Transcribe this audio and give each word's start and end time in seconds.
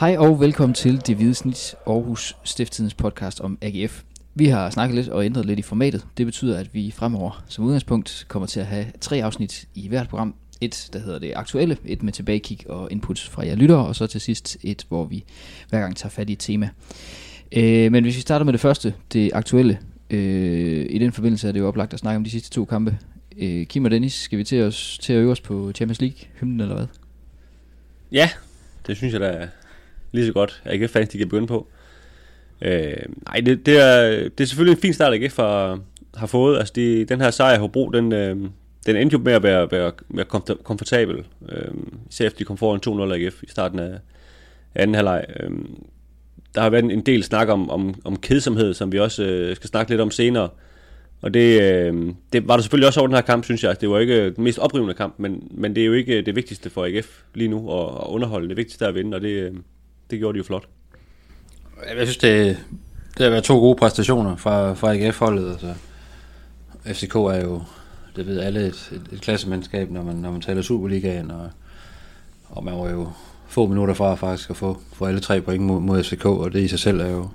Hej 0.00 0.16
og 0.18 0.40
velkommen 0.40 0.74
til 0.74 1.06
Det 1.06 1.16
Hvide 1.16 1.34
Snit, 1.34 1.74
Aarhus 1.86 2.36
Stifttidens 2.44 2.94
podcast 2.94 3.40
om 3.40 3.58
AGF. 3.62 4.02
Vi 4.34 4.46
har 4.46 4.70
snakket 4.70 4.94
lidt 4.94 5.08
og 5.08 5.24
ændret 5.24 5.46
lidt 5.46 5.58
i 5.58 5.62
formatet. 5.62 6.06
Det 6.16 6.26
betyder, 6.26 6.58
at 6.58 6.74
vi 6.74 6.90
fremover 6.90 7.44
som 7.48 7.64
udgangspunkt 7.64 8.24
kommer 8.28 8.46
til 8.46 8.60
at 8.60 8.66
have 8.66 8.86
tre 9.00 9.24
afsnit 9.24 9.68
i 9.74 9.88
hvert 9.88 10.08
program. 10.08 10.34
Et, 10.60 10.88
der 10.92 10.98
hedder 10.98 11.18
det 11.18 11.32
aktuelle, 11.36 11.76
et 11.84 12.02
med 12.02 12.12
tilbagekig 12.12 12.70
og 12.70 12.88
input 12.90 13.20
fra 13.20 13.46
jer 13.46 13.54
lyttere, 13.54 13.86
og 13.86 13.96
så 13.96 14.06
til 14.06 14.20
sidst 14.20 14.56
et, 14.62 14.86
hvor 14.88 15.04
vi 15.04 15.24
hver 15.68 15.80
gang 15.80 15.96
tager 15.96 16.10
fat 16.10 16.30
i 16.30 16.32
et 16.32 16.38
tema. 16.38 16.68
Øh, 17.52 17.92
men 17.92 18.04
hvis 18.04 18.16
vi 18.16 18.20
starter 18.20 18.44
med 18.44 18.52
det 18.52 18.60
første, 18.60 18.94
det 19.12 19.30
aktuelle, 19.34 19.78
øh, 20.10 20.86
i 20.90 20.98
den 20.98 21.12
forbindelse 21.12 21.48
er 21.48 21.52
det 21.52 21.60
jo 21.60 21.68
oplagt 21.68 21.92
at 21.92 21.98
snakke 21.98 22.16
om 22.16 22.24
de 22.24 22.30
sidste 22.30 22.50
to 22.50 22.64
kampe. 22.64 22.98
Øh, 23.36 23.66
Kim 23.66 23.84
og 23.84 23.90
Dennis, 23.90 24.12
skal 24.14 24.38
vi 24.38 24.44
til, 24.44 24.62
os, 24.62 24.98
til 25.02 25.12
at 25.12 25.18
øve 25.18 25.32
os 25.32 25.40
på 25.40 25.72
Champions 25.74 26.00
League, 26.00 26.18
hymnen 26.40 26.60
eller 26.60 26.74
hvad? 26.74 26.86
Ja, 28.12 28.30
det 28.86 28.96
synes 28.96 29.12
jeg 29.12 29.20
da 29.20 29.48
lige 30.14 30.26
så 30.26 30.32
godt, 30.32 30.62
AGF 30.64 30.90
fans 30.90 31.08
de 31.08 31.18
kan 31.18 31.28
begynde 31.28 31.46
på. 31.46 31.68
Øh, 32.62 32.96
nej, 33.26 33.40
det, 33.46 33.66
det, 33.66 33.82
er, 33.82 34.10
det 34.28 34.40
er 34.40 34.44
selvfølgelig 34.44 34.76
en 34.76 34.82
fin 34.82 34.92
start, 34.92 35.14
AGF 35.14 35.36
har, 35.36 35.80
har 36.14 36.26
fået. 36.26 36.58
Altså, 36.58 36.72
de, 36.76 37.04
den 37.04 37.20
her 37.20 37.30
sejr 37.30 37.58
Hobro, 37.58 37.90
den, 37.90 38.12
øh, 38.12 38.36
den 38.86 38.96
endte 38.96 39.14
jo 39.14 39.18
med 39.18 39.32
at 39.32 39.42
være, 39.42 39.70
være, 39.70 39.92
være 40.08 40.24
komfortabel. 40.64 41.24
Øh, 41.48 41.74
især 42.10 42.26
efter 42.26 42.38
de 42.38 42.44
kom 42.44 42.56
foran 42.56 43.10
2-0 43.10 43.14
AGF 43.14 43.42
i 43.42 43.46
starten 43.48 43.78
af 43.78 43.98
anden 44.74 44.94
halvleg. 44.94 45.24
Øh, 45.40 45.50
der 46.54 46.60
har 46.60 46.70
været 46.70 46.84
en 46.84 47.00
del 47.00 47.24
snak 47.24 47.48
om, 47.48 47.70
om, 47.70 47.94
om 48.04 48.16
kedsomhed, 48.16 48.74
som 48.74 48.92
vi 48.92 48.98
også 48.98 49.22
øh, 49.24 49.56
skal 49.56 49.68
snakke 49.68 49.92
lidt 49.92 50.00
om 50.00 50.10
senere. 50.10 50.48
Og 51.22 51.34
det, 51.34 51.62
øh, 51.62 52.14
det 52.32 52.48
var 52.48 52.56
der 52.56 52.62
selvfølgelig 52.62 52.86
også 52.86 53.00
over 53.00 53.06
den 53.06 53.14
her 53.14 53.22
kamp, 53.22 53.44
synes 53.44 53.62
jeg. 53.62 53.68
Altså, 53.68 53.80
det 53.80 53.90
var 53.90 53.98
ikke 53.98 54.30
den 54.30 54.44
mest 54.44 54.58
oprivende 54.58 54.94
kamp, 54.94 55.14
men, 55.18 55.48
men 55.50 55.74
det 55.74 55.82
er 55.82 55.86
jo 55.86 55.92
ikke 55.92 56.22
det 56.22 56.36
vigtigste 56.36 56.70
for 56.70 56.84
AGF 56.84 57.22
lige 57.34 57.48
nu 57.48 57.72
at, 57.72 57.86
at 57.86 58.06
underholde. 58.06 58.48
Det 58.48 58.56
vigtigste 58.56 58.84
er 58.84 58.88
at 58.88 58.94
vinde, 58.94 59.14
og 59.14 59.20
det, 59.20 59.28
øh, 59.28 59.52
det 60.10 60.18
gjorde 60.18 60.32
de 60.32 60.38
jo 60.38 60.44
flot. 60.44 60.68
Jeg 61.98 62.06
synes, 62.06 62.16
det, 62.16 62.58
det 63.18 63.24
har 63.24 63.30
været 63.30 63.44
to 63.44 63.58
gode 63.58 63.76
præstationer 63.76 64.36
fra, 64.36 64.74
fra 64.74 64.94
AGF-holdet. 64.94 65.50
Altså, 65.50 65.74
FCK 66.84 67.14
er 67.14 67.40
jo, 67.44 67.62
det 68.16 68.26
ved 68.26 68.40
alle, 68.40 68.60
et, 68.60 68.92
et, 68.92 69.08
et 69.12 69.20
klassemandskab, 69.20 69.90
når 69.90 70.02
man, 70.02 70.16
når 70.16 70.30
man 70.30 70.40
taler 70.40 70.62
Superligaen, 70.62 71.30
og, 71.30 71.50
og 72.48 72.64
man 72.64 72.74
var 72.74 72.90
jo 72.90 73.08
få 73.46 73.66
minutter 73.66 73.94
fra 73.94 74.14
faktisk 74.14 74.50
at 74.50 74.56
få, 74.56 74.78
få 74.92 75.04
alle 75.04 75.20
tre 75.20 75.40
point 75.40 75.62
mod, 75.62 75.80
mod 75.80 76.02
FCK, 76.02 76.26
og 76.26 76.52
det 76.52 76.60
i 76.60 76.68
sig 76.68 76.78
selv 76.78 77.00
er 77.00 77.08
jo 77.08 77.28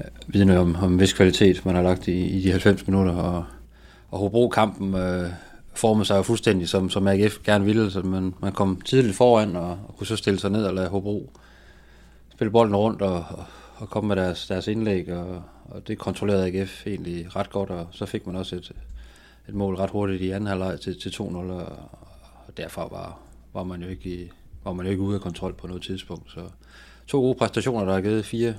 øh, 0.00 0.06
vidne 0.26 0.58
om, 0.58 0.76
om 0.82 0.92
en 0.92 1.00
vis 1.00 1.12
kvalitet, 1.12 1.66
man 1.66 1.74
har 1.74 1.82
lagt 1.82 2.08
i, 2.08 2.26
i 2.26 2.42
de 2.42 2.50
90 2.50 2.86
minutter, 2.86 3.12
og, 3.12 3.44
og 4.10 4.18
Hobro-kampen 4.18 4.94
øh, 4.94 5.30
formede 5.74 6.04
sig 6.04 6.16
jo 6.16 6.22
fuldstændig, 6.22 6.68
som, 6.68 6.90
som 6.90 7.08
AGF 7.08 7.38
gerne 7.44 7.64
ville, 7.64 7.90
så 7.90 8.00
man, 8.00 8.34
man 8.40 8.52
kom 8.52 8.80
tidligt 8.80 9.16
foran, 9.16 9.56
og, 9.56 9.70
og 9.70 9.94
kunne 9.98 10.06
så 10.06 10.16
stille 10.16 10.40
sig 10.40 10.50
ned 10.50 10.64
og 10.64 10.74
lade 10.74 10.88
Hobro 10.88 11.30
spille 12.40 12.50
bolden 12.50 12.76
rundt, 12.76 13.02
og, 13.02 13.24
og, 13.28 13.44
og 13.76 13.90
komme 13.90 14.08
med 14.08 14.16
deres, 14.16 14.46
deres 14.46 14.68
indlæg, 14.68 15.12
og, 15.12 15.42
og 15.64 15.88
det 15.88 15.98
kontrollerede 15.98 16.46
AGF 16.46 16.86
egentlig 16.86 17.36
ret 17.36 17.50
godt, 17.50 17.70
og 17.70 17.88
så 17.90 18.06
fik 18.06 18.26
man 18.26 18.36
også 18.36 18.56
et, 18.56 18.72
et 19.48 19.54
mål 19.54 19.74
ret 19.74 19.90
hurtigt 19.90 20.22
i 20.22 20.30
anden 20.30 20.46
halvleg 20.46 20.80
til, 20.80 21.00
til 21.00 21.08
2-0, 21.08 21.22
og, 21.22 21.66
og 22.46 22.56
derfor 22.56 22.88
var, 22.88 23.20
var 23.52 23.64
man 23.64 23.82
jo 23.82 23.88
ikke 23.88 24.10
i, 24.10 24.30
var 24.64 24.72
man 24.72 24.86
jo 24.86 24.90
ikke 24.90 25.02
ude 25.02 25.14
af 25.14 25.20
kontrol 25.20 25.54
på 25.54 25.66
noget 25.66 25.82
tidspunkt. 25.82 26.30
Så 26.30 26.40
to 27.06 27.20
gode 27.20 27.34
præstationer, 27.34 27.84
der 27.84 27.92
har 27.92 28.00
givet 28.00 28.24
fire, 28.24 28.54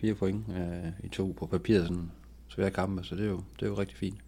fire 0.00 0.14
point 0.14 0.44
øh, 0.48 0.92
i 1.04 1.08
to 1.08 1.34
på 1.38 1.46
papiret, 1.46 1.82
sådan 1.82 2.10
svære 2.48 2.70
kampe, 2.70 3.04
så 3.04 3.14
det 3.14 3.24
er 3.24 3.30
jo, 3.30 3.40
det 3.60 3.66
er 3.66 3.70
jo 3.70 3.78
rigtig 3.78 3.96
fint. 3.96 4.18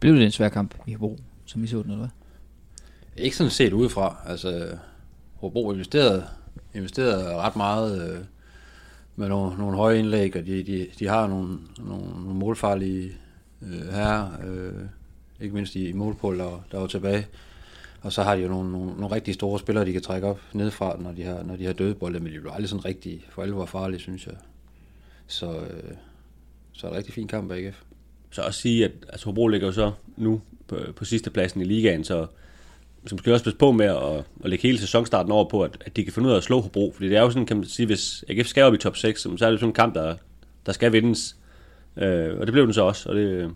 Blev 0.00 0.14
det 0.14 0.24
en 0.24 0.30
svær 0.30 0.48
kamp 0.48 0.74
i 0.86 0.92
Hobro, 0.92 1.18
som 1.44 1.64
I 1.64 1.66
så 1.66 1.76
den, 1.76 1.90
eller 1.90 1.96
hvad? 1.96 3.24
Ikke 3.24 3.36
sådan 3.36 3.50
set 3.50 3.72
udefra. 3.72 4.16
Altså, 4.26 4.78
Hobro 5.34 5.72
investerede, 5.72 6.26
investeret 6.74 7.36
ret 7.36 7.56
meget 7.56 8.10
øh, 8.10 8.18
med 9.16 9.28
nogle, 9.28 9.58
nogle 9.58 9.76
høje 9.76 9.98
indlæg, 9.98 10.36
og 10.36 10.46
de, 10.46 10.62
de, 10.62 10.86
de 10.98 11.06
har 11.06 11.26
nogle, 11.26 11.58
nogle, 11.78 12.04
nogle 12.04 12.34
målfarlige 12.34 13.12
øh, 13.62 13.88
her, 13.92 14.30
øh, 14.46 14.82
ikke 15.40 15.54
mindst 15.54 15.74
i, 15.74 15.88
i 15.88 15.92
målpål, 15.92 16.38
der, 16.38 16.64
der 16.72 16.78
var 16.78 16.86
tilbage. 16.86 17.26
Og 18.02 18.12
så 18.12 18.22
har 18.22 18.36
de 18.36 18.42
jo 18.42 18.48
nogle, 18.48 18.72
nogle, 18.72 18.86
nogle 18.86 19.14
rigtig 19.14 19.34
store 19.34 19.58
spillere, 19.58 19.84
de 19.84 19.92
kan 19.92 20.02
trække 20.02 20.26
op 20.26 20.40
nedefra, 20.52 20.96
når 21.00 21.12
de 21.12 21.22
har, 21.22 21.42
når 21.42 21.56
de 21.56 21.64
har 21.64 21.72
døde 21.72 21.94
bolde, 21.94 22.20
men 22.20 22.32
de 22.32 22.40
bliver 22.40 22.52
aldrig 22.52 22.68
sådan 22.68 22.84
rigtig 22.84 23.26
for 23.30 23.42
alvor 23.42 23.66
farlige, 23.66 24.00
synes 24.00 24.26
jeg. 24.26 24.34
Så, 25.26 25.46
øh, 25.46 25.92
så 26.72 26.86
er 26.86 26.90
det 26.90 26.94
en 26.94 26.98
rigtig 26.98 27.14
fin 27.14 27.28
kamp 27.28 27.52
af 27.52 27.56
AGF. 27.56 27.82
Så 28.30 28.42
også 28.42 28.60
sige, 28.60 28.84
at 28.84 28.92
altså, 29.08 29.26
Hobro 29.26 29.48
ligger 29.48 29.66
jo 29.66 29.72
så 29.72 29.92
nu 30.16 30.40
på, 30.66 30.78
på 30.96 31.04
sidste 31.04 31.30
pladsen 31.30 31.60
i 31.60 31.64
ligaen, 31.64 32.04
så 32.04 32.26
som 33.06 33.18
skal 33.18 33.32
også 33.32 33.44
passe 33.44 33.58
på 33.58 33.72
med 33.72 33.86
at, 33.86 34.24
at 34.44 34.50
lægge 34.50 34.62
hele 34.62 34.78
sæsonstarten 34.78 35.32
over 35.32 35.48
på, 35.48 35.62
at, 35.62 35.82
at 35.86 35.96
de 35.96 36.04
kan 36.04 36.12
finde 36.12 36.28
ud 36.28 36.32
af 36.32 36.36
at 36.36 36.42
slå 36.42 36.60
Hobro. 36.60 36.92
Fordi 36.94 37.08
det 37.08 37.16
er 37.16 37.22
jo 37.22 37.30
sådan, 37.30 37.46
kan 37.46 37.56
man 37.56 37.66
sige, 37.66 37.86
hvis 37.86 38.24
AGF 38.28 38.46
skal 38.46 38.62
op 38.62 38.74
i 38.74 38.76
top 38.76 38.96
6, 38.96 39.20
så 39.20 39.28
er 39.28 39.50
det 39.50 39.60
sådan 39.60 39.68
en 39.68 39.72
kamp, 39.72 39.94
der, 39.94 40.14
der 40.66 40.72
skal 40.72 40.92
vindes. 40.92 41.36
Øh, 41.96 42.38
og 42.38 42.46
det 42.46 42.52
blev 42.52 42.64
den 42.64 42.72
så 42.72 42.82
også, 42.82 43.08
og 43.08 43.14
det, 43.14 43.50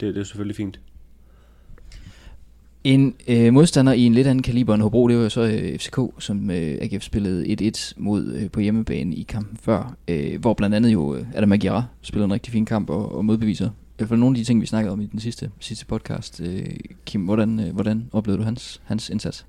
det, 0.00 0.14
det 0.14 0.20
er 0.20 0.24
selvfølgelig 0.24 0.56
fint. 0.56 0.80
En 2.84 3.14
øh, 3.28 3.52
modstander 3.52 3.92
i 3.92 4.00
en 4.00 4.14
lidt 4.14 4.26
anden 4.26 4.42
kaliber 4.42 4.74
end 4.74 4.82
Hobro, 4.82 5.08
det 5.08 5.16
var 5.16 5.22
jo 5.22 5.28
så 5.28 5.40
øh, 5.40 5.78
FCK, 5.78 5.98
som 6.18 6.50
øh, 6.50 6.78
AGF 6.80 7.02
spillede 7.02 7.70
1-1 7.76 7.92
mod 7.96 8.32
øh, 8.32 8.50
på 8.50 8.60
hjemmebane 8.60 9.16
i 9.16 9.22
kampen 9.22 9.56
før, 9.56 9.96
øh, 10.08 10.40
hvor 10.40 10.54
blandt 10.54 10.76
andet 10.76 10.92
jo 10.92 11.14
øh, 11.14 11.24
Adam 11.34 11.52
Aguirre 11.52 11.86
spillede 12.02 12.24
en 12.24 12.32
rigtig 12.32 12.52
fin 12.52 12.66
kamp 12.66 12.90
og, 12.90 13.14
og 13.14 13.24
modbeviser. 13.24 13.70
Hvert 14.02 14.08
fald 14.08 14.20
nogle 14.20 14.34
af 14.34 14.38
de 14.38 14.44
ting, 14.44 14.60
vi 14.60 14.66
snakkede 14.66 14.92
om 14.92 15.00
i 15.00 15.06
den 15.06 15.20
sidste, 15.20 15.50
sidste 15.60 15.86
podcast. 15.86 16.40
Øh, 16.40 16.66
Kim, 17.06 17.24
hvordan, 17.24 17.60
øh, 17.60 17.74
hvordan 17.74 18.08
oplevede 18.12 18.40
du 18.40 18.44
hans, 18.44 18.80
hans 18.84 19.10
indsats? 19.10 19.46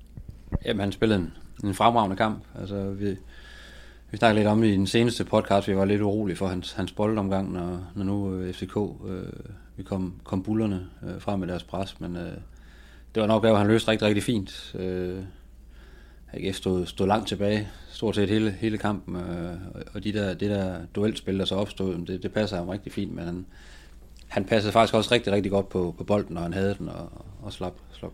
Jamen, 0.64 0.80
han 0.80 0.92
spillede 0.92 1.20
en, 1.20 1.32
en 1.64 1.74
fremragende 1.74 2.16
kamp. 2.16 2.44
Altså, 2.60 2.90
vi, 2.90 3.16
vi 4.10 4.16
snakkede 4.16 4.40
lidt 4.40 4.48
om 4.48 4.62
i 4.62 4.72
den 4.72 4.86
seneste 4.86 5.24
podcast, 5.24 5.68
vi 5.68 5.76
var 5.76 5.84
lidt 5.84 6.02
urolige 6.02 6.36
for 6.36 6.46
hans, 6.46 6.72
hans 6.72 6.92
boldomgang, 6.92 7.52
når, 7.52 7.80
når 7.94 8.04
nu 8.04 8.34
øh, 8.34 8.54
FCK 8.54 8.76
øh, 9.06 9.22
vi 9.76 9.82
kom, 9.82 10.14
kom 10.24 10.42
bullerne 10.42 10.86
øh, 11.02 11.20
frem 11.20 11.40
med 11.40 11.48
deres 11.48 11.64
pres, 11.64 12.00
men 12.00 12.16
øh, 12.16 12.32
det 13.14 13.20
var 13.20 13.26
nok 13.26 13.36
opgave, 13.36 13.58
han 13.58 13.66
løste 13.66 13.90
rigtig, 13.90 14.08
rigtig 14.08 14.22
fint. 14.22 14.74
Øh, 14.78 15.18
AGF 16.32 16.56
stod, 16.56 16.86
stod 16.86 17.06
langt 17.06 17.28
tilbage, 17.28 17.68
stort 17.90 18.14
set 18.14 18.28
hele, 18.28 18.50
hele 18.50 18.78
kampen, 18.78 19.16
øh, 19.16 19.56
og 19.94 20.04
de 20.04 20.12
der, 20.12 20.34
det 20.34 20.50
der 20.50 20.78
duelspil, 20.94 21.38
der 21.38 21.44
så 21.44 21.54
opstod, 21.54 22.06
det, 22.06 22.22
det 22.22 22.32
passer 22.32 22.56
ham 22.56 22.68
rigtig 22.68 22.92
fint, 22.92 23.14
men 23.14 23.24
han, 23.24 23.46
han 24.34 24.44
passede 24.44 24.72
faktisk 24.72 24.94
også 24.94 25.14
rigtig, 25.14 25.32
rigtig 25.32 25.52
godt 25.52 25.68
på, 25.68 25.94
på 25.98 26.04
bolden, 26.04 26.34
når 26.34 26.40
han 26.40 26.52
havde 26.52 26.74
den, 26.78 26.88
og, 26.88 27.12
og 27.42 27.52
slap, 27.52 27.72
slap 27.92 28.12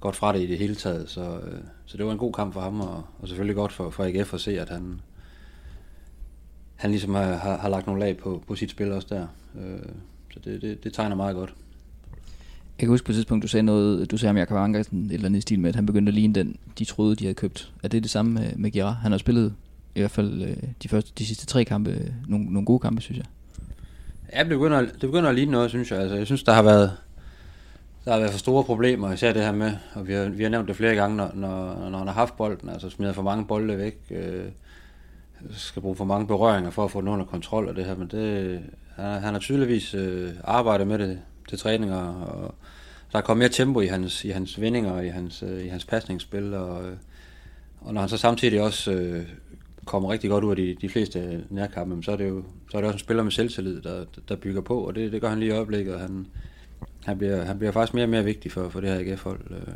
godt 0.00 0.16
fra 0.16 0.32
det 0.32 0.40
i 0.40 0.46
det 0.46 0.58
hele 0.58 0.74
taget. 0.74 1.10
Så, 1.10 1.20
øh, 1.20 1.60
så 1.86 1.96
det 1.96 2.06
var 2.06 2.12
en 2.12 2.18
god 2.18 2.32
kamp 2.32 2.52
for 2.52 2.60
ham, 2.60 2.80
og, 2.80 3.04
og 3.20 3.28
selvfølgelig 3.28 3.56
godt 3.56 3.72
for, 3.72 3.90
for 3.90 4.04
AGF 4.04 4.34
at 4.34 4.40
se, 4.40 4.60
at 4.60 4.68
han, 4.68 5.00
han 6.76 6.90
ligesom 6.90 7.14
har, 7.14 7.32
har, 7.36 7.58
har 7.58 7.68
lagt 7.68 7.86
nogle 7.86 8.00
lag 8.00 8.16
på, 8.16 8.42
på 8.46 8.54
sit 8.54 8.70
spil 8.70 8.92
også 8.92 9.08
der. 9.10 9.26
Øh, 9.60 9.88
så 10.32 10.40
det, 10.44 10.62
det, 10.62 10.84
det 10.84 10.92
tegner 10.92 11.16
meget 11.16 11.36
godt. 11.36 11.54
Jeg 12.78 12.80
kan 12.80 12.88
huske 12.88 13.06
på 13.06 13.12
et 13.12 13.16
tidspunkt, 13.16 13.42
du 13.42 13.48
sagde 13.48 13.62
noget, 13.62 14.10
du 14.10 14.16
sagde 14.16 14.30
om 14.30 14.36
Jakob 14.36 14.56
Ankersen, 14.56 15.06
et 15.06 15.12
eller 15.12 15.26
andet 15.26 15.38
i 15.38 15.40
stil 15.40 15.60
med, 15.60 15.68
at 15.68 15.76
han 15.76 15.86
begyndte 15.86 16.10
at 16.10 16.14
ligne 16.14 16.34
den, 16.34 16.56
de 16.78 16.84
troede, 16.84 17.16
de 17.16 17.24
havde 17.24 17.34
købt. 17.34 17.72
Er 17.82 17.88
det 17.88 18.02
det 18.02 18.10
samme 18.10 18.32
med, 18.32 18.56
med 18.56 18.70
Gerard? 18.70 18.94
Han 18.94 19.10
har 19.10 19.18
spillet 19.18 19.54
i 19.94 20.00
hvert 20.00 20.10
fald 20.10 20.42
øh, 20.42 20.56
de, 20.82 20.88
første, 20.88 21.12
de 21.18 21.26
sidste 21.26 21.46
tre 21.46 21.64
kampe, 21.64 21.90
øh, 21.90 22.10
nogle, 22.28 22.46
nogle 22.46 22.66
gode 22.66 22.78
kampe, 22.78 23.02
synes 23.02 23.18
jeg. 23.18 23.26
Ja, 24.32 24.38
det 24.38 24.48
begynder, 24.48 24.80
det 24.80 25.00
begynder 25.00 25.28
at 25.28 25.34
ligne 25.34 25.52
noget, 25.52 25.70
synes 25.70 25.90
jeg. 25.90 26.00
Altså, 26.00 26.16
jeg 26.16 26.26
synes, 26.26 26.42
der 26.42 26.52
har 26.52 26.62
været, 26.62 26.96
der 28.04 28.12
har 28.12 28.18
været 28.18 28.30
for 28.32 28.38
store 28.38 28.64
problemer, 28.64 29.12
især 29.12 29.32
det 29.32 29.42
her 29.42 29.52
med, 29.52 29.72
og 29.94 30.08
vi 30.08 30.12
har, 30.12 30.28
vi 30.28 30.42
har 30.42 30.50
nævnt 30.50 30.68
det 30.68 30.76
flere 30.76 30.94
gange, 30.94 31.16
når, 31.16 31.30
når, 31.34 31.88
når 31.90 31.98
han 31.98 32.06
har 32.06 32.14
haft 32.14 32.36
bolden, 32.36 32.68
altså 32.68 32.90
smider 32.90 33.12
for 33.12 33.22
mange 33.22 33.44
bolde 33.44 33.78
væk, 33.78 33.98
øh, 34.10 34.44
skal 35.50 35.82
bruge 35.82 35.96
for 35.96 36.04
mange 36.04 36.26
berøringer 36.26 36.70
for 36.70 36.84
at 36.84 36.90
få 36.90 37.00
den 37.00 37.08
under 37.08 37.26
kontrol 37.26 37.68
og 37.68 37.76
det 37.76 37.84
her, 37.84 37.96
men 37.96 38.08
det, 38.08 38.60
han, 38.96 39.22
han 39.22 39.34
har 39.34 39.40
tydeligvis 39.40 39.94
øh, 39.94 40.30
arbejdet 40.44 40.86
med 40.86 40.98
det 40.98 41.18
til 41.48 41.58
træninger, 41.58 42.14
og 42.14 42.54
der 43.12 43.18
er 43.18 43.22
kommet 43.22 43.38
mere 43.38 43.48
tempo 43.48 43.80
i 43.80 43.86
hans, 43.86 44.24
i 44.24 44.30
hans 44.30 44.60
vendinger 44.60 45.00
i 45.00 45.08
hans, 45.08 45.42
øh, 45.42 45.64
i 45.64 45.68
hans 45.68 45.84
pasningsspil, 45.84 46.54
og, 46.54 46.84
øh, 46.84 46.96
og 47.80 47.94
når 47.94 48.00
han 48.00 48.08
så 48.08 48.16
samtidig 48.16 48.62
også 48.62 48.92
øh, 48.92 49.26
kommer 49.88 50.12
rigtig 50.12 50.30
godt 50.30 50.44
ud 50.44 50.50
af 50.50 50.56
de, 50.56 50.76
de 50.80 50.88
fleste 50.88 51.44
nærkampe, 51.50 52.02
så 52.02 52.12
er 52.12 52.16
det 52.16 52.28
jo 52.28 52.42
så 52.70 52.76
er 52.76 52.80
det 52.80 52.88
også 52.88 52.96
en 52.96 52.98
spiller 52.98 53.22
med 53.22 53.32
selvtillid, 53.32 53.80
der, 53.80 54.04
der 54.28 54.36
bygger 54.36 54.60
på, 54.60 54.80
og 54.80 54.94
det, 54.94 55.12
det 55.12 55.20
gør 55.20 55.28
han 55.28 55.38
lige 55.38 55.48
i 55.48 55.54
øjeblikket, 55.54 55.94
og 55.94 56.00
han, 56.00 56.26
han, 57.04 57.18
bliver, 57.18 57.44
han 57.44 57.58
bliver 57.58 57.72
faktisk 57.72 57.94
mere 57.94 58.04
og 58.04 58.08
mere 58.08 58.24
vigtig 58.24 58.52
for, 58.52 58.68
for 58.68 58.80
det 58.80 58.90
her 58.90 58.98
AGF-hold. 58.98 59.40
Øh, 59.50 59.74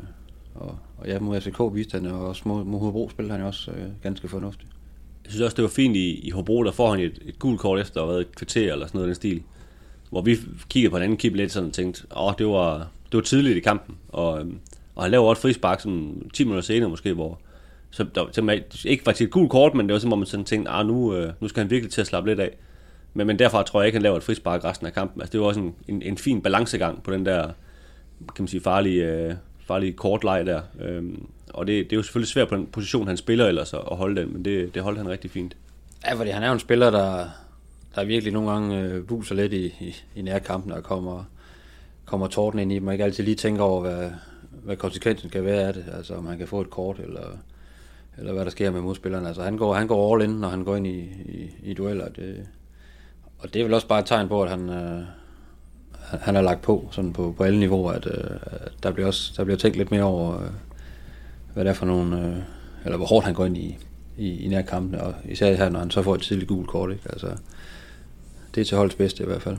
og, 0.54 0.78
og 0.98 1.06
ja, 1.06 1.18
mod 1.18 1.40
FCK 1.40 1.60
viste 1.72 1.94
han, 1.94 2.06
og 2.06 2.28
også 2.28 2.42
mod, 2.44 2.64
mod 2.64 2.80
Hobro 2.80 3.10
spiller 3.10 3.32
han 3.32 3.40
jo 3.40 3.46
også 3.46 3.70
øh, 3.70 3.86
ganske 4.02 4.28
fornuftigt. 4.28 4.70
Jeg 5.24 5.30
synes 5.30 5.42
også, 5.42 5.54
det 5.54 5.62
var 5.62 5.68
fint 5.68 5.96
i, 5.96 6.20
i 6.20 6.30
Hobro, 6.30 6.64
der 6.64 6.72
får 6.72 6.90
han 6.90 7.00
et, 7.00 7.18
et 7.24 7.38
gult 7.38 7.60
kort 7.60 7.80
efter 7.80 8.00
at 8.00 8.06
have 8.06 8.12
været 8.12 8.26
et 8.26 8.36
kvarter 8.36 8.72
eller 8.72 8.86
sådan 8.86 8.98
noget 8.98 9.06
i 9.06 9.08
den 9.08 9.14
stil. 9.14 9.42
Hvor 10.10 10.22
vi 10.22 10.36
kiggede 10.68 10.90
på 10.90 10.96
en 10.96 11.02
anden 11.02 11.18
kip 11.18 11.34
lidt 11.34 11.52
sådan 11.52 11.68
og 11.68 11.74
tænkte, 11.74 12.06
åh, 12.16 12.32
det 12.38 12.46
var, 12.46 12.78
det 12.78 13.16
var 13.16 13.20
tidligt 13.20 13.56
i 13.56 13.60
kampen. 13.60 13.96
Og, 14.08 14.40
øhm, 14.40 14.58
og 14.94 15.02
han 15.02 15.10
laver 15.10 15.28
også 15.28 15.42
frispark 15.42 15.80
sådan 15.80 16.30
10 16.34 16.44
minutter 16.44 16.62
senere 16.62 16.90
måske, 16.90 17.12
hvor 17.12 17.38
så 17.92 18.04
der, 18.14 18.28
som 18.32 18.50
ikke 18.84 19.06
var 19.06 19.12
til 19.12 19.24
et 19.24 19.30
gult 19.30 19.50
kort, 19.50 19.74
men 19.74 19.86
det 19.86 19.92
var 19.92 19.98
som 19.98 20.12
om 20.12 20.18
man 20.18 20.26
sådan 20.26 20.44
tænkte, 20.44 20.70
ah, 20.70 20.86
nu, 20.86 21.14
øh, 21.14 21.32
nu 21.40 21.48
skal 21.48 21.60
han 21.62 21.70
virkelig 21.70 21.92
til 21.92 22.00
at 22.00 22.06
slappe 22.06 22.30
lidt 22.30 22.40
af. 22.40 22.50
Men, 23.14 23.26
men 23.26 23.38
derfra 23.38 23.62
tror 23.62 23.80
jeg 23.80 23.86
ikke, 23.86 23.96
han 23.96 24.02
laver 24.02 24.16
et 24.16 24.22
frispark 24.22 24.64
resten 24.64 24.86
af 24.86 24.92
kampen. 24.92 25.20
Altså, 25.20 25.32
det 25.32 25.40
var 25.40 25.46
også 25.46 25.60
en, 25.60 25.74
en, 25.88 26.02
en 26.02 26.18
fin 26.18 26.42
balancegang 26.42 27.02
på 27.02 27.12
den 27.12 27.26
der, 27.26 27.42
kan 28.18 28.42
man 28.42 28.48
sige, 28.48 28.60
farlige, 28.60 29.04
øh, 29.04 29.34
farlige 29.66 29.92
kortleg 29.92 30.46
der. 30.46 30.60
Øhm, 30.80 31.26
og 31.48 31.66
det, 31.66 31.84
det 31.84 31.92
er 31.92 31.96
jo 31.96 32.02
selvfølgelig 32.02 32.28
svært 32.28 32.48
på 32.48 32.56
den 32.56 32.66
position, 32.66 33.06
han 33.06 33.16
spiller 33.16 33.46
ellers 33.46 33.74
at 33.74 33.80
holde 33.96 34.20
den, 34.20 34.32
men 34.32 34.44
det, 34.44 34.74
det 34.74 34.82
holdt 34.82 34.98
han 34.98 35.08
rigtig 35.08 35.30
fint. 35.30 35.56
Ja, 36.06 36.14
fordi 36.14 36.30
han 36.30 36.42
er 36.42 36.46
jo 36.46 36.52
en 36.52 36.60
spiller, 36.60 36.90
der, 36.90 37.26
der 37.94 38.04
virkelig 38.04 38.32
nogle 38.32 38.50
gange 38.50 38.80
øh, 38.80 39.06
buser 39.06 39.34
lidt 39.34 39.52
i, 39.52 39.66
i, 39.66 39.96
i 40.14 40.22
nærkampen 40.22 40.72
og 40.72 40.82
kommer, 40.82 41.24
kommer 42.04 42.26
torden 42.26 42.60
ind 42.60 42.72
i 42.72 42.74
dem, 42.74 42.86
og 42.86 42.94
ikke 42.94 43.04
altid 43.04 43.24
lige 43.24 43.34
tænker 43.34 43.62
over, 43.62 43.80
hvad, 43.80 44.10
hvad 44.64 44.76
konsekvensen 44.76 45.30
kan 45.30 45.44
være 45.44 45.62
af 45.62 45.74
det. 45.74 45.84
Altså 45.96 46.14
om 46.14 46.26
han 46.26 46.38
kan 46.38 46.48
få 46.48 46.60
et 46.60 46.70
kort, 46.70 46.98
eller, 46.98 47.38
eller 48.18 48.32
hvad 48.32 48.44
der 48.44 48.50
sker 48.50 48.70
med 48.70 48.80
modspillerne. 48.80 49.28
Altså 49.28 49.42
han 49.42 49.56
går, 49.56 49.74
han 49.74 49.86
går 49.86 50.14
all 50.14 50.24
in, 50.24 50.30
når 50.30 50.48
han 50.48 50.64
går 50.64 50.76
ind 50.76 50.86
i, 50.86 50.98
i, 51.24 51.50
i 51.62 51.74
dueller. 51.74 52.08
Det, 52.08 52.46
og 53.38 53.54
det 53.54 53.60
er 53.60 53.64
vel 53.64 53.74
også 53.74 53.88
bare 53.88 54.00
et 54.00 54.06
tegn 54.06 54.28
på, 54.28 54.42
at 54.42 54.50
han, 54.50 54.68
øh, 54.68 55.02
han 56.00 56.34
har 56.34 56.42
lagt 56.42 56.62
på 56.62 56.88
sådan 56.90 57.12
på, 57.12 57.34
på 57.36 57.44
alle 57.44 57.60
niveauer, 57.60 57.92
at, 57.92 58.06
øh, 58.06 58.36
der, 58.82 58.90
bliver 58.90 59.06
også, 59.06 59.32
der 59.36 59.44
bliver 59.44 59.58
tænkt 59.58 59.76
lidt 59.76 59.90
mere 59.90 60.02
over, 60.02 60.42
øh, 60.42 60.50
hvad 61.54 61.64
det 61.64 61.70
er 61.70 61.74
for 61.74 61.86
nogle, 61.86 62.26
øh, 62.26 62.36
eller 62.84 62.96
hvor 62.96 63.06
hårdt 63.06 63.26
han 63.26 63.34
går 63.34 63.44
ind 63.44 63.56
i, 63.56 63.78
i, 64.18 64.44
i 64.44 64.48
nærkampene, 64.48 65.02
og 65.02 65.14
især 65.24 65.54
her, 65.54 65.68
når 65.68 65.78
han 65.78 65.90
så 65.90 66.02
får 66.02 66.14
et 66.14 66.20
tidligt 66.20 66.48
gult 66.48 66.68
kort. 66.68 66.90
Ikke? 66.90 67.02
Altså, 67.10 67.36
det 68.54 68.60
er 68.60 68.64
til 68.64 68.76
holdets 68.76 68.96
bedste 68.96 69.22
i 69.22 69.26
hvert 69.26 69.42
fald. 69.42 69.56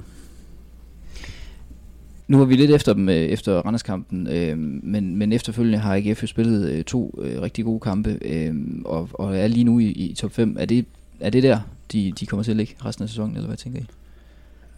Nu 2.27 2.37
var 2.37 2.45
vi 2.45 2.55
lidt 2.55 2.71
efter 2.71 2.93
dem 2.93 3.09
øh, 3.09 3.15
efter 3.15 3.61
Randerskampen, 3.61 4.27
øh, 4.27 4.57
men, 4.57 5.15
men 5.15 5.33
efterfølgende 5.33 5.77
har 5.77 5.95
AGF 5.95 6.21
jo 6.21 6.27
spillet 6.27 6.69
øh, 6.69 6.83
to 6.83 7.19
øh, 7.21 7.41
rigtig 7.41 7.65
gode 7.65 7.79
kampe, 7.79 8.19
øh, 8.21 8.55
og, 8.85 9.09
og 9.13 9.37
er 9.37 9.47
lige 9.47 9.63
nu 9.63 9.79
i, 9.79 9.85
i 9.85 10.13
top 10.13 10.31
5. 10.31 10.55
Er 10.59 10.65
det, 10.65 10.85
er 11.19 11.29
det 11.29 11.43
der, 11.43 11.59
de, 11.91 12.11
de 12.19 12.25
kommer 12.25 12.43
til 12.43 12.51
at 12.51 12.57
ligge 12.57 12.75
resten 12.85 13.03
af 13.03 13.09
sæsonen, 13.09 13.35
eller 13.35 13.47
hvad 13.47 13.57
tænker 13.57 13.79
I? 13.79 13.85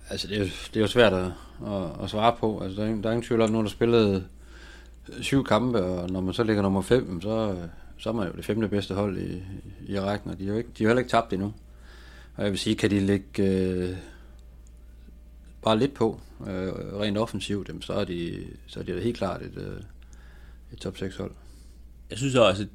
Altså, 0.09 0.27
det 0.27 0.37
er, 0.37 0.43
det 0.43 0.75
er 0.75 0.81
jo 0.81 0.87
svært 0.87 1.13
at, 1.13 1.25
at, 1.67 2.03
at 2.03 2.09
svare 2.09 2.35
på. 2.39 2.59
Altså, 2.59 2.81
der, 2.81 2.87
er, 2.87 2.95
der 2.95 3.09
er 3.09 3.13
ingen 3.13 3.27
tvivl 3.27 3.41
om, 3.41 3.45
at 3.45 3.51
nogen 3.51 3.65
har 3.65 3.71
spillet 3.71 4.23
øh, 5.09 5.23
syv 5.23 5.43
kampe, 5.43 5.83
og 5.83 6.09
når 6.09 6.21
man 6.21 6.33
så 6.33 6.43
ligger 6.43 6.61
nummer 6.61 6.81
5, 6.81 7.21
så, 7.21 7.51
øh, 7.51 7.67
så 7.97 8.09
er 8.09 8.13
man 8.13 8.27
jo 8.27 8.33
det 8.35 8.45
femte 8.45 8.67
bedste 8.67 8.93
hold 8.93 9.17
i, 9.17 9.43
i 9.87 9.99
rækken, 9.99 10.31
og 10.31 10.39
de 10.39 10.45
har 10.45 10.51
jo 10.51 10.57
ikke, 10.57 10.69
de 10.77 10.83
har 10.83 10.89
heller 10.89 10.99
ikke 10.99 11.11
tabt 11.11 11.33
endnu. 11.33 11.53
Og 12.35 12.43
jeg 12.43 12.51
vil 12.51 12.59
sige, 12.59 12.75
kan 12.75 12.89
de 12.89 12.99
ligge... 12.99 13.43
øh, 13.43 13.95
bare 15.65 15.79
lidt 15.79 15.93
på, 15.93 16.19
øh, 16.47 16.99
rent 16.99 17.17
offensivt, 17.17 17.71
så 17.81 17.93
er 17.93 18.03
de, 18.03 18.43
så 18.67 18.79
er 18.79 18.83
de 18.83 19.01
helt 19.01 19.17
klart 19.17 19.41
et, 19.41 19.57
øh, 19.57 19.81
et 20.73 20.79
top 20.79 20.97
6 20.97 21.17
hold. 21.17 21.31
Jeg 22.09 22.17
synes 22.17 22.35
også, 22.35 22.67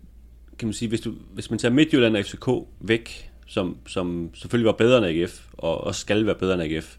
kan 0.59 0.69
man 0.69 0.73
sige, 0.73 0.89
hvis, 0.89 1.01
du, 1.01 1.15
hvis 1.33 1.51
man 1.51 1.59
tager 1.59 1.73
Midtjylland 1.73 2.17
og 2.17 2.25
FCK 2.25 2.49
væk, 2.81 3.31
som, 3.47 3.77
som 3.87 4.31
selvfølgelig 4.35 4.67
var 4.67 4.73
bedre 4.73 4.99
end 4.99 5.07
AGF, 5.07 5.47
og 5.53 5.85
også 5.85 6.01
skal 6.01 6.27
være 6.27 6.35
bedre 6.35 6.55
end 6.55 6.63
AGF, 6.63 6.97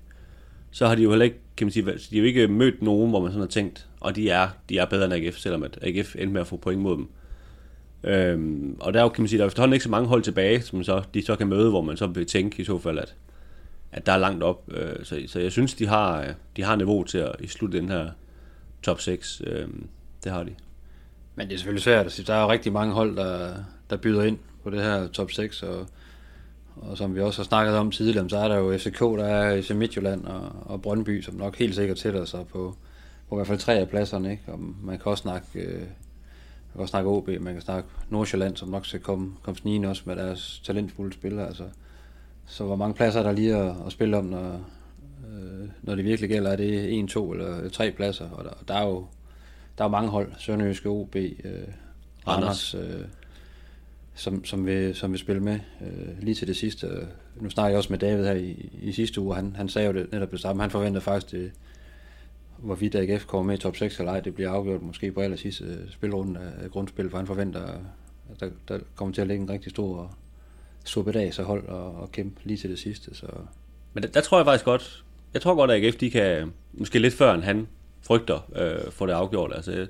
så 0.71 0.87
har 0.87 0.95
de 0.95 1.03
jo 1.03 1.09
heller 1.09 1.25
ikke, 1.25 1.39
kan 1.57 1.67
man 1.67 1.71
sige, 1.71 1.85
de 1.85 1.91
har 1.91 2.17
jo 2.17 2.23
ikke 2.23 2.47
mødt 2.47 2.81
nogen, 2.81 3.09
hvor 3.09 3.19
man 3.19 3.31
sådan 3.31 3.41
har 3.41 3.47
tænkt, 3.47 3.87
og 3.99 4.15
de 4.15 4.29
er, 4.29 4.49
de 4.69 4.77
er 4.77 4.85
bedre 4.85 5.05
end 5.05 5.13
AGF, 5.13 5.37
selvom 5.37 5.63
at 5.63 5.79
AGF 5.81 6.15
endte 6.15 6.33
med 6.33 6.41
at 6.41 6.47
få 6.47 6.57
point 6.57 6.81
mod 6.81 6.97
dem. 6.97 7.07
Øhm, 8.03 8.77
og 8.79 8.93
der 8.93 8.99
er 8.99 9.03
jo, 9.03 9.09
kan 9.09 9.21
man 9.21 9.27
sige, 9.27 9.37
der 9.37 9.43
er 9.43 9.47
efterhånden 9.47 9.73
ikke 9.73 9.83
så 9.83 9.89
mange 9.89 10.07
hold 10.07 10.23
tilbage, 10.23 10.61
som 10.61 10.83
så, 10.83 11.03
de 11.13 11.25
så 11.25 11.35
kan 11.35 11.47
møde, 11.47 11.69
hvor 11.69 11.81
man 11.81 11.97
så 11.97 12.07
vil 12.07 12.25
tænke 12.25 12.61
i 12.61 12.65
så 12.65 12.79
fald, 12.79 12.99
at, 12.99 13.15
at 13.91 14.05
der 14.05 14.11
er 14.11 14.17
langt 14.17 14.43
op. 14.43 14.63
Øh, 14.71 15.05
så, 15.05 15.21
så 15.27 15.39
jeg 15.39 15.51
synes, 15.51 15.73
de 15.73 15.87
har, 15.87 16.21
øh, 16.21 16.27
de 16.55 16.63
har 16.63 16.75
niveau 16.75 17.03
til 17.03 17.17
at 17.17 17.35
i 17.39 17.47
slutte 17.47 17.77
den 17.77 17.89
her 17.89 18.09
top 18.83 19.01
6. 19.01 19.41
Øh, 19.47 19.67
det 20.23 20.31
har 20.31 20.43
de. 20.43 20.55
Men 21.35 21.47
det 21.47 21.53
er 21.53 21.57
selvfølgelig 21.57 21.83
svært 21.83 22.05
at 22.05 22.11
sige. 22.11 22.25
Der 22.25 22.33
er 22.33 22.41
jo 22.41 22.51
rigtig 22.51 22.73
mange 22.73 22.93
hold, 22.93 23.15
der, 23.15 23.53
der 23.89 23.97
byder 23.97 24.23
ind 24.23 24.37
på 24.63 24.69
det 24.69 24.81
her 24.81 25.07
top 25.07 25.31
6, 25.31 25.63
og, 25.63 25.87
og 26.75 26.97
som 26.97 27.15
vi 27.15 27.21
også 27.21 27.39
har 27.39 27.45
snakket 27.45 27.75
om 27.75 27.91
tidligere, 27.91 28.29
så 28.29 28.37
er 28.37 28.47
der 28.47 28.57
jo 28.57 28.77
FCK, 28.77 28.99
der 28.99 29.25
er 29.25 29.61
FC 29.61 29.71
Midtjylland 29.71 30.25
og, 30.25 30.51
og 30.65 30.81
Brøndby, 30.81 31.21
som 31.21 31.35
nok 31.35 31.57
helt 31.57 31.75
sikkert 31.75 31.97
tætter 31.97 32.25
sig 32.25 32.47
på, 32.47 32.75
på 33.29 33.35
i 33.35 33.37
hvert 33.37 33.47
fald 33.47 33.59
tre 33.59 33.73
af 33.73 33.89
pladserne. 33.89 34.31
Ikke? 34.31 34.43
Og 34.47 34.59
man 34.83 34.99
kan 34.99 35.11
også 35.11 35.21
snakke, 35.21 35.47
øh, 35.59 35.79
man 35.79 36.73
kan 36.73 36.81
også 36.81 36.91
snakke 36.91 37.09
OB, 37.09 37.27
man 37.27 37.53
kan 37.53 37.61
snakke 37.61 37.89
Nordsjælland, 38.09 38.55
som 38.55 38.69
nok 38.69 38.85
skal 38.85 38.99
komme, 38.99 39.33
komme 39.41 39.57
snigende 39.57 39.87
også 39.87 40.03
med 40.05 40.15
deres 40.15 40.61
talentfulde 40.65 41.13
spillere. 41.13 41.47
Altså, 41.47 41.63
så 42.45 42.63
hvor 42.63 42.75
mange 42.75 42.93
pladser 42.93 43.19
er 43.19 43.23
der 43.23 43.31
lige 43.31 43.55
at, 43.55 43.75
at 43.85 43.91
spille 43.91 44.17
om, 44.17 44.25
når, 44.25 44.61
øh, 45.31 45.69
når 45.81 45.95
det 45.95 46.05
virkelig 46.05 46.29
gælder? 46.29 46.51
Er 46.51 46.55
det 46.55 46.93
en, 46.93 47.07
to 47.07 47.31
eller 47.31 47.69
tre 47.69 47.91
pladser? 47.91 48.29
Og 48.29 48.43
der, 48.43 48.53
der 48.67 48.73
er 48.73 48.87
jo 48.87 49.05
der 49.77 49.83
er 49.83 49.89
mange 49.89 50.09
hold, 50.09 50.31
Sønderjyske, 50.37 50.89
OB, 50.89 51.15
øh, 51.15 51.31
Randers, 52.27 52.75
øh, 52.75 53.05
som, 54.13 54.45
som, 54.45 54.65
vil, 54.65 54.95
som 54.95 55.11
vil 55.11 55.19
spille 55.19 55.41
med 55.41 55.59
øh, 55.81 56.19
lige 56.19 56.35
til 56.35 56.47
det 56.47 56.57
sidste. 56.57 57.07
Nu 57.35 57.49
snakker 57.49 57.69
jeg 57.69 57.77
også 57.77 57.93
med 57.93 57.99
David 57.99 58.25
her 58.25 58.33
i, 58.33 58.69
i 58.81 58.91
sidste 58.91 59.21
uge, 59.21 59.35
han, 59.35 59.55
han 59.55 59.69
sagde 59.69 59.87
jo 59.87 59.93
det, 59.93 60.11
netop 60.11 60.31
det 60.31 60.39
samme. 60.39 60.61
Han 60.61 60.71
forventer 60.71 60.99
faktisk, 60.99 61.31
det, 61.31 61.51
hvorvidt 62.57 62.95
AGF 62.95 63.25
kommer 63.25 63.51
med 63.51 63.57
i 63.57 63.61
top 63.61 63.75
6 63.75 63.99
eller 63.99 64.11
ej, 64.11 64.19
det 64.19 64.35
bliver 64.35 64.49
afgjort 64.49 64.81
måske 64.81 65.11
på 65.11 65.21
aller 65.21 65.37
sidste 65.37 65.63
øh, 65.63 65.91
spilrunde 65.91 66.39
af 66.63 66.71
grundspil, 66.71 67.09
for 67.09 67.17
han 67.17 67.27
forventer, 67.27 67.61
at 67.61 68.39
der, 68.39 68.49
der 68.67 68.79
kommer 68.95 69.13
til 69.13 69.21
at 69.21 69.27
ligge 69.27 69.43
en 69.43 69.49
rigtig 69.49 69.71
stor 69.71 70.17
suppe 70.85 71.19
af 71.19 71.33
sig 71.33 71.45
hold 71.45 71.67
og, 71.67 71.95
og 71.95 72.11
kæmpe 72.11 72.41
lige 72.43 72.57
til 72.57 72.69
det 72.69 72.79
sidste. 72.79 73.15
Så. 73.15 73.27
Men 73.93 74.03
der, 74.03 74.09
der 74.09 74.21
tror 74.21 74.37
jeg 74.37 74.45
faktisk 74.45 74.65
godt, 74.65 75.03
jeg 75.33 75.41
tror 75.41 75.55
godt, 75.55 75.71
at 75.71 75.83
AGF 75.83 75.95
de 75.95 76.09
kan, 76.09 76.53
måske 76.73 76.99
lidt 76.99 77.13
før 77.13 77.33
end 77.33 77.43
han 77.43 77.67
frygter, 78.01 78.49
øh, 78.55 78.91
få 78.91 79.05
det 79.05 79.13
afgjort. 79.13 79.51
Altså, 79.55 79.71
jeg, 79.71 79.87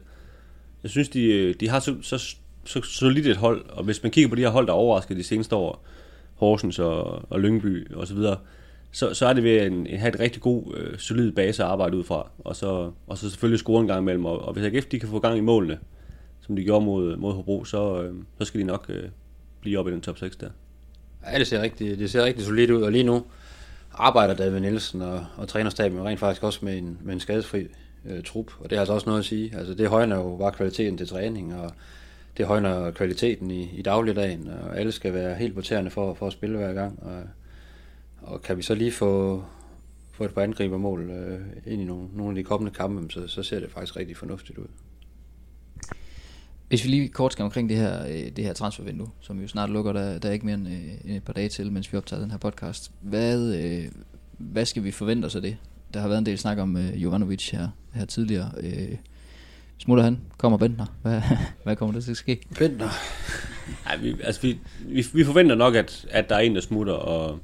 jeg 0.83 0.91
synes, 0.91 1.09
de, 1.09 1.23
øh, 1.23 1.55
de 1.59 1.69
har 1.69 1.79
så, 1.79 1.95
så, 2.01 2.35
så 2.65 2.81
solidt 2.81 3.27
et 3.27 3.38
hold, 3.38 3.65
og 3.69 3.83
hvis 3.83 4.03
man 4.03 4.11
kigger 4.11 4.29
på 4.29 4.35
de 4.35 4.41
her 4.41 4.49
hold, 4.49 4.67
der 4.67 4.73
overrasker 4.73 5.15
de 5.15 5.23
seneste 5.23 5.55
år, 5.55 5.85
Horsens 6.35 6.79
og, 6.79 7.31
og 7.31 7.39
Lyngby 7.39 7.94
og 7.94 8.07
så 8.07 8.13
videre, 8.13 8.37
så, 8.91 9.13
så 9.13 9.25
er 9.25 9.33
det 9.33 9.44
ved 9.44 9.57
at 9.57 9.71
en, 9.71 9.87
have 9.87 10.13
et 10.13 10.19
rigtig 10.19 10.41
god, 10.41 10.77
øh, 10.77 10.97
solid 10.97 11.31
base 11.31 11.63
at 11.63 11.69
arbejde 11.69 11.97
ud 11.97 12.03
fra, 12.03 12.29
og 12.39 12.55
så, 12.55 12.91
og 13.07 13.17
så 13.17 13.29
selvfølgelig 13.29 13.59
score 13.59 13.81
en 13.81 13.87
gang 13.87 14.01
imellem, 14.01 14.25
og, 14.25 14.41
og 14.41 14.53
hvis 14.53 14.65
AGF 14.65 14.85
de 14.85 14.99
kan 14.99 15.09
få 15.09 15.19
gang 15.19 15.37
i 15.37 15.41
målene, 15.41 15.79
som 16.41 16.55
de 16.55 16.63
gjorde 16.63 16.85
mod, 16.85 17.17
mod 17.17 17.33
Hobro, 17.33 17.63
så, 17.63 18.01
øh, 18.03 18.15
så 18.39 18.45
skal 18.45 18.59
de 18.59 18.65
nok 18.65 18.85
øh, 18.89 19.03
blive 19.61 19.79
op 19.79 19.87
i 19.87 19.91
den 19.91 20.01
top 20.01 20.17
6 20.17 20.35
der. 20.35 20.49
Ja, 21.31 21.39
det 21.39 21.47
ser 21.47 21.62
rigtig, 21.62 22.00
det 22.00 22.12
ser 22.12 22.23
rigtig 22.23 22.45
solidt 22.45 22.71
ud, 22.71 22.81
og 22.81 22.91
lige 22.91 23.03
nu 23.03 23.23
arbejder 23.94 24.33
David 24.33 24.59
Nielsen 24.59 25.01
og, 25.01 25.25
og 25.38 25.47
trænerstaben 25.47 26.06
rent 26.06 26.19
faktisk 26.19 26.44
også 26.44 26.59
med 26.65 26.77
en, 26.77 26.97
med 27.01 27.13
en 27.13 27.19
skadesfri 27.19 27.68
øh, 28.06 28.23
trup, 28.23 28.51
og 28.59 28.69
det 28.69 28.75
er 28.75 28.79
altså 28.79 28.94
også 28.94 29.09
noget 29.09 29.19
at 29.19 29.25
sige. 29.25 29.57
Altså 29.57 29.73
det 29.73 29.89
højner 29.89 30.15
jo 30.15 30.38
bare 30.38 30.51
kvaliteten 30.51 30.97
til 30.97 31.07
træning, 31.07 31.56
og 31.56 31.71
det 32.38 32.45
højner 32.45 32.91
kvaliteten 32.91 33.51
i, 33.51 33.69
i 33.77 33.81
dagligdagen, 33.81 34.50
og 34.63 34.79
alle 34.79 34.91
skal 34.91 35.13
være 35.13 35.35
helt 35.35 35.56
på 35.56 35.62
tæerne 35.62 35.89
for, 35.89 36.13
for 36.13 36.27
at 36.27 36.33
spille 36.33 36.57
hver 36.57 36.73
gang. 36.73 37.03
Og, 37.03 37.23
og 38.21 38.42
kan 38.42 38.57
vi 38.57 38.61
så 38.61 38.75
lige 38.75 38.92
få, 38.92 39.44
få 40.11 40.23
et 40.23 40.33
par 40.33 40.42
angribermål 40.42 41.09
øh, 41.09 41.40
ind 41.66 41.81
i 41.81 41.85
nogle, 41.85 42.07
nogle 42.13 42.31
af 42.31 42.35
de 42.35 42.44
kommende 42.44 42.75
kampe, 42.75 43.13
så, 43.13 43.28
så 43.28 43.44
ser 43.44 43.59
det 43.59 43.71
faktisk 43.71 43.97
rigtig 43.97 44.18
fornuftigt 44.18 44.57
ud. 44.57 44.68
Hvis 46.71 46.83
vi 46.83 46.90
lige 46.90 47.07
kort 47.07 47.33
skal 47.33 47.44
omkring 47.44 47.69
det 47.69 47.78
her, 47.78 48.06
øh, 48.07 48.31
det 48.35 48.44
her 48.44 48.54
transfervindue, 48.54 49.07
som 49.19 49.42
jo 49.42 49.47
snart 49.47 49.69
lukker, 49.69 49.94
der, 49.94 50.19
der 50.19 50.30
er 50.30 50.33
ikke 50.33 50.45
mere 50.45 50.56
end 50.56 50.68
øh, 50.68 51.16
et 51.16 51.23
par 51.23 51.33
dage 51.33 51.49
til, 51.49 51.71
mens 51.71 51.94
vi 51.94 51.97
optager 51.97 52.21
den 52.21 52.31
her 52.31 52.37
podcast. 52.37 52.92
Hvad, 53.01 53.56
øh, 53.56 53.83
hvad 54.37 54.66
skal 54.66 54.83
vi 54.83 54.92
forvente 54.92 55.25
os 55.25 55.35
af 55.35 55.42
det? 55.42 55.57
Der 55.94 55.99
har 55.99 56.07
været 56.07 56.19
en 56.19 56.25
del 56.25 56.37
snak 56.37 56.57
om 56.57 56.78
øh, 56.78 57.04
Jovanovic 57.04 57.49
her, 57.49 57.68
her 57.94 58.06
tidligere. 58.06 58.51
Øh, 58.63 58.97
smutter 59.78 60.04
han? 60.04 60.19
Kommer 60.37 60.57
Bentner? 60.57 60.85
Hvad, 61.01 61.21
hvad 61.63 61.75
kommer 61.75 61.94
der 61.94 62.01
til 62.01 62.11
at 62.11 62.18
ske? 62.18 62.42
Bentner? 62.59 62.90
Nej, 63.85 63.97
vi, 63.97 64.16
altså 64.23 64.42
vi, 64.42 64.59
vi, 64.85 65.06
vi 65.13 65.23
forventer 65.23 65.56
nok, 65.56 65.75
at, 65.75 66.06
at 66.09 66.30
der 66.30 66.35
er 66.35 66.40
en, 66.40 66.56
der 66.56 66.61
smutter, 66.61 66.94
og, 66.94 67.40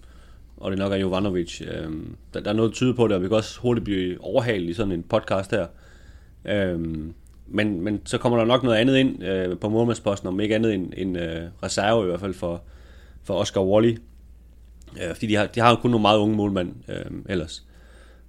og 0.58 0.72
det 0.72 0.80
nok 0.80 0.92
er 0.92 0.98
Jovanovic. 0.98 1.62
Øhm, 1.62 2.16
der, 2.34 2.40
der 2.40 2.50
er 2.50 2.56
noget 2.56 2.74
tyde 2.74 2.94
på 2.94 3.08
det, 3.08 3.16
og 3.16 3.22
vi 3.22 3.28
kan 3.28 3.38
også 3.38 3.60
hurtigt 3.60 3.84
blive 3.84 4.24
overhalet 4.24 4.70
i 4.70 4.74
sådan 4.74 4.92
en 4.92 5.04
podcast 5.04 5.52
her. 5.52 5.68
Øhm, 6.46 7.14
men, 7.48 7.82
men 7.82 8.02
så 8.06 8.18
kommer 8.18 8.38
der 8.38 8.46
nok 8.46 8.64
noget 8.64 8.78
andet 8.78 8.98
ind 8.98 9.24
øh, 9.24 9.60
på 9.60 9.70
målmandsposten, 9.70 10.28
om 10.28 10.40
ikke 10.40 10.56
andet 10.56 10.74
end 10.74 10.94
en 10.98 11.16
øh, 11.16 11.50
reserve 11.64 12.04
i 12.04 12.08
hvert 12.08 12.20
fald 12.20 12.34
for, 12.34 12.62
for 13.24 13.34
Oscar 13.34 13.62
Wally. 13.62 13.98
Øh, 15.02 15.14
fordi 15.14 15.28
de 15.28 15.36
har, 15.36 15.46
de 15.46 15.60
har 15.60 15.76
kun 15.76 15.92
nogle 15.92 16.02
meget 16.02 16.20
unge 16.20 16.36
målmænd 16.36 16.74
øh, 16.90 17.12
ellers. 17.30 17.64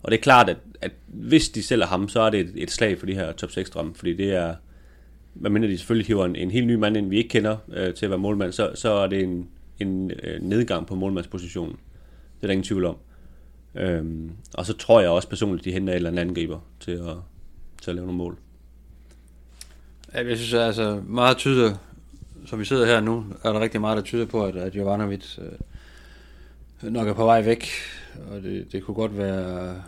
Og 0.02 0.10
det 0.10 0.18
er 0.18 0.22
klart, 0.22 0.48
at, 0.48 0.56
at 0.80 0.92
hvis 1.06 1.48
de 1.48 1.62
sælger 1.62 1.86
ham, 1.86 2.08
så 2.08 2.20
er 2.20 2.30
det 2.30 2.40
et, 2.40 2.52
et 2.54 2.70
slag 2.70 2.98
for 2.98 3.06
de 3.06 3.14
her 3.14 3.32
top 3.32 3.50
6 3.50 3.70
drømme, 3.70 3.94
fordi 3.94 4.16
det 4.16 4.34
er, 4.34 4.54
hvad 5.34 5.50
mindre 5.50 5.68
de 5.68 5.78
selvfølgelig 5.78 6.06
hiver 6.06 6.24
en, 6.24 6.36
en 6.36 6.50
helt 6.50 6.66
ny 6.66 6.74
mand 6.74 6.96
ind, 6.96 7.10
vi 7.10 7.16
ikke 7.16 7.28
kender 7.28 7.56
øh, 7.68 7.94
til 7.94 8.06
at 8.06 8.10
være 8.10 8.18
målmand, 8.18 8.52
så, 8.52 8.70
så 8.74 8.92
er 8.92 9.06
det 9.06 9.22
en, 9.22 9.48
en 9.80 10.10
øh, 10.22 10.42
nedgang 10.42 10.86
på 10.86 10.94
målmandspositionen. 10.94 11.76
Det 12.36 12.42
er 12.42 12.46
der 12.46 12.52
ingen 12.52 12.64
tvivl 12.64 12.84
om. 12.84 12.96
Øhm, 13.74 14.30
og 14.54 14.66
så 14.66 14.76
tror 14.76 15.00
jeg 15.00 15.10
også 15.10 15.28
personligt, 15.28 15.64
de 15.64 15.72
henter 15.72 15.92
en 15.92 15.96
eller 15.96 16.10
anden 16.10 16.28
angriber 16.28 16.58
til 16.80 16.92
at, 16.92 17.16
til 17.82 17.90
at 17.90 17.94
lave 17.94 18.06
nogle 18.06 18.18
mål. 18.18 18.38
Ja, 20.14 20.28
jeg 20.28 20.36
synes 20.36 20.54
altså 20.54 21.02
meget 21.06 21.36
tyder, 21.36 21.74
som 22.46 22.58
vi 22.58 22.64
sidder 22.64 22.86
her 22.86 23.00
nu, 23.00 23.24
er 23.44 23.52
der 23.52 23.60
rigtig 23.60 23.80
meget, 23.80 23.96
der 23.96 24.02
tyder 24.02 24.26
på, 24.26 24.44
at, 24.44 24.56
at 24.56 24.74
Jovanovic 24.76 25.38
øh, 25.38 26.92
nok 26.92 27.08
er 27.08 27.12
på 27.12 27.24
vej 27.24 27.42
væk. 27.42 27.66
Og 28.30 28.42
det, 28.42 28.72
det 28.72 28.84
kunne 28.84 28.94
godt 28.94 29.18
være, 29.18 29.82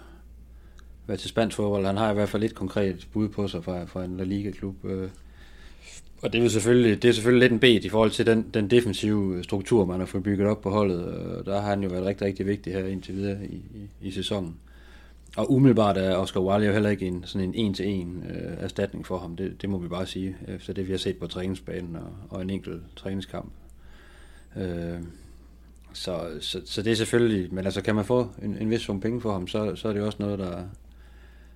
være 1.06 1.16
til 1.16 1.28
spansk 1.28 1.56
fodbold. 1.56 1.86
Han 1.86 1.96
har 1.96 2.10
i 2.10 2.14
hvert 2.14 2.28
fald 2.28 2.42
et 2.42 2.54
konkret 2.54 3.08
bud 3.12 3.28
på 3.28 3.48
sig 3.48 3.64
fra, 3.64 3.84
fra 3.84 4.04
en 4.04 4.16
La 4.16 4.24
Liga-klub. 4.24 4.84
Øh. 4.84 5.08
Og 6.22 6.32
det 6.32 6.44
er, 6.44 6.48
selvfølgelig, 6.48 7.02
det 7.02 7.08
er 7.08 7.12
selvfølgelig 7.12 7.40
lidt 7.40 7.52
en 7.52 7.58
bed 7.60 7.84
i 7.84 7.88
forhold 7.88 8.10
til 8.10 8.26
den, 8.26 8.46
den 8.54 8.70
defensive 8.70 9.44
struktur, 9.44 9.84
man 9.84 9.98
har 9.98 10.06
fået 10.06 10.22
bygget 10.22 10.48
op 10.48 10.60
på 10.60 10.70
holdet. 10.70 11.04
Og 11.04 11.46
der 11.46 11.60
har 11.60 11.68
han 11.68 11.82
jo 11.82 11.88
været 11.88 12.06
rigtig, 12.06 12.26
rigtig 12.26 12.46
vigtig 12.46 12.72
her 12.72 12.86
indtil 12.86 13.14
videre 13.16 13.38
i, 13.44 13.54
i, 13.54 14.08
i 14.08 14.10
sæsonen 14.10 14.56
og 15.36 15.52
umiddelbart 15.52 15.96
er 15.96 16.16
Oscar 16.16 16.40
Wilde 16.40 16.66
jo 16.66 16.72
heller 16.72 16.90
ikke 16.90 17.06
en, 17.06 17.22
sådan 17.26 17.48
en 17.48 17.54
en-til-en 17.54 18.24
øh, 18.30 18.52
erstatning 18.58 19.06
for 19.06 19.18
ham. 19.18 19.36
Det, 19.36 19.62
det 19.62 19.70
må 19.70 19.78
vi 19.78 19.88
bare 19.88 20.06
sige, 20.06 20.36
øh, 20.48 20.54
efter 20.54 20.72
det 20.72 20.86
vi 20.86 20.92
har 20.92 20.98
set 20.98 21.16
på 21.16 21.26
træningsbanen 21.26 21.96
og, 21.96 22.12
og 22.30 22.42
en 22.42 22.50
enkelt 22.50 22.82
træningskamp. 22.96 23.52
Øh, 24.56 24.98
så, 25.92 26.20
så, 26.40 26.60
så 26.64 26.82
det 26.82 26.92
er 26.92 26.96
selvfølgelig, 26.96 27.54
men 27.54 27.64
altså 27.64 27.82
kan 27.82 27.94
man 27.94 28.04
få 28.04 28.28
en, 28.42 28.56
en 28.60 28.70
vis 28.70 28.80
sum 28.80 29.00
penge 29.00 29.20
for 29.20 29.32
ham, 29.32 29.48
så, 29.48 29.76
så 29.76 29.88
er 29.88 29.92
det 29.92 30.02
også 30.02 30.18
noget, 30.20 30.38
der 30.38 30.62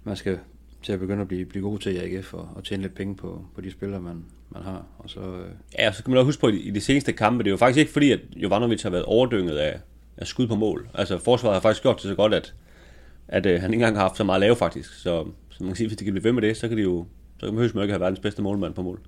man 0.05 0.17
skal 0.17 0.39
til 0.83 0.93
at 0.93 1.01
begynde 1.01 1.21
at 1.21 1.29
blive, 1.29 1.45
blive 1.45 1.63
god 1.63 1.79
til 1.79 1.95
i 1.95 1.99
AGF 1.99 2.35
og, 2.35 2.49
og 2.55 2.65
tjene 2.65 2.83
lidt 2.83 2.95
penge 2.95 3.15
på, 3.15 3.45
på 3.55 3.61
de 3.61 3.71
spillere, 3.71 4.01
man, 4.01 4.25
man 4.51 4.63
har. 4.63 4.87
Og 4.99 5.11
så, 5.11 5.21
øh... 5.21 5.49
Ja, 5.79 5.93
så 5.93 6.03
kan 6.03 6.11
man 6.11 6.19
også 6.19 6.27
huske 6.27 6.41
på, 6.41 6.47
at 6.47 6.55
i 6.55 6.71
de 6.71 6.81
seneste 6.81 7.13
kampe, 7.13 7.45
det 7.45 7.49
er 7.49 7.53
jo 7.53 7.57
faktisk 7.57 7.79
ikke 7.79 7.93
fordi, 7.93 8.13
at 8.13 8.21
Jovanovic 8.37 8.83
har 8.83 8.91
været 8.91 9.05
overdynget 9.05 9.57
af, 9.57 9.81
af 10.17 10.27
skud 10.27 10.47
på 10.47 10.55
mål. 10.55 10.89
Altså 10.95 11.19
forsvaret 11.19 11.55
har 11.55 11.61
faktisk 11.61 11.83
gjort 11.83 11.97
det 11.97 12.03
så 12.03 12.15
godt, 12.15 12.35
at, 12.35 12.55
at 13.29 13.47
øh, 13.47 13.61
han 13.61 13.71
ikke 13.71 13.83
engang 13.83 13.97
har 13.97 14.03
haft 14.03 14.17
så 14.17 14.25
meget 14.25 14.37
at 14.37 14.41
lave 14.41 14.57
faktisk. 14.57 14.95
Så, 14.95 15.27
så 15.51 15.57
man 15.61 15.69
kan 15.69 15.77
sige, 15.77 15.87
hvis 15.87 15.99
de 15.99 16.05
kan 16.05 16.13
blive 16.13 16.25
ved 16.25 16.33
med 16.33 16.43
det, 16.43 16.57
så 16.57 16.69
kan 16.69 16.77
de 16.77 16.83
jo 16.83 17.07
så 17.41 17.47
kan 17.47 17.55
man 17.55 17.65
ikke 17.65 17.93
have 17.93 18.01
verdens 18.01 18.21
bedste 18.21 18.43
målmand 18.43 18.75
på 18.75 18.83
mål. 18.83 19.01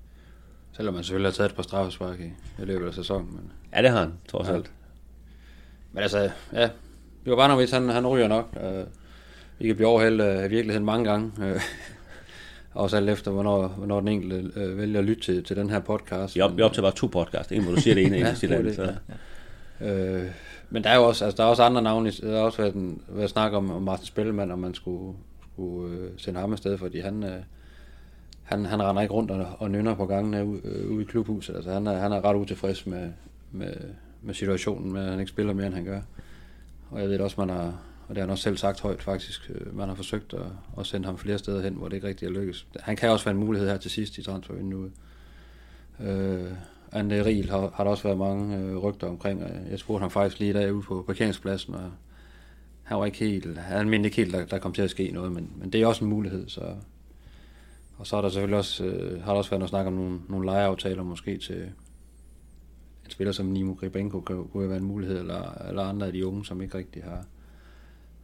Selvom 0.71 0.93
man 0.93 1.03
selvfølgelig 1.03 1.27
har 1.27 1.33
taget 1.33 1.49
et 1.49 1.55
par 1.55 1.63
straffespark 1.63 2.19
i, 2.19 2.31
i 2.61 2.65
løbet 2.65 2.87
af 2.87 2.93
sæsonen. 2.93 3.29
Men... 3.31 3.51
Ja, 3.75 3.81
det 3.81 3.89
har 3.89 3.99
han, 3.99 4.13
trods 4.27 4.47
ja. 4.47 4.53
alt. 4.53 4.71
Men 5.91 6.03
altså, 6.03 6.29
ja, 6.53 6.69
Jovanovic, 7.27 7.71
han, 7.71 7.89
han 7.89 8.07
ryger 8.07 8.27
nok. 8.27 8.57
Øh, 8.63 8.83
vi 9.59 9.67
kan 9.67 9.75
blive 9.75 9.87
overhældt 9.87 10.21
af 10.21 10.49
virkeligheden 10.49 10.85
mange 10.85 11.09
gange. 11.09 11.31
Øh, 11.41 11.61
også 12.73 12.97
alt 12.97 13.09
efter, 13.09 13.31
hvornår, 13.31 13.67
hvornår 13.67 13.99
den 13.99 14.07
enkelte 14.07 14.59
øh, 14.59 14.77
vælger 14.77 14.99
at 14.99 15.05
lytte 15.05 15.21
til, 15.21 15.43
til 15.43 15.55
den 15.55 15.69
her 15.69 15.79
podcast. 15.79 16.35
Vi, 16.35 16.41
op, 16.41 16.57
vi 16.57 16.61
optager 16.61 16.81
bare 16.81 16.95
to 16.95 17.07
podcast. 17.07 17.51
En, 17.51 17.63
hvor 17.63 17.71
du 17.71 17.81
siger 17.81 17.93
det 17.93 18.05
ene, 18.05 18.15
og 18.15 18.29
en, 18.29 18.35
siger 18.35 18.61
det 18.61 18.79
andet. 18.79 18.99
Ja. 19.79 19.87
Øh, 19.87 20.31
men 20.69 20.83
der 20.83 20.89
er 20.89 20.95
jo 20.95 21.03
også, 21.03 21.25
altså, 21.25 21.37
der 21.37 21.43
er 21.43 21.47
også 21.47 21.63
andre 21.63 21.81
navne. 21.81 22.11
Der 22.11 22.37
har 22.37 22.43
også 22.43 22.61
været, 22.61 22.73
en, 22.73 23.01
været 23.07 23.29
snak 23.29 23.53
om, 23.53 23.71
om 23.71 23.81
Martin 23.81 24.05
Spellemann, 24.05 24.51
om 24.51 24.59
man 24.59 24.73
skulle, 24.73 25.17
skulle 25.53 25.97
øh, 25.97 26.11
sende 26.17 26.39
ham 26.39 26.51
afsted, 26.51 26.77
fordi 26.77 26.99
han, 26.99 27.23
øh, 27.23 27.39
han, 28.43 28.65
han 28.65 28.83
render 28.83 29.01
ikke 29.01 29.13
rundt 29.13 29.31
og, 29.31 29.47
og 29.59 29.71
nynner 29.71 29.95
på 29.95 30.05
gangene 30.05 30.45
ude, 30.45 30.61
øh, 30.63 30.91
ude 30.91 31.01
i 31.01 31.05
klubhuset. 31.05 31.55
Altså, 31.55 31.71
han, 31.73 31.87
er, 31.87 31.97
han 31.97 32.11
er 32.11 32.25
ret 32.25 32.35
utilfreds 32.35 32.85
med, 32.85 33.09
med, 33.51 33.73
med 34.21 34.33
situationen, 34.33 34.93
med 34.93 35.03
at 35.03 35.11
han 35.11 35.19
ikke 35.19 35.29
spiller 35.29 35.53
mere, 35.53 35.65
end 35.65 35.75
han 35.75 35.85
gør. 35.85 36.01
Og 36.91 37.01
jeg 37.01 37.09
ved 37.09 37.19
også, 37.19 37.35
man 37.39 37.49
har, 37.49 37.79
og 38.07 38.09
det 38.09 38.17
har 38.17 38.21
han 38.21 38.29
også 38.29 38.43
selv 38.43 38.57
sagt 38.57 38.81
højt 38.81 39.03
faktisk, 39.03 39.51
øh, 39.53 39.77
man 39.77 39.87
har 39.87 39.95
forsøgt 39.95 40.33
at, 40.33 40.45
at 40.79 40.85
sende 40.85 41.05
ham 41.05 41.17
flere 41.17 41.37
steder 41.37 41.61
hen, 41.61 41.73
hvor 41.73 41.87
det 41.87 41.95
ikke 41.95 42.07
rigtig 42.07 42.25
er 42.25 42.31
lykkes. 42.31 42.67
Han 42.79 42.95
kan 42.95 43.09
også 43.09 43.25
være 43.25 43.35
en 43.35 43.39
mulighed 43.45 43.69
her 43.69 43.77
til 43.77 43.91
sidst 43.91 44.17
i 44.17 44.23
transfervinduet. 44.23 44.91
Øh, 45.99 46.51
Ande 46.91 47.25
Riel 47.25 47.49
har, 47.49 47.71
har 47.73 47.83
der 47.83 47.91
også 47.91 48.03
været 48.03 48.17
mange 48.17 48.57
øh, 48.57 48.77
rygter 48.77 49.07
omkring. 49.07 49.43
Jeg 49.71 49.79
spurgte 49.79 50.01
ham 50.01 50.11
faktisk 50.11 50.39
lige 50.39 50.53
der 50.53 50.71
ude 50.71 50.81
på 50.81 51.03
parkeringspladsen, 51.07 51.75
og 51.75 51.91
han 52.83 52.97
var 52.97 53.05
ikke 53.05 53.17
helt, 53.17 53.57
han 53.57 53.89
mente 53.89 54.07
ikke 54.07 54.17
helt, 54.17 54.33
der, 54.33 54.45
der 54.45 54.59
kom 54.59 54.73
til 54.73 54.81
at 54.81 54.89
ske 54.89 55.11
noget, 55.13 55.31
men, 55.31 55.51
men 55.55 55.69
det 55.69 55.81
er 55.81 55.87
også 55.87 56.03
en 56.03 56.09
mulighed. 56.09 56.49
Så. 56.49 56.61
Og 57.97 58.07
så 58.07 58.17
er 58.17 58.21
der 58.21 58.29
selvfølgelig 58.29 58.57
også, 58.57 58.85
øh, 58.85 59.23
har 59.23 59.31
der 59.31 59.37
også 59.37 59.49
været 59.49 59.59
noget 59.59 59.69
snak 59.69 59.87
om 59.87 59.93
nogle, 59.93 60.19
nogle 60.29 60.45
lejeaftaler 60.45 61.03
måske 61.03 61.37
til 61.37 61.61
en 63.05 63.11
spiller 63.11 63.31
som 63.31 63.45
Nimo 63.45 63.73
Gribenko 63.73 64.19
kunne, 64.19 64.47
kunne 64.47 64.69
være 64.69 64.77
en 64.77 64.83
mulighed, 64.83 65.19
eller, 65.19 65.67
eller 65.69 65.83
andre 65.83 66.07
af 66.07 66.13
de 66.13 66.27
unge, 66.27 66.45
som 66.45 66.61
ikke 66.61 66.77
rigtig 66.77 67.03
har, 67.03 67.25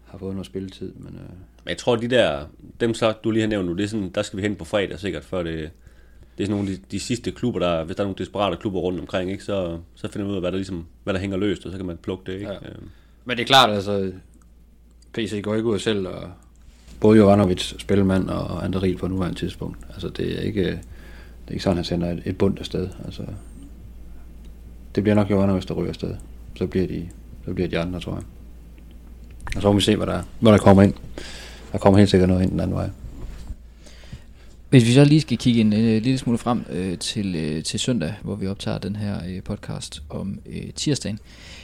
har 0.05 0.17
fået 0.17 0.33
noget 0.33 0.45
spilletid. 0.45 0.93
Men, 0.93 1.15
øh. 1.15 1.29
men 1.63 1.69
jeg 1.69 1.77
tror, 1.77 1.95
de 1.95 2.07
der, 2.07 2.45
dem 2.79 2.93
så, 2.93 3.11
du 3.23 3.31
lige 3.31 3.41
har 3.41 3.49
nævnt 3.49 3.67
nu, 3.67 3.73
det 3.73 3.83
er 3.83 3.87
sådan, 3.87 4.09
der 4.09 4.21
skal 4.21 4.37
vi 4.37 4.41
hen 4.41 4.55
på 4.55 4.65
fredag 4.65 4.99
sikkert, 4.99 5.23
før 5.23 5.43
det, 5.43 5.71
det 6.37 6.43
er 6.43 6.47
sådan 6.47 6.57
nogle 6.57 6.71
af 6.71 6.77
de, 6.77 6.83
de 6.91 6.99
sidste 6.99 7.31
klubber, 7.31 7.59
der, 7.59 7.83
hvis 7.83 7.95
der 7.95 8.03
er 8.03 8.07
nogle 8.07 8.17
desperate 8.17 8.57
klubber 8.57 8.79
rundt 8.79 8.99
omkring, 8.99 9.31
ikke, 9.31 9.43
så, 9.43 9.77
så 9.95 10.07
finder 10.11 10.25
man 10.25 10.31
ud 10.31 10.35
af, 10.35 10.41
hvad 10.41 10.51
der, 10.51 10.57
ligesom, 10.57 10.85
hvad 11.03 11.13
der 11.13 11.19
hænger 11.19 11.37
løst, 11.37 11.65
og 11.65 11.71
så 11.71 11.77
kan 11.77 11.85
man 11.85 11.97
plukke 11.97 12.31
det. 12.31 12.39
Ikke? 12.39 12.51
Ja. 12.51 12.69
Øhm. 12.69 12.89
Men 13.25 13.37
det 13.37 13.43
er 13.43 13.47
klart, 13.47 13.69
altså, 13.69 14.11
PC 15.13 15.41
går 15.43 15.55
ikke 15.55 15.67
ud 15.67 15.79
selv, 15.79 16.07
og 16.07 16.29
både 16.99 17.17
Jovanovic, 17.17 17.73
spilmand 17.79 18.29
og 18.29 18.65
Anderil 18.65 18.97
på 18.97 19.07
nuværende 19.07 19.39
tidspunkt. 19.39 19.77
Altså, 19.93 20.09
det 20.09 20.37
er 20.37 20.41
ikke, 20.41 20.63
det 20.63 20.79
er 21.47 21.51
ikke 21.51 21.63
sådan, 21.63 21.73
at 21.73 21.77
han 21.77 21.85
sender 21.85 22.11
et, 22.11 22.21
et 22.25 22.37
bundt 22.37 22.59
afsted. 22.59 22.89
Altså, 23.05 23.23
det 24.95 25.03
bliver 25.03 25.15
nok 25.15 25.29
Jovanovic, 25.29 25.65
der 25.65 25.73
ryger 25.73 25.89
afsted. 25.89 26.15
Så 26.55 26.67
bliver 26.67 26.87
de, 26.87 27.09
så 27.45 27.53
bliver 27.53 27.67
de 27.69 27.79
andre, 27.79 27.99
tror 27.99 28.13
jeg. 28.13 28.23
Og 29.55 29.61
så 29.61 29.67
må 29.67 29.73
vi 29.73 29.81
se, 29.81 29.95
hvad 29.95 30.07
der, 30.07 30.21
hvad 30.39 30.51
der 30.51 30.57
kommer 30.57 30.83
ind. 30.83 30.93
Der 31.71 31.77
kommer 31.77 31.97
helt 31.97 32.09
sikkert 32.09 32.29
noget 32.29 32.43
ind 32.43 32.51
den 32.51 32.59
anden 32.59 32.75
vej. 32.75 32.89
Hvis 34.73 34.85
vi 34.85 34.91
så 34.91 35.05
lige 35.05 35.21
skal 35.21 35.37
kigge 35.37 35.61
en 35.61 35.73
øh, 35.73 36.01
lille 36.01 36.17
smule 36.17 36.37
frem 36.37 36.65
øh, 36.71 36.97
til, 36.97 37.35
øh, 37.35 37.63
til 37.63 37.79
søndag, 37.79 38.13
hvor 38.21 38.35
vi 38.35 38.47
optager 38.47 38.77
den 38.77 38.95
her 38.95 39.17
øh, 39.29 39.43
podcast 39.43 40.03
om 40.09 40.39
øh, 40.45 40.73
tirsdagen, 40.75 41.19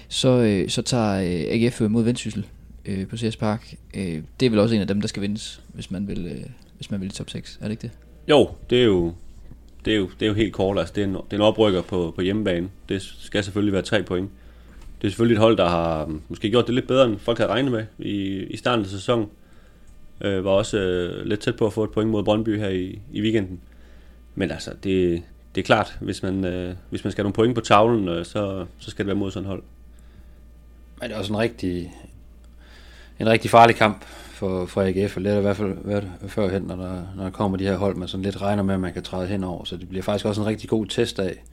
så, 0.07 0.29
øh, 0.29 0.69
så 0.69 0.81
tager 0.81 1.13
øh, 1.13 1.65
AGF 1.65 1.81
mod 1.81 2.03
Vendsyssel 2.03 2.45
øh, 2.85 3.07
på 3.07 3.17
CS 3.17 3.35
Park. 3.35 3.73
Øh, 3.93 4.21
det 4.39 4.45
er 4.45 4.49
vel 4.49 4.59
også 4.59 4.75
en 4.75 4.81
af 4.81 4.87
dem, 4.87 5.01
der 5.01 5.07
skal 5.07 5.21
vindes, 5.21 5.61
hvis 5.73 5.91
man 5.91 6.07
vil, 6.07 6.25
øh, 6.25 6.45
hvis 6.75 6.91
man 6.91 7.01
vil 7.01 7.07
i 7.07 7.11
top 7.11 7.29
6, 7.29 7.57
er 7.61 7.63
det 7.63 7.71
ikke 7.71 7.81
det? 7.81 7.91
Jo, 8.27 8.49
det 8.69 8.79
er 8.79 8.85
jo, 8.85 9.13
det 9.85 9.93
er 9.93 9.97
jo, 9.97 10.09
det 10.19 10.25
er 10.25 10.29
jo 10.29 10.33
helt 10.33 10.53
kort. 10.53 10.79
Altså, 10.79 10.93
det, 10.95 11.03
er 11.03 11.07
en, 11.07 11.13
det 11.13 11.31
er 11.31 11.35
en 11.35 11.41
oprykker 11.41 11.81
på, 11.81 12.13
på 12.15 12.21
hjemmebane. 12.21 12.69
Det 12.89 13.01
skal 13.01 13.43
selvfølgelig 13.43 13.73
være 13.73 13.81
tre 13.81 14.03
point. 14.03 14.29
Det 15.01 15.07
er 15.07 15.11
selvfølgelig 15.11 15.35
et 15.35 15.41
hold, 15.41 15.57
der 15.57 15.69
har 15.69 16.11
måske 16.29 16.49
gjort 16.49 16.67
det 16.67 16.75
lidt 16.75 16.87
bedre, 16.87 17.05
end 17.05 17.19
folk 17.19 17.37
havde 17.37 17.51
regnet 17.51 17.71
med 17.71 17.85
i, 17.99 18.43
i 18.43 18.57
starten 18.57 18.85
af 18.85 18.91
sæsonen. 18.91 19.25
Øh, 20.21 20.45
var 20.45 20.51
også 20.51 20.77
øh, 20.77 21.25
lidt 21.25 21.39
tæt 21.39 21.55
på 21.55 21.65
at 21.65 21.73
få 21.73 21.83
et 21.83 21.91
point 21.91 22.09
mod 22.11 22.23
Brøndby 22.23 22.59
her 22.59 22.69
i, 22.69 22.99
i 23.11 23.21
weekenden. 23.21 23.59
Men 24.35 24.51
altså, 24.51 24.71
det, 24.83 25.23
det 25.55 25.61
er 25.61 25.65
klart, 25.65 25.97
hvis 26.01 26.23
man, 26.23 26.45
øh, 26.45 26.75
hvis 26.89 27.03
man 27.03 27.11
skal 27.11 27.21
have 27.21 27.25
nogle 27.25 27.33
point 27.33 27.55
på 27.55 27.61
tavlen, 27.61 28.07
øh, 28.07 28.25
så, 28.25 28.65
så 28.79 28.91
skal 28.91 29.05
det 29.05 29.07
være 29.07 29.15
mod 29.15 29.31
sådan 29.31 29.47
hold. 29.47 29.63
Men 31.01 31.09
det 31.09 31.15
er 31.15 31.19
også 31.19 31.33
en 31.33 31.39
rigtig, 31.39 31.93
en 33.19 33.29
rigtig 33.29 33.51
farlig 33.51 33.75
kamp 33.75 34.05
for, 34.39 34.65
for 34.65 34.81
AGF, 34.81 35.17
og 35.17 35.23
det 35.23 35.33
er 35.33 35.37
i 35.37 35.41
hvert 35.41 35.57
fald 35.57 35.75
været 35.83 36.07
førhen, 36.27 36.61
når 36.61 36.75
der, 36.75 37.01
når 37.15 37.23
der 37.23 37.31
kommer 37.31 37.57
de 37.57 37.63
her 37.63 37.77
hold, 37.77 37.95
man 37.95 38.07
sådan 38.07 38.23
lidt 38.23 38.41
regner 38.41 38.63
med, 38.63 38.73
at 38.73 38.79
man 38.79 38.93
kan 38.93 39.03
træde 39.03 39.27
henover. 39.27 39.63
Så 39.63 39.77
det 39.77 39.89
bliver 39.89 40.03
faktisk 40.03 40.25
også 40.25 40.41
en 40.41 40.47
rigtig 40.47 40.69
god 40.69 40.85
test 40.85 41.19
af, 41.19 41.43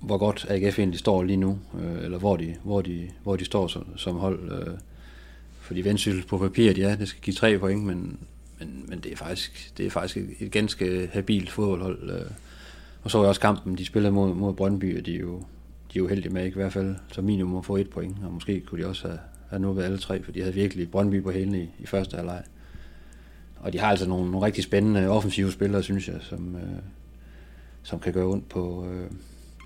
hvor 0.00 0.18
godt 0.18 0.46
AGF 0.48 0.78
egentlig 0.78 0.98
står 1.00 1.22
lige 1.22 1.36
nu, 1.36 1.58
øh, 1.80 2.04
eller 2.04 2.18
hvor 2.18 2.36
de, 2.36 2.54
hvor 2.62 2.80
de, 2.80 3.08
hvor 3.22 3.36
de 3.36 3.44
står 3.44 3.66
som, 3.66 3.86
som 3.96 4.16
hold. 4.16 4.52
Øh, 4.52 4.74
fordi 5.68 5.84
Vendsyssel 5.84 6.26
på 6.26 6.38
papiret, 6.38 6.78
ja, 6.78 6.96
det 6.96 7.08
skal 7.08 7.22
give 7.22 7.34
tre 7.34 7.58
point, 7.58 7.84
men, 7.84 8.18
men, 8.58 8.84
men 8.88 8.98
det, 9.00 9.12
er 9.12 9.16
faktisk, 9.16 9.72
det 9.78 9.86
er 9.86 9.90
faktisk 9.90 10.16
et, 10.16 10.30
et 10.40 10.52
ganske 10.52 11.10
habilt 11.12 11.50
fodboldhold. 11.50 12.10
Øh. 12.10 12.30
Og 13.02 13.10
så 13.10 13.18
er 13.18 13.26
også 13.26 13.40
kampen, 13.40 13.78
de 13.78 13.84
spillede 13.84 14.12
mod, 14.12 14.34
mod 14.34 14.54
Brøndby, 14.54 14.98
og 14.98 15.06
de 15.06 15.14
er 15.14 15.20
jo, 15.20 15.36
de 15.92 15.98
er 15.98 16.02
jo 16.02 16.06
heldige 16.06 16.32
med 16.32 16.44
ikke 16.44 16.54
i 16.54 16.60
hvert 16.60 16.72
fald 16.72 16.96
som 17.12 17.24
minimum 17.24 17.56
at 17.58 17.64
få 17.64 17.76
et 17.76 17.90
point, 17.90 18.16
og 18.24 18.32
måske 18.32 18.60
kunne 18.60 18.82
de 18.82 18.88
også 18.88 19.08
have, 19.08 19.18
have 19.48 19.60
nået 19.60 19.84
alle 19.84 19.98
tre, 19.98 20.22
for 20.22 20.32
de 20.32 20.40
havde 20.40 20.54
virkelig 20.54 20.90
Brøndby 20.90 21.22
på 21.22 21.30
hælene 21.30 21.62
i, 21.62 21.68
i 21.78 21.86
første 21.86 22.16
halvleg. 22.16 22.42
Og 23.56 23.72
de 23.72 23.78
har 23.78 23.86
altså 23.86 24.08
nogle, 24.08 24.30
nogle 24.30 24.46
rigtig 24.46 24.64
spændende 24.64 25.08
offensive 25.08 25.52
spillere, 25.52 25.82
synes 25.82 26.08
jeg, 26.08 26.16
som, 26.20 26.56
øh, 26.56 26.78
som 27.82 28.00
kan 28.00 28.12
gøre 28.12 28.26
ondt 28.26 28.48
på, 28.48 28.86
øh, 28.86 29.10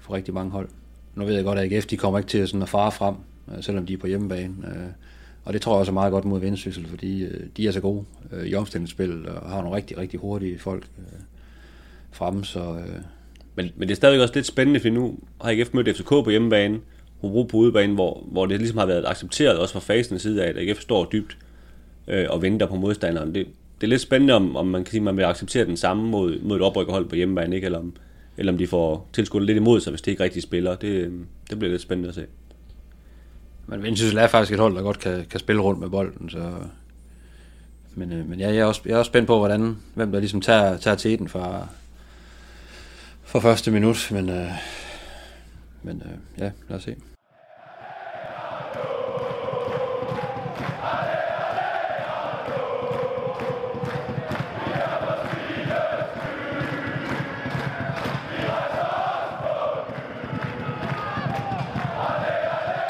for 0.02 0.14
rigtig 0.14 0.35
mange 0.35 0.50
hold. 0.50 0.68
Nu 1.14 1.25
ved 1.25 1.35
jeg 1.35 1.44
godt, 1.44 1.59
at 1.59 1.73
AGF 1.73 1.87
de 1.87 1.97
kommer 1.97 2.18
ikke 2.18 2.30
til 2.30 2.38
at, 2.38 2.49
sådan 2.49 2.62
at 2.62 2.68
fare 2.68 2.92
frem, 2.92 3.14
øh, 3.49 3.62
selvom 3.62 3.87
de 3.87 3.92
er 3.92 3.99
på 3.99 4.06
hjemmebane. 4.06 4.54
Øh, 4.68 4.92
og 5.44 5.52
det 5.52 5.62
tror 5.62 5.72
jeg 5.72 5.80
også 5.80 5.92
er 5.92 5.94
meget 5.94 6.12
godt 6.12 6.25
mod 6.25 6.40
Vendsyssel, 6.40 6.87
fordi 6.87 7.25
øh, 7.25 7.40
de 7.56 7.68
er 7.68 7.72
så 7.72 7.80
gode 7.80 8.04
øh, 8.32 8.46
i 8.46 8.54
omstillingsspil 8.54 9.28
og 9.28 9.50
har 9.50 9.61
nogle 9.61 9.76
rigtig, 9.76 9.99
rigtig 9.99 10.20
hurtige 10.20 10.58
folk 10.58 10.84
øh, 10.99 11.20
fremme. 12.11 12.44
Så, 12.44 12.61
øh. 12.61 13.00
men, 13.54 13.70
men 13.76 13.88
det 13.88 13.90
er 13.90 13.96
stadigvæk 13.96 14.22
også 14.22 14.34
lidt 14.34 14.46
spændende, 14.46 14.80
for 14.80 14.88
nu 14.88 15.18
har 15.40 15.50
AGF 15.50 15.75
mødt 15.75 15.96
FCK 15.96 16.08
på 16.08 16.30
hjemmebane, 16.30 16.78
Hobro 17.20 17.42
på 17.42 17.56
udebane, 17.56 17.94
hvor, 17.94 18.25
hvor 18.30 18.46
det 18.46 18.58
ligesom 18.58 18.78
har 18.78 18.87
været 18.87 19.04
accepteret 19.06 19.58
også 19.58 19.72
fra 19.72 19.80
fasen 19.80 20.18
side 20.18 20.44
af, 20.44 20.49
at 20.49 20.58
AGF 20.58 20.80
står 20.80 21.08
dybt 21.12 21.38
øh, 22.08 22.26
og 22.30 22.42
venter 22.42 22.66
på 22.66 22.75
modstanderen. 22.75 23.34
Det, 23.34 23.46
det 23.80 23.87
er 23.87 23.88
lidt 23.88 24.00
spændende, 24.00 24.34
om, 24.34 24.56
om 24.56 24.66
man 24.66 24.84
kan 24.84 24.90
sige, 24.90 25.00
at 25.00 25.04
man 25.04 25.16
vil 25.16 25.22
acceptere 25.22 25.64
den 25.64 25.76
samme 25.76 26.08
mod, 26.08 26.40
mod 26.40 26.56
et 26.56 26.62
oprykkerhold 26.62 27.08
på 27.08 27.16
hjemmebane, 27.16 27.56
ikke? 27.56 27.64
Eller, 27.64 27.78
om, 27.78 27.92
eller 28.37 28.52
om 28.52 28.58
de 28.58 28.66
får 28.66 29.08
tilskudt 29.12 29.44
lidt 29.44 29.56
imod 29.56 29.80
sig, 29.80 29.90
hvis 29.90 30.02
det 30.02 30.11
ikke 30.11 30.25
rigtig 30.25 30.42
spiller. 30.42 30.75
Det, 30.75 30.88
øh, 30.88 31.12
det 31.50 31.58
bliver 31.58 31.70
lidt 31.70 31.82
spændende 31.82 32.08
at 32.08 32.14
se. 32.14 32.26
Men 33.66 33.83
Vendsyssel 33.83 34.19
er 34.19 34.26
faktisk 34.26 34.52
et 34.52 34.59
hold, 34.59 34.76
der 34.76 34.83
godt 34.83 34.99
kan, 34.99 35.26
kan 35.31 35.40
spille 35.40 35.62
rundt 35.62 35.81
med 35.81 35.88
bolden, 35.88 36.31
så... 36.31 36.52
Men, 37.95 38.12
øh, 38.12 38.28
men 38.28 38.38
ja, 38.38 38.49
jeg, 38.49 38.57
er 38.57 38.64
også, 38.64 38.81
jeg 38.85 38.92
er 38.92 38.99
også 38.99 39.09
spændt 39.09 39.26
på, 39.26 39.38
hvordan, 39.38 39.76
hvem 39.95 40.12
der 40.12 40.21
ligesom 40.21 40.40
tager, 40.40 40.76
tager 40.76 40.97
teten 40.97 41.28
fra, 41.28 41.66
fra 43.25 43.38
første 43.38 43.71
minut, 43.71 44.09
men, 44.11 44.28
øh, 44.28 44.50
men 45.83 46.02
øh, 46.04 46.42
ja, 46.45 46.50
lad 46.69 46.76
os 46.76 46.83
se. 46.83 46.97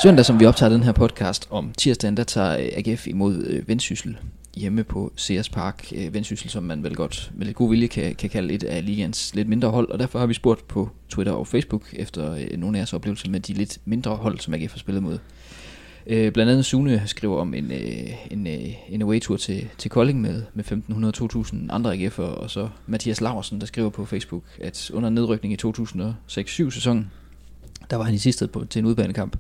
Søndag, 0.03 0.25
som 0.25 0.41
vi 0.41 0.47
optager 0.47 0.71
den 0.71 0.83
her 0.83 0.93
podcast 0.93 1.49
om 1.51 1.73
tirsdagen, 1.79 2.17
der 2.17 2.25
tager 2.25 2.59
øh, 2.59 2.69
AGF 2.73 3.07
imod 3.07 3.47
øh, 3.47 3.69
Vendsyssel 3.69 4.17
hjemme 4.57 4.85
på 4.85 5.13
Sears 5.17 5.49
Park. 5.49 5.93
Øh, 5.97 6.15
Vendsyssel, 6.15 6.51
som 6.51 6.63
man 6.63 6.83
vel 6.83 6.97
godt 6.97 7.31
med 7.35 7.47
lidt 7.47 7.57
god 7.57 7.71
vilje 7.71 7.87
kan, 7.87 8.15
kan 8.15 8.31
kalde 8.31 8.55
et 8.55 8.65
af 8.65 8.87
ligens 8.87 9.35
lidt 9.35 9.49
mindre 9.49 9.69
hold, 9.69 9.91
og 9.91 9.99
derfor 9.99 10.19
har 10.19 10.27
vi 10.27 10.35
spurgt 10.35 10.69
på 10.69 10.91
Twitter 11.09 11.33
og 11.33 11.47
Facebook 11.47 11.83
efter 11.93 12.57
nogle 12.57 12.77
af 12.77 12.81
jeres 12.81 12.93
oplevelser 12.93 13.31
med 13.31 13.41
de 13.41 13.53
lidt 13.53 13.79
mindre 13.85 14.17
hold, 14.17 14.39
som 14.39 14.55
AGF 14.55 14.73
har 14.73 14.79
spillet 14.79 15.03
mod. 15.03 15.19
Øh, 16.07 16.33
blandt 16.33 16.53
andet 16.53 16.65
Sune 16.65 17.03
skriver 17.07 17.41
om 17.41 17.55
en, 17.55 17.73
øh, 17.73 18.11
en, 18.31 18.47
øh, 18.47 18.69
en 18.89 19.03
away-tur 19.03 19.37
til, 19.37 19.69
til 19.79 19.91
Kolding 19.91 20.21
med, 20.21 20.43
med 20.55 20.65
1500-2000 20.65 21.57
andre 21.75 21.95
AGF'er, 21.95 22.23
og 22.23 22.51
så 22.51 22.69
Mathias 22.87 23.21
Laversen, 23.21 23.61
der 23.61 23.67
skriver 23.67 23.91
på 23.91 24.05
Facebook, 24.05 24.43
at 24.61 24.91
under 24.95 25.11
nedrykning 25.11 25.55
i 25.55 25.57
2006-7 25.67 26.71
sæsonen, 26.71 27.11
der 27.91 27.97
var 27.97 28.05
han 28.05 28.15
i 28.15 28.19
sidste 28.19 28.49
på, 28.49 28.65
til 28.65 28.79
en 28.79 28.87
udbanekamp. 28.87 29.37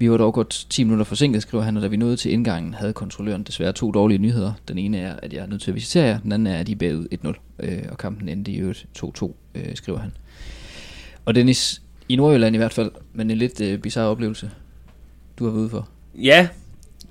Vi 0.00 0.10
var 0.10 0.16
dog 0.16 0.34
godt 0.34 0.66
10 0.70 0.84
minutter 0.84 1.04
forsinket, 1.04 1.42
skriver 1.42 1.64
han, 1.64 1.76
og 1.76 1.82
da 1.82 1.88
vi 1.88 1.96
nåede 1.96 2.16
til 2.16 2.32
indgangen, 2.32 2.74
havde 2.74 2.92
kontrolløren 2.92 3.42
desværre 3.42 3.72
to 3.72 3.90
dårlige 3.90 4.18
nyheder. 4.18 4.52
Den 4.68 4.78
ene 4.78 4.98
er, 4.98 5.16
at 5.22 5.32
jeg 5.32 5.40
er 5.42 5.46
nødt 5.46 5.62
til 5.62 5.70
at 5.70 5.74
visitere 5.74 6.04
jer, 6.04 6.20
den 6.20 6.32
anden 6.32 6.46
er, 6.46 6.58
at 6.58 6.66
de 6.66 6.72
er 6.72 6.76
bagud 6.76 7.06
1-0, 7.24 7.32
øh, 7.58 7.82
og 7.90 7.98
kampen 7.98 8.28
endte 8.28 8.52
i 8.52 8.58
øvrigt 8.58 8.86
2-2, 8.98 9.32
øh, 9.54 9.74
skriver 9.74 9.98
han. 9.98 10.12
Og 11.24 11.34
Dennis, 11.34 11.82
i 12.08 12.16
Nordjylland 12.16 12.54
i 12.54 12.58
hvert 12.58 12.72
fald, 12.72 12.90
men 13.12 13.30
en 13.30 13.38
lidt 13.38 13.60
øh, 13.60 13.78
bizarre 13.78 14.08
oplevelse, 14.08 14.50
du 15.38 15.44
har 15.44 15.50
været 15.50 15.62
ude 15.62 15.70
for. 15.70 15.88
Ja, 16.14 16.48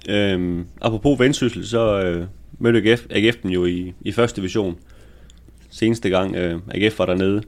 øhm, 0.09 0.65
apropos 0.81 1.19
vendsyssel, 1.19 1.67
så 1.67 2.01
øh, 2.01 2.27
mødte 2.59 2.91
AGF, 2.91 3.05
AGF 3.09 3.35
dem 3.43 3.51
jo 3.51 3.65
i, 3.65 3.93
i 4.01 4.11
første 4.11 4.41
division. 4.41 4.77
Seneste 5.69 6.09
gang 6.09 6.35
øh, 6.35 6.59
AGF 6.71 6.99
var 6.99 7.05
dernede. 7.05 7.41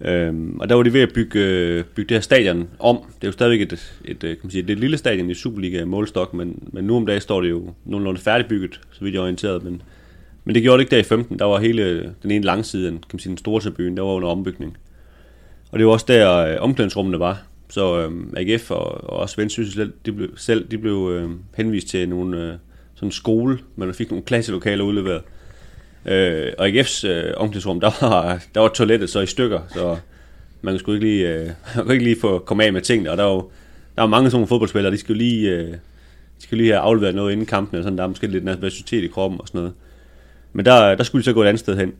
Øhm, 0.00 0.60
og 0.60 0.68
der 0.68 0.74
var 0.74 0.82
de 0.82 0.92
ved 0.92 1.00
at 1.00 1.12
bygge, 1.12 1.40
øh, 1.40 1.84
bygge 1.84 2.08
det 2.08 2.16
her 2.16 2.22
stadion 2.22 2.68
om. 2.78 2.96
Det 2.96 3.24
er 3.24 3.28
jo 3.28 3.32
stadigvæk 3.32 3.60
et, 3.60 3.72
et, 3.72 4.10
et, 4.10 4.18
kan 4.20 4.36
man 4.42 4.50
sige, 4.50 4.72
et 4.72 4.78
lille 4.78 4.98
stadion 4.98 5.30
i 5.30 5.34
Superliga 5.34 5.84
målstok, 5.84 6.34
men, 6.34 6.68
men 6.72 6.84
nu 6.84 6.96
om 6.96 7.06
dagen 7.06 7.20
står 7.20 7.40
det 7.40 7.50
jo 7.50 7.74
nogenlunde 7.84 8.20
færdigbygget, 8.20 8.80
så 8.92 9.04
vidt 9.04 9.14
jeg 9.14 9.18
er 9.18 9.22
orienteret. 9.22 9.64
Men, 9.64 9.82
men 10.44 10.54
det 10.54 10.62
gjorde 10.62 10.78
det 10.78 10.84
ikke 10.84 10.90
der 10.90 11.00
i 11.00 11.04
15. 11.04 11.38
Der 11.38 11.44
var 11.44 11.58
hele 11.58 12.14
den 12.22 12.30
ene 12.30 12.44
langside, 12.44 12.90
kan 12.90 13.00
man 13.12 13.18
sige, 13.18 13.30
den 13.30 13.38
store 13.38 13.60
tribune, 13.60 13.96
der 13.96 14.02
var 14.02 14.12
under 14.12 14.28
ombygning. 14.28 14.76
Og 15.70 15.78
det 15.78 15.86
var 15.86 15.92
også 15.92 16.06
der 16.08 16.36
øh, 16.36 16.56
omklædningsrummene 16.60 17.18
var. 17.18 17.42
Så 17.68 18.00
øh, 18.00 18.12
AGF 18.36 18.70
og, 18.70 19.10
og 19.10 19.18
også 19.18 19.36
Vendsyssel 19.36 19.92
de 20.06 20.12
blev, 20.12 20.28
selv 20.36 20.68
de 20.70 20.78
blev 20.78 21.10
øh, 21.12 21.30
henvist 21.56 21.88
til 21.88 22.08
nogle 22.08 22.42
øh, 22.42 22.54
sådan 22.94 23.12
skole, 23.12 23.58
men 23.76 23.86
man 23.86 23.94
fik 23.94 24.10
nogle 24.10 24.24
klasselokaler 24.24 24.84
udleveret. 24.84 25.22
Øh, 26.08 26.52
og 26.58 26.68
AGF's 26.68 27.06
øh, 27.06 27.32
omklædningsrum, 27.36 27.80
der 27.80 27.90
var, 28.00 28.42
der 28.54 28.60
var 28.60 28.68
toilettet 28.68 29.10
så 29.10 29.20
i 29.20 29.26
stykker, 29.26 29.60
så 29.74 29.96
man 30.62 30.78
skulle 30.78 30.96
ikke 30.96 31.06
lige, 31.06 31.28
øh, 31.28 31.46
man 31.76 31.84
kunne 31.84 31.94
ikke 31.94 32.04
lige 32.04 32.20
få 32.20 32.38
komme 32.38 32.64
af 32.64 32.72
med 32.72 32.82
tingene. 32.82 33.10
Og 33.10 33.16
der 33.16 33.24
var, 33.24 33.34
der 33.96 34.02
var 34.02 34.06
mange 34.06 34.30
sådan 34.30 34.36
nogle 34.36 34.48
fodboldspillere, 34.48 34.92
de 34.92 34.98
skulle 34.98 35.18
lige, 35.18 35.50
øh, 35.50 35.68
de 35.68 36.42
skulle 36.42 36.62
lige 36.62 36.72
have 36.72 36.82
afleveret 36.82 37.14
noget 37.14 37.32
inden 37.32 37.46
kampen, 37.46 37.78
og 37.78 37.84
sådan, 37.84 37.98
der 37.98 38.04
er 38.04 38.08
måske 38.08 38.26
lidt 38.26 38.44
nervøsitet 38.44 39.04
i 39.04 39.06
kroppen 39.06 39.40
og 39.40 39.48
sådan 39.48 39.58
noget. 39.58 39.74
Men 40.52 40.64
der, 40.64 40.94
der 40.94 41.04
skulle 41.04 41.22
de 41.22 41.24
så 41.24 41.32
gå 41.32 41.42
et 41.42 41.46
andet 41.46 41.60
sted 41.60 41.76
hen. 41.76 41.92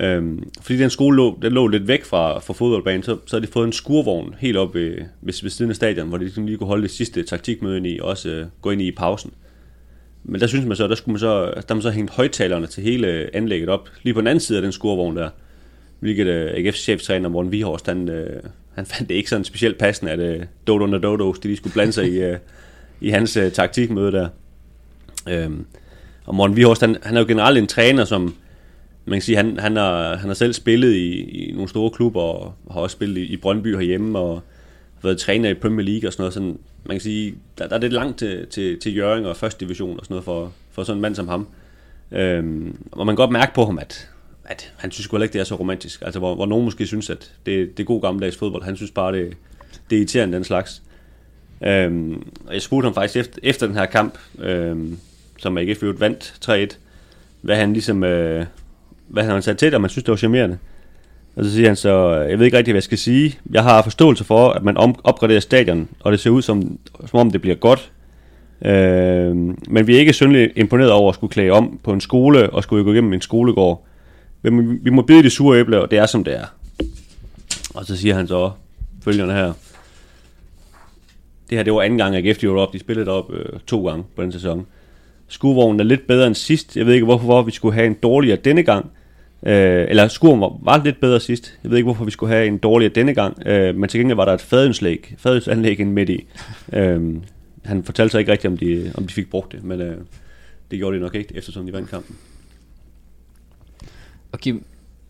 Øhm, 0.00 0.48
fordi 0.60 0.78
den 0.78 0.90
skole 0.90 1.16
lå, 1.16 1.38
den 1.42 1.52
lå 1.52 1.66
lidt 1.66 1.88
væk 1.88 2.04
fra, 2.04 2.38
fra 2.38 2.54
fodboldbanen, 2.54 3.02
så, 3.02 3.18
så 3.26 3.36
havde 3.36 3.46
de 3.46 3.52
fået 3.52 3.66
en 3.66 3.72
skurvogn 3.72 4.34
helt 4.38 4.56
op 4.56 4.74
ved, 4.74 4.90
ved, 5.22 5.42
ved 5.42 5.50
siden 5.50 5.70
af 5.70 5.76
stadion, 5.76 6.08
hvor 6.08 6.18
de 6.18 6.24
ligesom 6.24 6.46
lige 6.46 6.58
kunne 6.58 6.66
holde 6.66 6.82
det 6.82 6.90
sidste 6.90 7.22
taktikmøde 7.22 7.76
ind 7.76 7.86
i, 7.86 7.98
og 8.02 8.08
også 8.08 8.28
øh, 8.28 8.46
gå 8.62 8.70
ind 8.70 8.82
i 8.82 8.90
pausen. 8.90 9.32
Men 10.28 10.40
der 10.40 10.46
synes 10.46 10.66
man 10.66 10.76
så, 10.76 10.88
der 10.88 10.94
skulle 10.94 11.12
man 11.12 11.20
så, 11.20 11.62
der 11.68 11.74
man 11.74 11.82
så 11.82 11.90
hængt 11.90 12.10
højtalerne 12.10 12.66
til 12.66 12.82
hele 12.82 13.30
anlægget 13.36 13.68
op, 13.68 13.88
lige 14.02 14.14
på 14.14 14.20
den 14.20 14.26
anden 14.26 14.40
side 14.40 14.58
af 14.58 14.62
den 14.62 14.72
skurvogn 14.72 15.16
der. 15.16 15.28
Hvilket 16.00 16.26
øh, 16.26 16.44
uh, 16.44 16.50
AGF's 16.50 16.82
cheftræner 16.82 17.28
Morten 17.28 17.52
Vihorst, 17.52 17.86
han, 17.86 18.08
uh, 18.08 18.50
han 18.74 18.86
fandt 18.86 19.08
det 19.08 19.14
ikke 19.14 19.30
sådan 19.30 19.44
specielt 19.44 19.78
passende, 19.78 20.12
at 20.12 20.36
uh, 20.40 20.44
Dodo 20.66 20.84
og 20.84 21.02
Dodo, 21.02 21.32
de 21.32 21.48
lige 21.48 21.56
skulle 21.56 21.72
blande 21.72 21.92
sig 21.92 22.12
i, 22.12 22.30
uh, 22.30 22.36
i 23.00 23.10
hans 23.10 23.36
uh, 23.36 23.52
taktikmøde 23.52 24.12
der. 24.12 24.28
Um, 25.46 25.66
og 26.24 26.34
Morten 26.34 26.56
Vihorst, 26.56 26.80
han, 26.80 26.96
han 27.02 27.16
er 27.16 27.20
jo 27.20 27.26
generelt 27.26 27.58
en 27.58 27.66
træner, 27.66 28.04
som 28.04 28.34
man 29.04 29.16
kan 29.16 29.22
sige, 29.22 29.36
han, 29.36 29.58
han, 29.58 29.76
har, 29.76 30.16
han 30.16 30.28
har 30.28 30.34
selv 30.34 30.52
spillet 30.52 30.94
i, 30.94 31.20
i 31.20 31.52
nogle 31.52 31.68
store 31.68 31.90
klubber, 31.90 32.20
og 32.20 32.54
har 32.70 32.80
også 32.80 32.94
spillet 32.94 33.20
i, 33.20 33.24
i 33.24 33.36
Brøndby 33.36 33.76
herhjemme, 33.76 34.18
og 34.18 34.40
været 35.02 35.18
træner 35.18 35.50
i 35.50 35.54
Premier 35.54 35.86
League 35.86 36.08
og 36.08 36.12
sådan 36.12 36.22
noget. 36.22 36.34
Sådan, 36.34 36.58
man 36.88 36.94
kan 36.94 37.00
sige, 37.00 37.34
der, 37.58 37.68
der 37.68 37.76
er 37.76 37.80
lidt 37.80 37.92
langt 37.92 38.18
til, 38.18 38.46
til, 38.46 38.80
til 38.80 38.96
Jørgen 38.96 39.24
og 39.24 39.36
første 39.36 39.64
division 39.64 39.98
og 39.98 40.04
sådan 40.04 40.14
noget 40.14 40.24
for, 40.24 40.52
for 40.70 40.84
sådan 40.84 40.96
en 40.96 41.02
mand 41.02 41.14
som 41.14 41.28
ham. 41.28 41.48
Øhm, 42.12 42.76
og 42.92 43.06
man 43.06 43.12
kan 43.12 43.16
godt 43.16 43.30
mærke 43.30 43.54
på 43.54 43.64
ham, 43.64 43.78
at, 43.78 44.08
at 44.44 44.72
han 44.76 44.90
synes 44.90 45.06
ikke, 45.12 45.32
det 45.32 45.40
er 45.40 45.44
så 45.44 45.54
romantisk. 45.54 46.02
Altså, 46.02 46.18
hvor, 46.18 46.34
hvor 46.34 46.46
nogen 46.46 46.64
måske 46.64 46.86
synes, 46.86 47.10
at 47.10 47.32
det, 47.46 47.76
det 47.76 47.82
er 47.82 47.86
god 47.86 48.02
gammeldags 48.02 48.36
fodbold. 48.36 48.62
Han 48.62 48.76
synes 48.76 48.90
bare, 48.90 49.12
det, 49.12 49.36
det 49.90 49.96
er 49.96 50.00
irriterende, 50.00 50.36
den 50.36 50.44
slags. 50.44 50.82
Øhm, 51.64 52.26
og 52.46 52.54
jeg 52.54 52.62
spurgte 52.62 52.86
ham 52.86 52.94
faktisk 52.94 53.16
efter, 53.16 53.38
efter 53.42 53.66
den 53.66 53.76
her 53.76 53.86
kamp, 53.86 54.18
øhm, 54.38 54.98
som 55.38 55.58
AGF 55.58 55.82
vandt 55.82 56.34
3-1, 56.72 56.76
hvad 57.40 57.56
han 57.56 57.72
ligesom, 57.72 58.04
øh, 58.04 58.46
hvad 59.08 59.22
han 59.22 59.30
havde 59.30 59.42
sat 59.42 59.58
til 59.58 59.68
dig, 59.68 59.74
og 59.74 59.80
man 59.80 59.90
synes, 59.90 60.04
det 60.04 60.10
var 60.10 60.16
charmerende. 60.16 60.58
Og 61.36 61.44
så 61.44 61.52
siger 61.52 61.66
han 61.66 61.76
så, 61.76 62.10
jeg 62.12 62.38
ved 62.38 62.46
ikke 62.46 62.58
rigtig, 62.58 62.72
hvad 62.72 62.78
jeg 62.78 62.82
skal 62.82 62.98
sige. 62.98 63.38
Jeg 63.50 63.62
har 63.62 63.82
forståelse 63.82 64.24
for, 64.24 64.50
at 64.50 64.62
man 64.62 64.76
opgraderer 65.04 65.40
stadion, 65.40 65.88
og 66.00 66.12
det 66.12 66.20
ser 66.20 66.30
ud 66.30 66.42
som, 66.42 66.78
som 67.06 67.18
om 67.18 67.30
det 67.30 67.40
bliver 67.40 67.56
godt. 67.56 67.92
Øh, 68.64 69.36
men 69.68 69.86
vi 69.86 69.94
er 69.94 69.98
ikke 69.98 70.12
synderligt 70.12 70.52
imponeret 70.56 70.92
over 70.92 71.08
at 71.08 71.14
skulle 71.14 71.30
klæde 71.30 71.50
om 71.50 71.80
på 71.82 71.92
en 71.92 72.00
skole, 72.00 72.50
og 72.50 72.62
skulle 72.62 72.84
gå 72.84 72.92
igennem 72.92 73.12
en 73.12 73.20
skolegård. 73.20 73.84
Men 74.42 74.84
vi 74.84 74.90
må 74.90 75.02
bide 75.02 75.22
det 75.22 75.32
sure 75.32 75.58
æble, 75.58 75.80
og 75.80 75.90
det 75.90 75.98
er 75.98 76.06
som 76.06 76.24
det 76.24 76.36
er. 76.36 76.46
Og 77.74 77.84
så 77.84 77.96
siger 77.96 78.14
han 78.14 78.28
så 78.28 78.50
følgende 79.04 79.34
her. 79.34 79.52
Det 81.50 81.58
her, 81.58 81.62
det 81.62 81.72
var 81.72 81.82
anden 81.82 81.98
gang, 81.98 82.16
at 82.16 82.26
AGF 82.26 82.44
op. 82.44 82.72
De 82.72 82.78
spillede 82.78 83.10
op 83.10 83.32
øh, 83.32 83.60
to 83.66 83.88
gange 83.88 84.04
på 84.16 84.22
den 84.22 84.32
sæson. 84.32 84.66
Skuvognen 85.28 85.80
er 85.80 85.84
lidt 85.84 86.06
bedre 86.06 86.26
end 86.26 86.34
sidst. 86.34 86.76
Jeg 86.76 86.86
ved 86.86 86.94
ikke, 86.94 87.04
hvorfor 87.04 87.42
vi 87.42 87.50
skulle 87.50 87.74
have 87.74 87.86
en 87.86 87.94
dårligere 87.94 88.36
denne 88.36 88.62
gang. 88.62 88.90
Øh, 89.42 89.86
eller 89.88 90.08
skuren 90.08 90.40
var, 90.40 90.58
var 90.62 90.84
lidt 90.84 91.00
bedre 91.00 91.20
sidst. 91.20 91.58
Jeg 91.62 91.70
ved 91.70 91.78
ikke, 91.78 91.86
hvorfor 91.86 92.04
vi 92.04 92.10
skulle 92.10 92.32
have 92.32 92.46
en 92.46 92.58
dårligere 92.58 92.92
denne 92.94 93.14
gang. 93.14 93.46
Øh, 93.46 93.74
men 93.74 93.88
til 93.88 94.00
gengæld 94.00 94.16
var 94.16 94.24
der 94.24 94.32
et 94.32 94.40
fadønslag, 94.40 95.14
fadønsanlæg 95.18 95.80
ind 95.80 95.92
midt 95.92 96.08
i. 96.08 96.26
Øh, 96.72 97.16
han 97.64 97.84
fortalte 97.84 98.10
sig 98.10 98.18
ikke 98.18 98.32
rigtigt, 98.32 98.50
om 98.50 98.58
de, 98.58 98.92
om 98.94 99.06
de 99.06 99.14
fik 99.14 99.30
brugt 99.30 99.52
det, 99.52 99.64
men 99.64 99.80
øh, 99.80 99.96
det 100.70 100.78
gjorde 100.78 100.96
de 100.96 101.02
nok 101.02 101.14
ikke, 101.14 101.36
eftersom 101.36 101.66
de 101.66 101.72
vandt 101.72 101.90
kampen. 101.90 102.16
Og 104.32 104.40
Kim, 104.40 104.64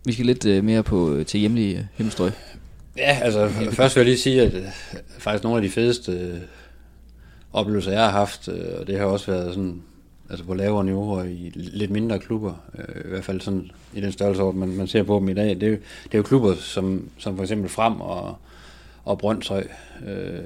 vi 0.05 0.13
skal 0.13 0.27
lidt 0.27 0.47
øh, 0.47 0.65
mere 0.65 0.83
på 0.83 1.13
øh, 1.13 1.27
til 1.27 1.41
hjemlige 1.41 1.79
øh, 1.79 1.85
himmelstrøg. 1.95 2.33
Ja, 2.97 3.19
altså 3.23 3.49
først 3.49 3.97
vil 3.97 4.01
jeg 4.01 4.07
lige 4.07 4.19
sige, 4.19 4.43
at 4.43 4.55
øh, 4.55 4.63
faktisk 5.19 5.45
nogle 5.45 5.57
af 5.57 5.63
de 5.63 5.71
fedeste 5.71 6.13
øh, 6.13 6.39
oplevelser, 7.53 7.93
jeg 7.93 8.01
har 8.01 8.11
haft, 8.11 8.49
øh, 8.49 8.81
og 8.81 8.87
det 8.87 8.99
har 8.99 9.05
også 9.05 9.31
været 9.31 9.55
sådan 9.55 9.83
altså 10.31 10.45
på 10.45 10.55
lavere 10.55 10.85
niveauer 10.85 11.25
i 11.25 11.53
lidt 11.55 11.91
mindre 11.91 12.19
klubber, 12.19 12.55
øh, 12.79 13.05
i 13.05 13.09
hvert 13.09 13.25
fald 13.25 13.41
sådan 13.41 13.71
i 13.95 14.01
den 14.01 14.13
størrelse, 14.13 14.43
man, 14.43 14.69
man 14.69 14.87
ser 14.87 15.03
på 15.03 15.19
dem 15.19 15.29
i 15.29 15.35
dag. 15.35 15.49
Det 15.49 15.63
er, 15.63 15.69
jo, 15.69 15.77
det 16.05 16.15
er 16.15 16.19
jo 16.19 16.23
klubber 16.23 16.55
som, 16.55 17.09
som 17.19 17.37
for 17.37 17.43
eksempel 17.43 17.69
Frem 17.69 18.01
og, 18.01 18.37
og 19.05 19.19
Brøndshøj, 19.19 19.67
øh, 20.07 20.41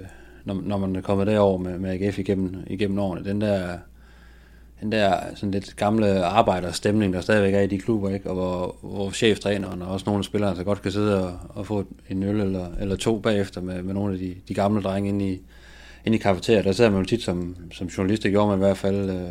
når, 0.44 0.62
når 0.64 0.78
man 0.78 0.96
er 0.96 1.00
kommet 1.00 1.26
derover 1.26 1.58
med, 1.58 1.78
med 1.78 1.90
AGF 1.90 2.18
igennem, 2.18 2.56
igennem 2.66 2.98
årene. 2.98 3.24
Den 3.24 3.40
der, 3.40 3.78
den 4.80 4.92
der 4.92 5.20
sådan 5.34 5.50
lidt 5.50 5.76
gamle 5.76 6.24
arbejderstemning, 6.24 7.12
der 7.12 7.20
stadigvæk 7.20 7.54
er 7.54 7.60
i 7.60 7.66
de 7.66 7.78
klubber, 7.78 8.10
ikke? 8.10 8.30
og 8.30 8.34
hvor, 8.34 8.76
hvor 8.82 9.10
cheftræneren 9.10 9.82
og 9.82 9.88
også 9.88 10.04
nogle 10.06 10.18
af 10.18 10.24
spillerne 10.24 10.56
så 10.56 10.64
godt 10.64 10.82
kan 10.82 10.92
sidde 10.92 11.24
og, 11.26 11.38
og 11.48 11.66
få 11.66 11.84
en 12.10 12.22
øl 12.22 12.40
eller, 12.40 12.66
eller 12.80 12.96
to 12.96 13.18
bagefter 13.18 13.60
med, 13.60 13.82
med 13.82 13.94
nogle 13.94 14.12
af 14.12 14.18
de, 14.18 14.34
de 14.48 14.54
gamle 14.54 14.82
drenge 14.82 15.08
inde 15.08 15.30
i, 15.30 15.40
inde 16.04 16.16
i 16.16 16.20
kafeteriet. 16.20 16.64
Der 16.64 16.72
sidder 16.72 16.90
man 16.90 17.00
jo 17.00 17.06
tit 17.06 17.22
som, 17.22 17.56
som 17.72 17.86
journalist, 17.86 18.22
det 18.22 18.30
gjorde 18.30 18.48
man 18.48 18.58
i 18.58 18.64
hvert 18.66 18.78
fald... 18.78 19.10
Øh, 19.10 19.30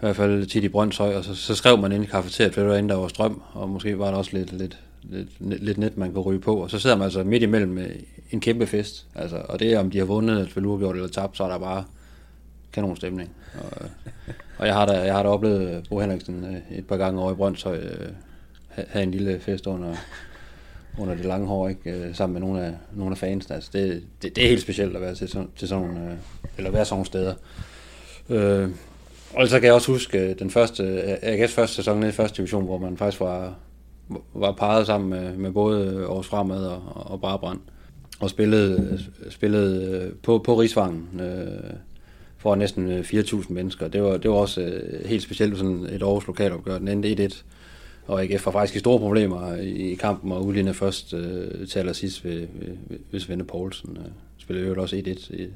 i 0.00 0.06
hvert 0.06 0.16
fald 0.16 0.46
tit 0.46 0.64
i 0.64 0.68
Brøndshøj, 0.68 1.16
og 1.16 1.24
så, 1.24 1.34
så 1.34 1.54
skrev 1.54 1.78
man 1.78 1.92
ind 1.92 2.04
i 2.04 2.06
kafeteriet, 2.06 2.54
for 2.54 2.60
det 2.60 2.70
var 2.70 2.76
inden 2.76 2.90
der 2.90 2.96
var 2.96 3.08
strøm, 3.08 3.42
og 3.52 3.68
måske 3.68 3.98
var 3.98 4.10
der 4.10 4.18
også 4.18 4.30
lidt, 4.32 4.52
lidt, 4.52 4.78
lidt, 5.02 5.62
lidt 5.64 5.78
net, 5.78 5.96
man 5.96 6.12
kunne 6.12 6.24
ryge 6.24 6.40
på, 6.40 6.56
og 6.56 6.70
så 6.70 6.78
sidder 6.78 6.96
man 6.96 7.04
altså 7.04 7.24
midt 7.24 7.42
imellem 7.42 7.70
med 7.70 7.90
en 8.30 8.40
kæmpe 8.40 8.66
fest, 8.66 9.06
altså, 9.14 9.36
og 9.36 9.60
det 9.60 9.72
er, 9.72 9.78
om 9.78 9.90
de 9.90 9.98
har 9.98 10.04
vundet, 10.04 10.36
eller 10.36 10.50
spillet 10.50 10.68
uafgjort 10.68 10.96
eller 10.96 11.08
tabt, 11.08 11.36
så 11.36 11.44
er 11.44 11.48
der 11.48 11.58
bare 11.58 11.84
kanon 12.72 12.96
stemning. 12.96 13.30
Og, 13.54 13.84
øh, 13.84 13.90
og 14.58 14.66
jeg 14.66 14.74
har 14.74 14.86
da, 14.86 14.92
jeg 14.92 15.14
har 15.14 15.22
da 15.22 15.28
oplevet 15.28 15.76
øh, 15.76 15.82
Bo 15.88 16.00
Henriksen 16.00 16.44
øh, 16.44 16.78
et 16.78 16.86
par 16.86 16.96
gange 16.96 17.20
over 17.20 17.32
i 17.32 17.34
Brøndshøj 17.34 17.78
have 18.68 19.02
en 19.02 19.10
lille 19.10 19.40
fest 19.40 19.66
under, 19.66 19.94
under 20.98 21.14
det 21.14 21.24
lange 21.24 21.46
hår, 21.46 21.68
ikke? 21.68 22.10
Sammen 22.14 22.32
med 22.32 22.40
nogle 22.40 22.64
af, 22.64 22.72
nogle 22.92 23.12
af 23.12 23.18
fans. 23.18 23.50
Altså, 23.50 23.70
det, 23.72 24.02
det, 24.22 24.36
det, 24.36 24.44
er 24.44 24.48
helt 24.48 24.62
specielt 24.62 24.96
at 24.96 25.02
være 25.02 25.14
til, 25.14 25.46
til 25.56 25.68
sådan 25.68 26.18
eller 26.56 26.70
være 26.70 26.84
sådan 26.84 26.94
nogle 26.94 27.06
steder. 27.06 27.34
Øh, 28.28 28.70
og 29.34 29.48
så 29.48 29.60
kan 29.60 29.66
jeg 29.66 29.74
også 29.74 29.92
huske 29.92 30.18
øh, 30.18 30.38
den 30.38 30.50
første, 30.50 30.82
øh, 30.82 31.12
AGF's 31.22 31.54
første 31.54 31.76
sæson 31.76 32.00
nede 32.00 32.08
i 32.08 32.12
første 32.12 32.36
division, 32.36 32.64
hvor 32.64 32.78
man 32.78 32.96
faktisk 32.96 33.20
var, 33.20 33.54
var 34.34 34.52
parret 34.52 34.86
sammen 34.86 35.10
med, 35.10 35.36
med 35.36 35.52
både 35.52 36.06
Aarhus 36.08 36.26
Fremad 36.26 36.66
og, 36.66 36.82
og 36.94 37.20
Brabrand. 37.20 37.58
Og 38.20 38.30
spillede, 38.30 38.98
øh, 39.24 39.32
spillede 39.32 40.12
på, 40.22 40.38
på 40.38 40.54
Rigsvangen 40.54 41.20
øh, 41.20 41.70
for 42.38 42.54
næsten 42.54 43.00
4.000 43.00 43.52
mennesker. 43.52 43.88
Det 43.88 44.02
var, 44.02 44.16
det 44.16 44.30
var 44.30 44.36
også 44.36 44.80
helt 45.04 45.22
specielt 45.22 45.58
sådan 45.58 45.86
et 45.92 46.02
Aarhus 46.02 46.26
lokalopgør. 46.26 46.78
Den 46.78 46.88
endte 46.88 47.26
1-1. 47.26 47.42
Og 48.06 48.22
AGF 48.22 48.46
var 48.46 48.52
faktisk 48.52 48.76
i 48.76 48.78
store 48.78 48.98
problemer 48.98 49.56
i 49.56 49.94
kampen, 49.94 50.32
og 50.32 50.46
udligner 50.46 50.72
først 50.72 51.14
øh, 51.14 51.68
til 51.68 51.78
allersidst 51.78 52.24
ved, 52.24 52.46
ved, 52.54 52.98
ved 53.10 53.20
Svende 53.20 53.44
Poulsen. 53.44 53.96
Øh, 54.00 54.10
spillede 54.38 54.66
jo 54.66 54.82
også 54.82 54.96
1-1 54.96 55.34
i, 55.34 55.46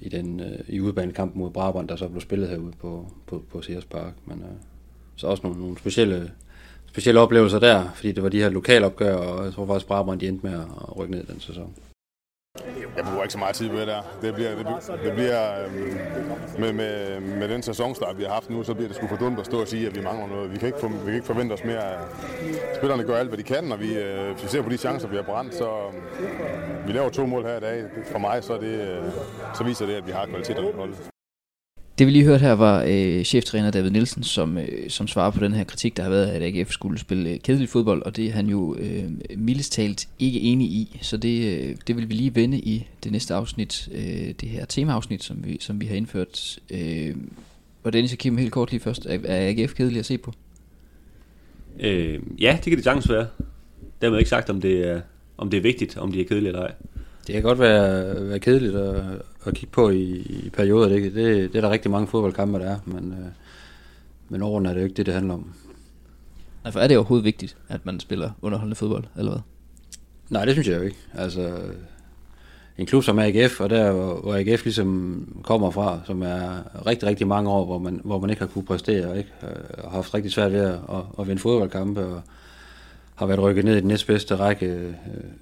i 0.00 0.08
den 0.08 0.40
øh, 0.40 0.58
i 0.68 0.80
udbanekampen 0.80 1.40
mod 1.40 1.50
Brabant, 1.50 1.88
der 1.88 1.96
så 1.96 2.08
blev 2.08 2.20
spillet 2.20 2.48
herude 2.48 2.72
på, 2.80 3.12
på, 3.26 3.42
på 3.52 3.62
Sears 3.62 3.84
Park. 3.84 4.12
Men 4.26 4.38
øh, 4.38 4.56
så 5.16 5.26
også 5.26 5.42
nogle, 5.42 5.60
nogle 5.60 5.78
specielle, 5.78 6.30
specielle 6.86 7.20
oplevelser 7.20 7.58
der, 7.58 7.88
fordi 7.94 8.12
det 8.12 8.22
var 8.22 8.28
de 8.28 8.40
her 8.40 8.48
lokalopgør, 8.48 9.16
og 9.16 9.44
jeg 9.44 9.52
tror 9.52 9.66
faktisk 9.66 9.86
Brabant 9.86 10.20
de 10.20 10.28
endte 10.28 10.46
med 10.46 10.54
at 10.54 10.96
rykke 10.96 11.14
ned 11.14 11.24
den 11.24 11.40
sæson. 11.40 11.74
Jeg 12.96 13.04
bruger 13.04 13.22
ikke 13.22 13.32
så 13.32 13.38
meget 13.38 13.54
tid 13.54 13.70
på 13.70 13.76
det 13.76 13.86
der. 13.86 14.02
Det 14.22 14.34
bliver, 14.34 14.48
det, 14.54 14.58
bliver- 14.66 14.96
det 15.04 15.12
bliver 15.12 15.64
øhm, 15.64 15.98
med, 16.58 16.72
med, 16.72 17.20
med 17.20 17.48
den 17.48 17.62
sæsonstart, 17.62 18.18
vi 18.18 18.24
har 18.24 18.32
haft 18.32 18.50
nu, 18.50 18.62
så 18.62 18.74
bliver 18.74 18.88
det 18.88 18.96
sgu 18.96 19.06
for 19.06 19.16
dumt 19.16 19.38
at 19.40 19.46
stå 19.46 19.60
og 19.60 19.68
sige, 19.68 19.86
at 19.86 19.94
vi 19.96 20.02
mangler 20.02 20.26
noget. 20.26 20.52
Vi 20.52 20.58
kan 20.58 20.66
ikke, 20.66 20.88
vi 20.90 21.04
kan 21.04 21.14
ikke 21.14 21.26
forvente 21.26 21.52
os 21.52 21.64
mere. 21.64 21.82
Spillerne 22.76 23.04
gør 23.04 23.16
alt, 23.16 23.28
hvad 23.28 23.38
de 23.38 23.42
kan, 23.42 23.72
og 23.72 23.80
vi, 23.80 23.98
øh, 23.98 24.30
hvis 24.32 24.42
vi 24.44 24.48
ser 24.48 24.62
på 24.62 24.68
de 24.70 24.76
chancer, 24.76 25.08
vi 25.08 25.16
har 25.16 25.22
brændt, 25.22 25.54
så 25.54 25.68
øhm, 25.68 26.86
vi 26.86 26.92
laver 26.92 27.08
to 27.10 27.26
mål 27.26 27.42
her 27.44 27.56
i 27.56 27.60
dag. 27.60 27.84
For 28.12 28.18
mig, 28.18 28.44
så, 28.44 28.52
er 28.54 28.58
det, 28.60 28.80
øh, 28.80 29.02
så 29.54 29.64
viser 29.64 29.86
det, 29.86 29.94
at 29.94 30.06
vi 30.06 30.12
har 30.12 30.26
kvalitet 30.26 30.56
på 30.56 30.72
holdet. 30.78 30.96
Det 31.98 32.06
vi 32.06 32.12
lige 32.12 32.24
hørte 32.24 32.40
her 32.40 32.52
var 32.52 32.84
øh, 32.88 33.24
cheftræner 33.24 33.70
David 33.70 33.90
Nielsen, 33.90 34.22
som, 34.22 34.58
øh, 34.58 34.90
som 34.90 35.08
svarer 35.08 35.30
på 35.30 35.40
den 35.40 35.52
her 35.52 35.64
kritik, 35.64 35.96
der 35.96 36.02
har 36.02 36.10
været, 36.10 36.26
at 36.26 36.42
AGF 36.42 36.70
skulle 36.70 36.98
spille 36.98 37.30
øh, 37.30 37.40
kedelig 37.40 37.68
fodbold, 37.68 38.02
og 38.02 38.16
det 38.16 38.26
er 38.26 38.32
han 38.32 38.46
jo 38.46 38.76
øh, 38.78 39.04
mildest 39.36 39.72
talt 39.72 40.08
ikke 40.18 40.40
enig 40.40 40.68
i, 40.68 40.98
så 41.02 41.16
det, 41.16 41.58
øh, 41.58 41.76
det 41.86 41.96
vil 41.96 42.08
vi 42.08 42.14
lige 42.14 42.34
vende 42.34 42.58
i 42.58 42.88
det 43.04 43.12
næste 43.12 43.34
afsnit, 43.34 43.88
øh, 43.92 44.34
det 44.40 44.48
her 44.48 44.64
temaafsnit, 44.64 45.24
som 45.24 45.36
vi, 45.44 45.56
som 45.60 45.80
vi 45.80 45.86
har 45.86 45.96
indført. 45.96 46.58
Øh, 46.70 47.16
og 47.82 47.92
Dennis 47.92 48.12
og 48.12 48.18
Kim, 48.18 48.36
helt 48.36 48.52
kort 48.52 48.70
lige 48.70 48.80
først, 48.80 49.06
er, 49.06 49.18
er 49.24 49.48
AGF 49.48 49.74
kedelig 49.74 49.98
at 49.98 50.06
se 50.06 50.18
på? 50.18 50.32
Øh, 51.80 52.20
ja, 52.38 52.52
det 52.56 52.64
kan 52.64 52.76
det 52.76 52.84
sagtens 52.84 53.10
være. 53.10 53.26
Dermed 54.00 54.18
ikke 54.18 54.30
sagt, 54.30 54.50
om 54.50 54.60
det 54.60 54.88
er, 54.88 55.00
om 55.38 55.50
det 55.50 55.56
er 55.56 55.62
vigtigt, 55.62 55.96
om 55.96 56.12
de 56.12 56.20
er 56.20 56.24
kedelige 56.24 56.48
eller 56.48 56.62
ej. 56.62 56.72
Det 57.26 57.32
kan 57.32 57.42
godt 57.42 57.58
være, 57.58 58.28
være 58.28 58.38
kedeligt 58.38 58.76
at, 58.76 59.04
at 59.50 59.56
kigge 59.56 59.72
på 59.72 59.90
i, 59.90 60.02
i 60.18 60.50
perioder. 60.50 60.88
Det, 60.88 61.02
det, 61.02 61.52
det 61.52 61.56
er 61.56 61.60
der 61.60 61.70
rigtig 61.70 61.90
mange 61.90 62.06
fodboldkampe, 62.06 62.58
der 62.58 62.70
er, 62.70 62.78
men, 62.84 63.12
øh, 63.12 63.26
men 64.28 64.42
overordnet 64.42 64.70
er 64.70 64.74
det 64.74 64.80
jo 64.80 64.84
ikke 64.84 64.96
det, 64.96 65.06
det 65.06 65.14
handler 65.14 65.34
om. 65.34 65.52
Nej, 66.64 66.72
for 66.72 66.80
er 66.80 66.88
det 66.88 66.96
overhovedet 66.96 67.24
vigtigt, 67.24 67.56
at 67.68 67.86
man 67.86 68.00
spiller 68.00 68.30
underholdende 68.42 68.76
fodbold, 68.76 69.04
eller 69.16 69.32
hvad? 69.32 69.40
Nej, 70.30 70.44
det 70.44 70.54
synes 70.54 70.68
jeg 70.68 70.76
jo 70.76 70.82
ikke. 70.82 70.96
Altså, 71.14 71.58
en 72.78 72.86
klub 72.86 73.04
som 73.04 73.18
AGF, 73.18 73.60
og 73.60 73.70
der 73.70 73.92
hvor, 73.92 74.34
AGF 74.34 74.64
ligesom 74.64 75.28
kommer 75.42 75.70
fra, 75.70 76.00
som 76.06 76.22
er 76.22 76.62
rigtig, 76.86 77.08
rigtig 77.08 77.26
mange 77.26 77.50
år, 77.50 77.64
hvor 77.64 77.78
man, 77.78 78.00
hvor 78.04 78.18
man 78.18 78.30
ikke 78.30 78.40
har 78.42 78.46
kunne 78.46 78.66
præstere, 78.66 79.06
og 79.06 79.18
ikke 79.18 79.30
øh, 79.42 79.82
har 79.84 79.90
haft 79.90 80.14
rigtig 80.14 80.32
svært 80.32 80.52
ved 80.52 80.60
at, 80.60 80.72
at, 80.72 81.02
at 81.18 81.28
vinde 81.28 81.42
fodboldkampe, 81.42 82.06
og 82.06 82.22
har 83.14 83.26
været 83.26 83.40
rykket 83.40 83.64
ned 83.64 83.76
i 83.76 83.80
den 83.80 83.88
næstbedste 83.88 84.36
række 84.36 84.66
øh, 84.66 84.92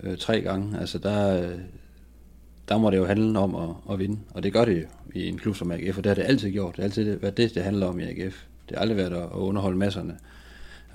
øh, 0.03 0.19
tre 0.19 0.41
gange. 0.41 0.81
Altså, 0.81 0.99
der, 0.99 1.49
der 2.69 2.79
må 2.79 2.91
det 2.91 2.97
jo 2.97 3.07
handle 3.07 3.39
om 3.39 3.55
at, 3.55 3.93
at 3.93 3.99
vinde, 3.99 4.19
og 4.31 4.43
det 4.43 4.53
gør 4.53 4.65
det 4.65 4.83
jo 4.83 4.87
i 5.15 5.29
en 5.29 5.39
klub 5.39 5.57
som 5.57 5.71
AGF, 5.71 5.99
og 5.99 6.05
det 6.05 6.11
har 6.11 6.15
det 6.15 6.23
altid 6.23 6.51
gjort. 6.51 6.77
Det 6.77 6.83
har 6.83 6.85
altid 6.85 7.19
været 7.19 7.37
det, 7.37 7.55
det 7.55 7.63
handler 7.63 7.87
om 7.87 8.01
i 8.01 8.03
AGF. 8.03 8.45
Det 8.69 8.77
har 8.77 8.83
aldrig 8.83 8.97
været 8.97 9.13
at, 9.13 9.29
underholde 9.33 9.79
masserne. 9.79 10.19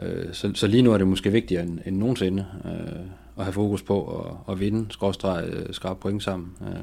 Øh, 0.02 0.34
Så, 0.34 0.52
så 0.56 0.68
lige 0.68 0.84
nu 0.84 0.94
er 0.94 0.98
det 0.98 1.08
måske 1.08 1.32
vigtigere 1.32 1.64
end, 1.64 1.80
end 1.86 1.98
nogensinde 1.98 2.46
øh, 2.66 3.00
at 3.38 3.44
have 3.44 3.54
fokus 3.54 3.82
på 3.84 4.20
at, 4.20 4.54
at 4.54 4.60
vinde, 4.60 4.86
skråstreg, 4.90 5.46
øh, 5.48 5.74
skrabe 5.74 6.00
point 6.00 6.24
sammen. 6.24 6.52
Øh, 6.62 6.76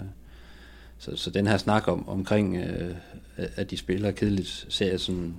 så, 0.99 1.17
så 1.17 1.31
den 1.31 1.47
her 1.47 1.57
snak 1.57 1.89
om, 1.89 2.09
omkring, 2.09 2.57
øh, 2.57 2.95
at 3.37 3.71
de 3.71 3.77
spiller 3.77 4.11
kedeligt, 4.11 4.67
ser 4.69 4.91
jeg 4.91 5.01
sådan, 5.01 5.35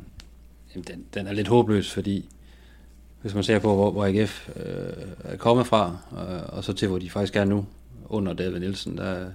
jamen 0.75 0.85
den, 0.87 1.05
den 1.13 1.27
er 1.27 1.33
lidt 1.33 1.47
håbløs, 1.47 1.91
fordi 1.91 2.29
hvis 3.21 3.33
man 3.33 3.43
ser 3.43 3.59
på, 3.59 3.75
hvor, 3.75 3.91
hvor 3.91 4.05
AGF 4.05 4.49
øh, 4.55 5.33
er 5.33 5.37
kommet 5.37 5.67
fra, 5.67 5.97
øh, 6.11 6.57
og 6.57 6.63
så 6.63 6.73
til, 6.73 6.87
hvor 6.87 6.99
de 6.99 7.09
faktisk 7.09 7.35
er 7.35 7.45
nu, 7.45 7.65
under 8.09 8.33
David 8.33 8.59
Nielsen, 8.59 8.97
der, 8.97 9.29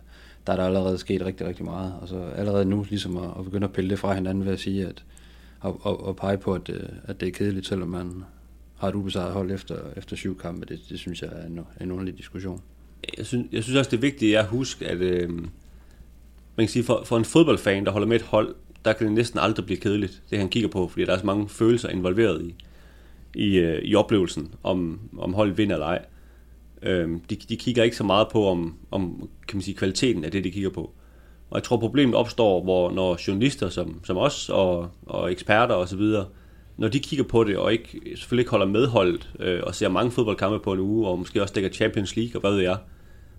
der 0.47 0.53
er 0.53 0.57
der 0.57 0.65
allerede 0.65 0.99
sket 0.99 1.25
rigtig, 1.25 1.47
rigtig 1.47 1.65
meget. 1.65 1.95
Og 2.01 2.09
så 2.09 2.17
allerede 2.37 2.65
nu 2.65 2.87
ligesom 2.89 3.17
at, 3.17 3.31
at 3.39 3.45
begynde 3.45 3.65
at 3.65 3.73
pille 3.73 3.91
det 3.91 3.99
fra 3.99 4.15
hinanden 4.15 4.45
ved 4.45 4.53
at 4.53 4.61
sige, 4.61 4.87
at 4.87 5.05
og, 5.61 5.81
og, 5.83 6.07
og 6.07 6.17
pege 6.17 6.39
på, 6.39 6.55
at, 6.55 6.69
øh, 6.69 6.89
at 7.05 7.21
det 7.21 7.29
er 7.29 7.33
kedeligt, 7.33 7.67
selvom 7.67 7.89
man 7.89 8.25
har 8.77 8.89
et 8.89 8.95
ubesejret 8.95 9.33
hold 9.33 9.51
efter, 9.51 9.77
efter 9.97 10.17
syv 10.17 10.39
kampe. 10.39 10.67
Det, 10.67 10.81
det 10.89 10.99
synes 10.99 11.23
jeg 11.23 11.31
er 11.33 11.47
en, 11.47 11.61
en 11.81 11.93
underlig 11.93 12.19
diskussion. 12.19 12.63
Jeg 13.19 13.27
synes, 13.27 13.47
jeg 13.53 13.63
synes 13.63 13.77
også, 13.79 13.91
det 13.91 13.97
er 13.97 14.01
vigtigt 14.01 14.37
at 14.37 14.47
huske, 14.47 14.87
at 14.87 14.99
øh, 14.99 15.31
man 15.31 15.49
kan 16.59 16.69
sige, 16.69 16.85
for, 16.85 17.03
for 17.05 17.17
en 17.17 17.25
fodboldfan, 17.25 17.85
der 17.85 17.91
holder 17.91 18.07
med 18.07 18.17
et 18.17 18.23
hold, 18.23 18.55
der 18.85 18.93
kan 18.93 19.07
det 19.07 19.15
næsten 19.15 19.41
aldrig 19.41 19.67
blive 19.67 19.79
kedeligt, 19.79 20.23
det 20.31 20.39
han 20.39 20.49
kigger 20.49 20.69
på, 20.69 20.89
fordi 20.89 21.05
der 21.05 21.13
er 21.13 21.19
så 21.19 21.27
mange 21.27 21.49
følelser 21.49 21.89
involveret 21.89 22.43
i, 22.43 22.55
i, 23.35 23.59
øh, 23.59 23.83
i 23.83 23.95
oplevelsen, 23.95 24.55
om, 24.63 25.01
om 25.19 25.35
holdet 25.35 25.59
vinder 25.59 25.77
eller 25.77 25.87
ej. 25.87 26.05
Øh, 26.83 27.11
de, 27.31 27.37
de 27.37 27.57
kigger 27.57 27.83
ikke 27.83 27.97
så 27.97 28.05
meget 28.05 28.29
på, 28.33 28.47
om, 28.49 28.77
om 28.91 29.29
kan 29.49 29.57
man 29.57 29.63
sige, 29.63 29.77
kvaliteten 29.77 30.25
af 30.25 30.31
det, 30.31 30.45
de 30.45 30.51
kigger 30.51 30.71
på. 30.71 30.93
Og 31.51 31.57
jeg 31.57 31.63
tror, 31.63 31.77
problemet 31.77 32.15
opstår, 32.15 32.63
hvor 32.63 32.91
når 32.91 33.19
journalister 33.29 33.69
som, 33.69 34.01
som 34.05 34.17
os 34.17 34.49
og, 34.49 34.91
og 35.07 35.33
eksperter 35.33 35.75
osv., 35.75 36.01
når 36.77 36.89
de 36.89 37.01
kigger 37.01 37.25
på 37.25 37.45
det, 37.45 37.57
og 37.57 37.73
ikke, 37.73 38.01
selvfølgelig 38.17 38.43
ikke 38.43 38.51
holder 38.51 38.67
medholdet, 38.67 39.31
øh, 39.41 39.61
og 39.63 39.75
ser 39.75 39.89
mange 39.89 40.11
fodboldkampe 40.11 40.59
på 40.59 40.73
en 40.73 40.81
uge, 40.81 41.09
og 41.09 41.19
måske 41.19 41.43
også 41.43 41.55
dækker 41.55 41.71
Champions 41.71 42.17
League, 42.17 42.33
og 42.35 42.41
hvad 42.41 42.51
ved 42.51 42.61
jeg, 42.61 42.77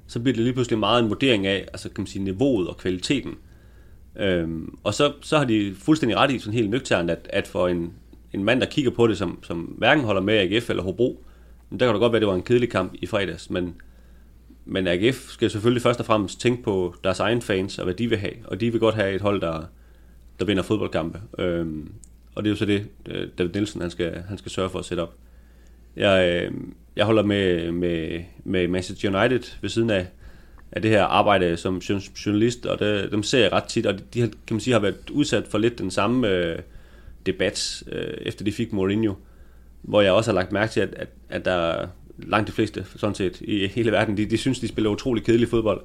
så 0.07 0.19
bliver 0.19 0.35
det 0.35 0.43
lige 0.43 0.53
pludselig 0.53 0.79
meget 0.79 1.03
en 1.03 1.09
vurdering 1.09 1.47
af, 1.47 1.65
altså 1.73 1.89
kan 1.89 2.01
man 2.01 2.07
sige, 2.07 2.23
niveauet 2.23 2.67
og 2.67 2.77
kvaliteten. 2.77 3.35
Øhm, 4.19 4.77
og 4.83 4.93
så, 4.93 5.13
så 5.21 5.37
har 5.37 5.45
de 5.45 5.75
fuldstændig 5.75 6.17
ret 6.17 6.31
i, 6.31 6.39
sådan 6.39 6.53
helt 6.53 6.69
nøgternt, 6.69 7.09
at, 7.09 7.27
at 7.29 7.47
for 7.47 7.67
en, 7.67 7.93
en 8.33 8.43
mand, 8.43 8.61
der 8.61 8.67
kigger 8.67 8.91
på 8.91 9.07
det, 9.07 9.17
som, 9.17 9.43
som 9.43 9.59
hverken 9.59 10.03
holder 10.03 10.21
med 10.21 10.33
AGF 10.33 10.69
eller 10.69 10.83
Hobro, 10.83 11.25
der 11.79 11.85
kan 11.85 11.93
det 11.93 11.99
godt 11.99 12.11
være, 12.11 12.17
at 12.17 12.21
det 12.21 12.27
var 12.27 12.35
en 12.35 12.43
kedelig 12.43 12.69
kamp 12.69 12.93
i 12.93 13.05
fredags, 13.05 13.49
men, 13.49 13.75
men 14.65 14.87
AGF 14.87 15.29
skal 15.29 15.49
selvfølgelig 15.49 15.81
først 15.81 15.99
og 15.99 16.05
fremmest 16.05 16.41
tænke 16.41 16.63
på 16.63 16.95
deres 17.03 17.19
egen 17.19 17.41
fans, 17.41 17.79
og 17.79 17.83
hvad 17.83 17.93
de 17.93 18.09
vil 18.09 18.17
have, 18.17 18.33
og 18.45 18.61
de 18.61 18.71
vil 18.71 18.79
godt 18.79 18.95
have 18.95 19.15
et 19.15 19.21
hold, 19.21 19.41
der, 19.41 19.63
der 20.39 20.45
vinder 20.45 20.63
fodboldkampe. 20.63 21.21
Øhm, 21.39 21.91
og 22.35 22.43
det 22.43 22.49
er 22.49 22.51
jo 22.51 22.57
så 22.57 22.65
det, 22.65 22.87
øh, 23.05 23.27
David 23.37 23.51
Nielsen 23.53 23.81
han 23.81 23.91
skal, 23.91 24.23
han 24.27 24.37
skal 24.37 24.51
sørge 24.51 24.69
for 24.69 24.79
at 24.79 24.85
sætte 24.85 25.01
op. 25.01 25.15
Jeg, 25.95 26.43
øh, 26.45 26.51
jeg 26.95 27.05
holder 27.05 27.23
med, 27.23 27.71
med, 27.71 28.23
med 28.43 28.67
Manchester 28.67 29.19
United 29.19 29.57
ved 29.61 29.69
siden 29.69 29.89
af, 29.89 30.07
af 30.71 30.81
det 30.81 30.91
her 30.91 31.03
arbejde 31.03 31.57
som 31.57 31.77
journalist, 32.25 32.65
og 32.65 32.79
det, 32.79 33.11
dem 33.11 33.23
ser 33.23 33.39
jeg 33.39 33.51
ret 33.51 33.63
tit, 33.63 33.85
og 33.85 33.93
de 34.13 34.19
kan 34.19 34.31
man 34.51 34.59
sige, 34.59 34.73
har 34.73 34.79
været 34.79 35.09
udsat 35.11 35.47
for 35.47 35.57
lidt 35.57 35.79
den 35.79 35.91
samme 35.91 36.27
øh, 36.27 36.59
debat, 37.25 37.83
øh, 37.91 38.13
efter 38.21 38.45
de 38.45 38.51
fik 38.51 38.73
Mourinho, 38.73 39.13
hvor 39.83 40.01
jeg 40.01 40.11
også 40.11 40.31
har 40.31 40.35
lagt 40.35 40.51
mærke 40.51 40.71
til, 40.71 40.79
at, 40.79 40.93
at, 40.93 41.07
at 41.29 41.45
der 41.45 41.51
er 41.51 41.87
langt 42.17 42.47
de 42.47 42.53
fleste, 42.53 42.85
sådan 42.95 43.15
set, 43.15 43.41
i 43.41 43.67
hele 43.67 43.91
verden, 43.91 44.17
de, 44.17 44.25
de 44.25 44.37
synes, 44.37 44.59
de 44.59 44.67
spiller 44.67 44.91
utrolig 44.91 45.23
kedelig 45.23 45.47
fodbold. 45.47 45.81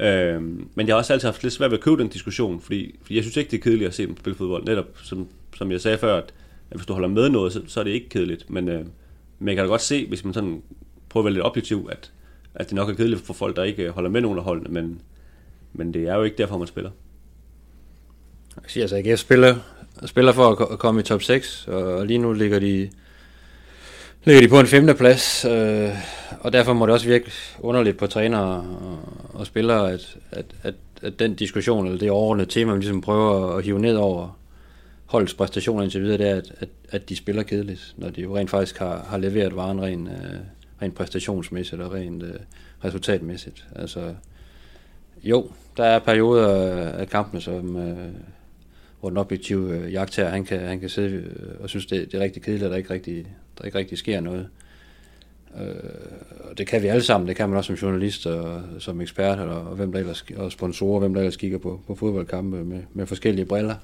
Øh, 0.00 0.42
men 0.74 0.86
jeg 0.86 0.94
har 0.94 0.94
også 0.94 1.12
altid 1.12 1.28
haft 1.28 1.42
lidt 1.42 1.54
svært 1.54 1.70
ved 1.70 1.78
at 1.78 1.84
købe 1.84 2.02
den 2.02 2.08
diskussion, 2.08 2.60
fordi, 2.60 2.98
fordi 3.02 3.16
jeg 3.16 3.24
synes 3.24 3.36
ikke, 3.36 3.50
det 3.50 3.58
er 3.58 3.62
kedeligt 3.62 3.88
at 3.88 3.94
se 3.94 4.06
dem 4.06 4.16
spille 4.16 4.36
fodbold. 4.36 4.64
Netop, 4.64 4.86
som, 5.02 5.28
som 5.56 5.70
jeg 5.70 5.80
sagde 5.80 5.98
før, 5.98 6.16
at, 6.16 6.34
at 6.70 6.76
hvis 6.76 6.86
du 6.86 6.92
holder 6.92 7.08
med 7.08 7.28
noget, 7.28 7.52
så, 7.52 7.62
så 7.66 7.80
er 7.80 7.84
det 7.84 7.90
ikke 7.90 8.08
kedeligt. 8.08 8.50
Men, 8.50 8.68
øh, 8.68 8.84
men 9.38 9.48
jeg 9.48 9.56
kan 9.56 9.64
da 9.64 9.70
godt 9.70 9.80
se, 9.80 10.06
hvis 10.06 10.24
man 10.24 10.34
sådan 10.34 10.62
prøver 11.08 11.22
at 11.22 11.24
være 11.24 11.34
lidt 11.34 11.44
objektiv, 11.44 11.88
at, 11.92 12.12
at 12.54 12.66
det 12.66 12.74
nok 12.74 12.88
er 12.88 12.94
kedeligt 12.94 13.20
for 13.20 13.34
folk, 13.34 13.56
der 13.56 13.62
ikke 13.62 13.90
holder 13.90 14.10
med 14.10 14.20
nogen 14.20 14.38
af 14.38 14.44
holdene, 14.44 14.68
men, 14.70 15.00
men 15.72 15.94
det 15.94 16.08
er 16.08 16.14
jo 16.14 16.22
ikke 16.22 16.36
derfor, 16.36 16.58
man 16.58 16.66
spiller. 16.66 16.90
Jeg 18.56 18.70
siger 18.70 18.84
altså, 18.84 18.96
AGF 18.96 19.20
spiller, 19.20 19.54
spiller 20.06 20.32
for 20.32 20.72
at 20.72 20.78
komme 20.78 21.00
i 21.00 21.04
top 21.04 21.22
6, 21.22 21.68
og 21.68 22.06
lige 22.06 22.18
nu 22.18 22.32
ligger 22.32 22.58
de, 22.58 22.90
ligger 24.24 24.42
de 24.42 24.48
på 24.48 24.60
en 24.60 24.66
femte 24.66 24.94
plads, 24.94 25.44
øh, 25.44 25.90
og 26.40 26.52
derfor 26.52 26.72
må 26.72 26.86
det 26.86 26.92
også 26.92 27.06
virke 27.06 27.30
underligt 27.60 27.96
på 27.98 28.06
trænere 28.06 28.56
og, 28.56 28.98
og 29.34 29.46
spillere, 29.46 29.92
at, 29.92 30.16
at, 30.30 30.44
at, 30.62 30.74
at 31.02 31.18
den 31.18 31.34
diskussion, 31.34 31.86
eller 31.86 31.98
det 31.98 32.10
overordnede 32.10 32.50
tema, 32.50 32.70
man 32.70 32.80
ligesom 32.80 33.00
prøver 33.00 33.56
at 33.56 33.64
hive 33.64 33.78
ned 33.78 33.96
over 33.96 34.38
holdets 35.06 35.34
præstationer 35.34 35.82
indtil 35.82 36.02
videre, 36.02 36.18
det 36.18 36.28
er, 36.28 36.36
at, 36.36 36.52
at, 36.60 36.68
at 36.90 37.08
de 37.08 37.16
spiller 37.16 37.42
kedeligt, 37.42 37.94
når 37.96 38.10
de 38.10 38.20
jo 38.20 38.36
rent 38.36 38.50
faktisk 38.50 38.78
har, 38.78 39.06
har 39.08 39.18
leveret 39.18 39.56
varen 39.56 39.82
rent, 39.82 40.08
øh, 40.08 40.38
rent 40.82 40.94
præstationsmæssigt 40.94 41.82
og 41.82 41.92
rent 41.92 42.22
øh, 42.22 42.34
resultatmæssigt. 42.84 43.66
Altså, 43.76 44.14
jo, 45.22 45.50
der 45.76 45.84
er 45.84 45.98
perioder 45.98 46.48
af 46.88 47.08
kampene, 47.08 47.40
som, 47.40 47.76
øh, 47.76 48.08
hvor 49.02 49.10
den 49.10 49.18
objektive 49.18 49.76
øh, 49.76 49.92
jagttager, 49.92 50.28
han 50.28 50.44
kan, 50.44 50.60
han 50.60 50.80
kan 50.80 50.88
sidde 50.88 51.08
øh, 51.08 51.60
og 51.60 51.68
synes, 51.68 51.86
det, 51.86 52.12
det 52.12 52.20
er 52.20 52.24
rigtig 52.24 52.42
kedeligt, 52.42 52.64
at 52.64 52.70
der 52.70 52.76
ikke 52.76 52.90
rigtig, 52.90 53.26
der 53.58 53.64
ikke 53.64 53.78
rigtig 53.78 53.98
sker 53.98 54.20
noget. 54.20 54.48
Øh, 55.60 55.74
og 56.40 56.58
det 56.58 56.66
kan 56.66 56.82
vi 56.82 56.86
alle 56.86 57.02
sammen, 57.02 57.28
det 57.28 57.36
kan 57.36 57.48
man 57.48 57.58
også 57.58 57.76
som 57.76 57.88
journalist 57.88 58.26
og 58.26 58.62
som 58.78 59.00
ekspert, 59.00 59.38
og, 59.38 59.62
og 59.62 59.76
hvem 59.76 59.92
der 59.92 59.98
ellers, 59.98 60.24
og 60.36 60.52
sponsorer, 60.52 61.00
hvem 61.00 61.14
der 61.14 61.20
ellers 61.20 61.36
kigger 61.36 61.58
på, 61.58 61.80
på 61.86 61.94
fodboldkampe 61.94 62.64
med, 62.64 62.82
med 62.92 63.06
forskellige 63.06 63.44
briller. 63.46 63.74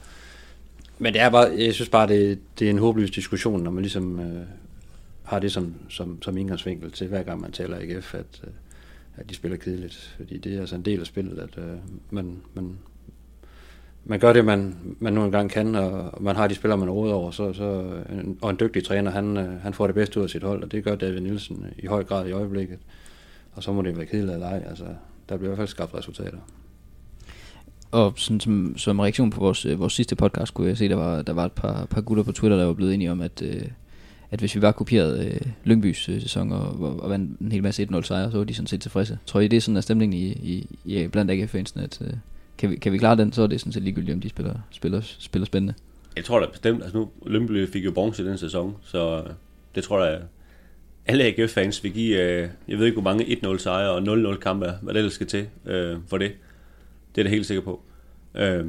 Men 0.98 1.12
det 1.12 1.22
er 1.22 1.30
bare, 1.30 1.50
jeg 1.58 1.74
synes 1.74 1.88
bare, 1.88 2.08
det, 2.08 2.38
det 2.58 2.66
er 2.66 2.70
en 2.70 2.78
håbløs 2.78 3.10
diskussion, 3.10 3.62
når 3.62 3.70
man 3.70 3.82
ligesom 3.82 4.20
øh, 4.20 4.42
har 5.22 5.38
det 5.38 5.52
som, 5.52 5.74
som, 5.88 6.22
som 6.22 6.36
indgangsvinkel 6.36 6.90
til, 6.90 7.06
hver 7.06 7.22
gang 7.22 7.40
man 7.40 7.52
taler 7.52 7.76
AGF, 7.76 8.14
at, 8.14 8.42
øh, 8.44 8.50
at 9.16 9.30
de 9.30 9.34
spiller 9.34 9.58
kedeligt. 9.58 10.14
Fordi 10.16 10.38
det 10.38 10.54
er 10.54 10.60
altså 10.60 10.76
en 10.76 10.82
del 10.82 11.00
af 11.00 11.06
spillet, 11.06 11.38
at 11.38 11.64
øh, 11.64 11.78
man, 12.10 12.36
man, 12.54 12.78
man 14.04 14.18
gør 14.18 14.32
det, 14.32 14.44
man, 14.44 14.76
man 14.98 15.12
nu 15.12 15.24
engang 15.24 15.50
kan, 15.50 15.74
og 15.74 16.22
man 16.22 16.36
har 16.36 16.46
de 16.46 16.54
spillere, 16.54 16.78
man 16.78 16.90
råder 16.90 17.14
over, 17.14 17.30
så, 17.30 17.52
så, 17.52 17.84
en, 18.12 18.38
og 18.42 18.50
en 18.50 18.56
dygtig 18.60 18.84
træner, 18.84 19.10
han, 19.10 19.36
øh, 19.36 19.62
han 19.62 19.74
får 19.74 19.86
det 19.86 19.94
bedste 19.94 20.18
ud 20.18 20.24
af 20.24 20.30
sit 20.30 20.42
hold, 20.42 20.62
og 20.62 20.72
det 20.72 20.84
gør 20.84 20.94
David 20.94 21.20
Nielsen 21.20 21.66
i 21.78 21.86
høj 21.86 22.04
grad 22.04 22.28
i 22.28 22.32
øjeblikket. 22.32 22.78
Og 23.52 23.62
så 23.62 23.72
må 23.72 23.82
det 23.82 23.96
være 23.96 24.06
kedeligt 24.06 24.32
eller 24.32 24.48
ej, 24.48 24.64
altså, 24.68 24.84
der 25.28 25.36
bliver 25.36 25.48
i 25.48 25.50
hvert 25.50 25.58
fald 25.58 25.68
skabt 25.68 25.94
resultater. 25.94 26.38
Og 27.90 28.12
sådan 28.16 28.40
som, 28.40 28.74
som 28.76 29.00
reaktion 29.00 29.30
på 29.30 29.40
vores, 29.40 29.66
øh, 29.66 29.80
vores 29.80 29.92
sidste 29.92 30.16
podcast, 30.16 30.54
kunne 30.54 30.68
jeg 30.68 30.78
se, 30.78 30.88
der 30.88 30.96
var, 30.96 31.22
der 31.22 31.32
var 31.32 31.44
et 31.44 31.52
par, 31.52 31.84
par 31.84 32.00
gutter 32.00 32.24
på 32.24 32.32
Twitter, 32.32 32.58
der 32.58 32.66
var 32.66 32.72
blevet 32.72 32.94
enige 32.94 33.12
om, 33.12 33.20
at, 33.20 33.42
øh, 33.42 33.62
at 34.30 34.38
hvis 34.38 34.54
vi 34.54 34.60
bare 34.60 34.72
kopierede 34.72 35.26
øh, 35.26 35.40
Lyngbys 35.64 36.08
øh, 36.08 36.20
sæson 36.22 36.52
og, 36.52 36.80
og, 36.80 37.00
og 37.00 37.10
vandt 37.10 37.40
en 37.40 37.52
hel 37.52 37.62
masse 37.62 37.88
1-0 37.90 38.02
sejre, 38.02 38.30
så 38.30 38.36
var 38.36 38.44
de 38.44 38.54
sådan 38.54 38.66
set 38.66 38.80
tilfredse. 38.80 39.18
Tror 39.26 39.40
I, 39.40 39.48
det 39.48 39.56
er 39.56 39.60
sådan 39.60 39.76
en 39.76 39.82
stemning 39.82 40.14
i, 40.14 40.26
i, 40.26 40.66
i 40.84 41.08
blandt 41.08 41.30
AGF-fansene, 41.30 41.82
at 41.82 41.98
øh, 42.00 42.12
kan, 42.58 42.70
vi, 42.70 42.76
kan 42.76 42.92
vi 42.92 42.98
klare 42.98 43.16
den, 43.16 43.32
så 43.32 43.42
er 43.42 43.46
det 43.46 43.60
sådan 43.60 43.72
set 43.72 43.82
ligegyldigt, 43.82 44.14
om 44.14 44.20
de 44.20 44.28
spiller, 44.28 44.54
spiller, 44.70 45.00
spiller 45.02 45.46
spændende. 45.46 45.74
Jeg 46.16 46.24
tror 46.24 46.40
da 46.40 46.46
bestemt, 46.46 46.82
altså 46.82 46.98
nu, 46.98 47.08
Lønby 47.26 47.68
fik 47.68 47.84
jo 47.84 47.90
bronze 47.90 48.22
i 48.22 48.26
den 48.26 48.38
sæson, 48.38 48.76
så 48.82 49.22
øh, 49.26 49.30
det 49.74 49.84
tror 49.84 50.04
jeg, 50.04 50.20
alle 51.06 51.24
AGF-fans 51.24 51.84
vil 51.84 51.92
give, 51.92 52.22
øh, 52.22 52.48
jeg 52.68 52.78
ved 52.78 52.86
ikke 52.86 53.00
hvor 53.00 53.12
mange 53.12 53.24
1-0 53.24 53.58
sejre 53.58 53.90
og 53.90 54.32
0-0 54.32 54.38
kampe, 54.38 54.72
hvad 54.82 54.94
det 54.94 54.98
ellers 54.98 55.12
skal 55.12 55.26
til 55.26 55.46
øh, 55.66 55.96
for 56.08 56.18
det. 56.18 56.32
Det 57.14 57.20
er 57.20 57.22
det 57.22 57.30
helt 57.30 57.46
sikker 57.46 57.62
på. 57.62 57.82
Øh, 58.34 58.66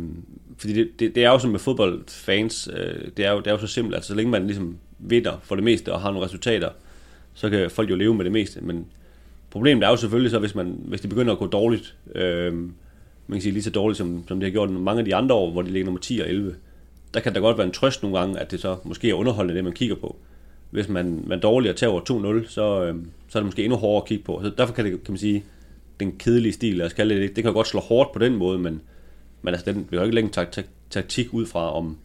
fordi 0.57 0.73
det, 0.73 0.89
det, 0.99 1.15
det, 1.15 1.25
er 1.25 1.29
jo 1.29 1.39
som 1.39 1.51
med 1.51 1.59
fodboldfans, 1.59 2.69
øh, 2.73 3.11
det, 3.17 3.25
er 3.25 3.31
jo, 3.31 3.39
det 3.39 3.47
er 3.47 3.51
jo 3.51 3.57
så 3.57 3.67
simpelt, 3.67 3.95
altså 3.95 4.07
så 4.07 4.15
længe 4.15 4.31
man 4.31 4.45
ligesom 4.45 4.77
vinder 4.99 5.39
for 5.43 5.55
det 5.55 5.63
meste 5.63 5.93
og 5.93 6.01
har 6.01 6.11
nogle 6.11 6.25
resultater, 6.25 6.69
så 7.33 7.49
kan 7.49 7.69
folk 7.71 7.89
jo 7.89 7.95
leve 7.95 8.15
med 8.15 8.25
det 8.25 8.31
meste, 8.31 8.61
men 8.61 8.85
problemet 9.49 9.83
er 9.83 9.89
jo 9.89 9.95
selvfølgelig 9.95 10.31
så, 10.31 10.39
hvis, 10.39 10.55
man, 10.55 10.79
hvis 10.85 11.01
det 11.01 11.09
begynder 11.09 11.33
at 11.33 11.39
gå 11.39 11.47
dårligt, 11.47 11.95
øh, 12.15 12.53
man 13.29 13.35
kan 13.35 13.41
sige 13.41 13.53
lige 13.53 13.63
så 13.63 13.69
dårligt, 13.69 13.97
som, 13.97 14.23
som 14.27 14.39
det 14.39 14.47
har 14.47 14.51
gjort 14.51 14.69
mange 14.69 14.99
af 14.99 15.05
de 15.05 15.15
andre 15.15 15.35
år, 15.35 15.51
hvor 15.51 15.61
de 15.61 15.69
ligger 15.69 15.85
nummer 15.85 15.99
10 15.99 16.19
og 16.19 16.29
11, 16.29 16.55
der 17.13 17.19
kan 17.19 17.35
der 17.35 17.39
godt 17.39 17.57
være 17.57 17.67
en 17.67 17.73
trøst 17.73 18.03
nogle 18.03 18.19
gange, 18.19 18.39
at 18.39 18.51
det 18.51 18.59
så 18.59 18.77
måske 18.83 19.09
er 19.09 19.13
underholdende, 19.13 19.55
det 19.55 19.63
man 19.63 19.73
kigger 19.73 19.95
på. 19.95 20.15
Hvis 20.69 20.89
man, 20.89 21.23
man 21.27 21.39
dårligt 21.39 21.71
og 21.71 21.77
tager 21.77 22.41
2-0, 22.43 22.49
så, 22.49 22.83
øh, 22.83 22.95
så 23.27 23.37
er 23.37 23.41
det 23.41 23.45
måske 23.45 23.63
endnu 23.63 23.77
hårdere 23.77 24.01
at 24.01 24.07
kigge 24.07 24.23
på. 24.23 24.39
Så 24.43 24.51
derfor 24.57 24.73
kan 24.73 24.85
det, 24.85 25.03
kan 25.03 25.11
man 25.11 25.17
sige, 25.17 25.43
den 25.99 26.17
kedelige 26.17 26.53
stil, 26.53 26.75
lad 26.75 26.85
os 26.85 26.93
kalde 26.93 27.15
det, 27.15 27.35
det 27.35 27.43
kan 27.43 27.53
godt 27.53 27.67
slå 27.67 27.79
hårdt 27.79 28.11
på 28.11 28.19
den 28.19 28.35
måde, 28.35 28.59
men, 28.59 28.81
men 29.41 29.53
altså, 29.53 29.71
den, 29.71 29.87
vi 29.89 29.97
har 29.97 30.03
ikke 30.03 30.15
længere 30.15 30.33
tak, 30.33 30.65
taktik 30.89 31.33
ud 31.33 31.45
fra, 31.45 31.77
om, 31.77 31.97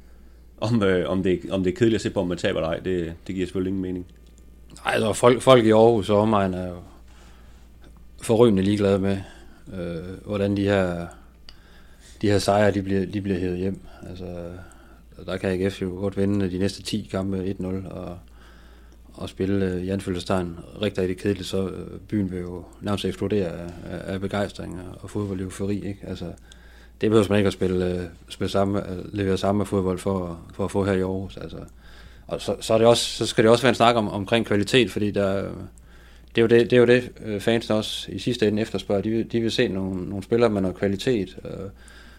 om, 0.60 0.82
øh, 0.82 1.10
om, 1.10 1.22
det, 1.22 1.40
om 1.50 1.64
det 1.64 1.72
er 1.72 1.76
kedeligt 1.76 1.94
at 1.94 2.00
se 2.00 2.10
på, 2.10 2.20
om 2.20 2.26
man 2.26 2.38
taber 2.38 2.60
eller 2.60 2.68
ej. 2.68 2.78
Det, 2.78 3.12
det 3.26 3.34
giver 3.34 3.46
selvfølgelig 3.46 3.70
ingen 3.70 3.82
mening. 3.82 4.06
Nej, 4.84 4.94
altså 4.94 5.12
folk, 5.12 5.42
folk 5.42 5.64
i 5.64 5.70
Aarhus 5.70 6.10
og 6.10 6.18
omegn 6.18 6.54
er 6.54 6.68
jo 6.68 6.76
forrygende 8.22 8.62
ligeglade 8.62 8.98
med, 8.98 9.18
øh, 9.72 10.27
hvordan 10.27 10.57
de 10.57 10.62
her, 10.62 11.07
de 12.22 12.31
her 12.31 12.38
sejre, 12.38 12.70
de 12.70 12.83
bliver, 12.83 13.07
de 13.07 13.20
bliver 13.20 13.38
hævet 13.38 13.59
hjem. 13.59 13.81
Altså, 14.09 14.50
der 15.27 15.37
kan 15.37 15.50
AGF 15.50 15.83
jo 15.83 15.88
godt 15.88 16.16
vinde 16.16 16.50
de 16.50 16.59
næste 16.59 16.83
10 16.83 17.09
kampe 17.11 17.57
1-0, 17.61 17.88
og, 17.90 18.18
og 19.14 19.29
spille 19.29 19.66
øh, 19.66 19.87
Jan 19.87 20.00
Følgestegn 20.00 20.59
rigtig, 20.83 21.03
rigtig 21.03 21.18
kedeligt, 21.18 21.48
så 21.48 21.68
øh, 21.68 22.00
byen 22.09 22.31
vil 22.31 22.40
jo 22.40 22.64
nærmest 22.81 23.05
eksplodere 23.05 23.46
af, 23.46 23.68
af 23.85 24.20
begejstring 24.20 24.81
og 25.00 25.11
fodboldeufori. 25.11 25.87
Ikke? 25.87 26.00
Altså, 26.07 26.33
det 27.00 27.11
behøver 27.11 27.27
man 27.29 27.38
ikke 27.38 27.46
at 27.46 27.53
spille, 27.53 27.87
øh, 27.87 28.05
spille 28.29 28.50
samme, 28.50 28.79
uh, 28.79 29.14
levere 29.14 29.38
samme 29.38 29.66
fodbold 29.66 29.98
for, 29.98 30.40
for 30.55 30.64
at 30.64 30.70
få 30.70 30.85
her 30.85 30.92
i 30.92 31.00
Aarhus. 31.00 31.37
Altså. 31.37 31.59
Og 32.27 32.40
så, 32.40 32.57
så, 32.61 32.74
er 32.74 32.79
det 32.79 32.87
også, 32.87 33.05
så 33.05 33.27
skal 33.27 33.44
det 33.44 33.50
også 33.50 33.62
være 33.62 33.68
en 33.68 33.74
snak 33.74 33.96
om, 33.96 34.09
omkring 34.09 34.46
kvalitet, 34.46 34.90
fordi 34.90 35.11
der, 35.11 35.50
det 36.34 36.38
er 36.38 36.42
jo 36.42 36.46
det, 36.46 36.70
det, 36.70 36.76
er 36.76 36.80
jo 36.80 36.86
det 36.86 37.12
øh, 37.24 37.40
fans 37.40 37.70
også 37.70 38.12
i 38.12 38.18
sidste 38.18 38.48
ende 38.48 38.62
efterspørger. 38.62 39.02
De 39.02 39.10
vil, 39.10 39.32
de 39.32 39.40
vil 39.40 39.50
se 39.50 39.68
nogle, 39.68 40.08
nogle 40.08 40.24
spillere 40.24 40.50
med 40.50 40.60
noget 40.60 40.76
kvalitet, 40.76 41.38
øh, 41.44 41.70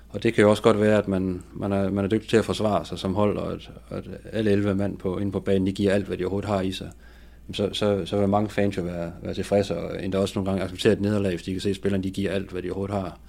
og 0.09 0.23
det 0.23 0.33
kan 0.33 0.41
jo 0.41 0.49
også 0.49 0.63
godt 0.63 0.81
være, 0.81 0.97
at 0.97 1.07
man, 1.07 1.43
man, 1.53 1.71
er, 1.71 1.89
man 1.89 2.05
er 2.05 2.09
dygtig 2.09 2.29
til 2.29 2.37
at 2.37 2.45
forsvare 2.45 2.85
sig 2.85 2.99
som 2.99 3.15
hold, 3.15 3.37
og 3.37 3.53
at, 3.53 3.69
at 3.89 4.03
alle 4.31 4.51
11 4.51 4.75
mand 4.75 4.97
på, 4.97 5.17
inde 5.17 5.31
på 5.31 5.39
banen, 5.39 5.67
de 5.67 5.71
giver 5.71 5.93
alt, 5.93 6.05
hvad 6.05 6.17
de 6.17 6.23
overhovedet 6.23 6.49
har 6.49 6.61
i 6.61 6.71
sig. 6.71 6.91
Så, 7.53 7.69
så, 7.73 8.05
så 8.05 8.17
vil 8.19 8.29
mange 8.29 8.49
fans 8.49 8.77
jo 8.77 8.81
være, 8.81 9.11
være 9.21 9.33
tilfredse, 9.33 9.77
og 9.77 10.03
endda 10.03 10.17
også 10.17 10.39
nogle 10.39 10.49
gange 10.49 10.63
acceptere 10.63 10.93
et 10.93 11.01
nederlag, 11.01 11.31
hvis 11.31 11.43
de 11.43 11.51
kan 11.51 11.61
se, 11.61 11.69
at 11.69 11.75
spillerne 11.75 12.03
de 12.03 12.11
giver 12.11 12.31
alt, 12.31 12.51
hvad 12.51 12.61
de 12.61 12.67
overhovedet 12.67 12.95
har, 12.95 13.19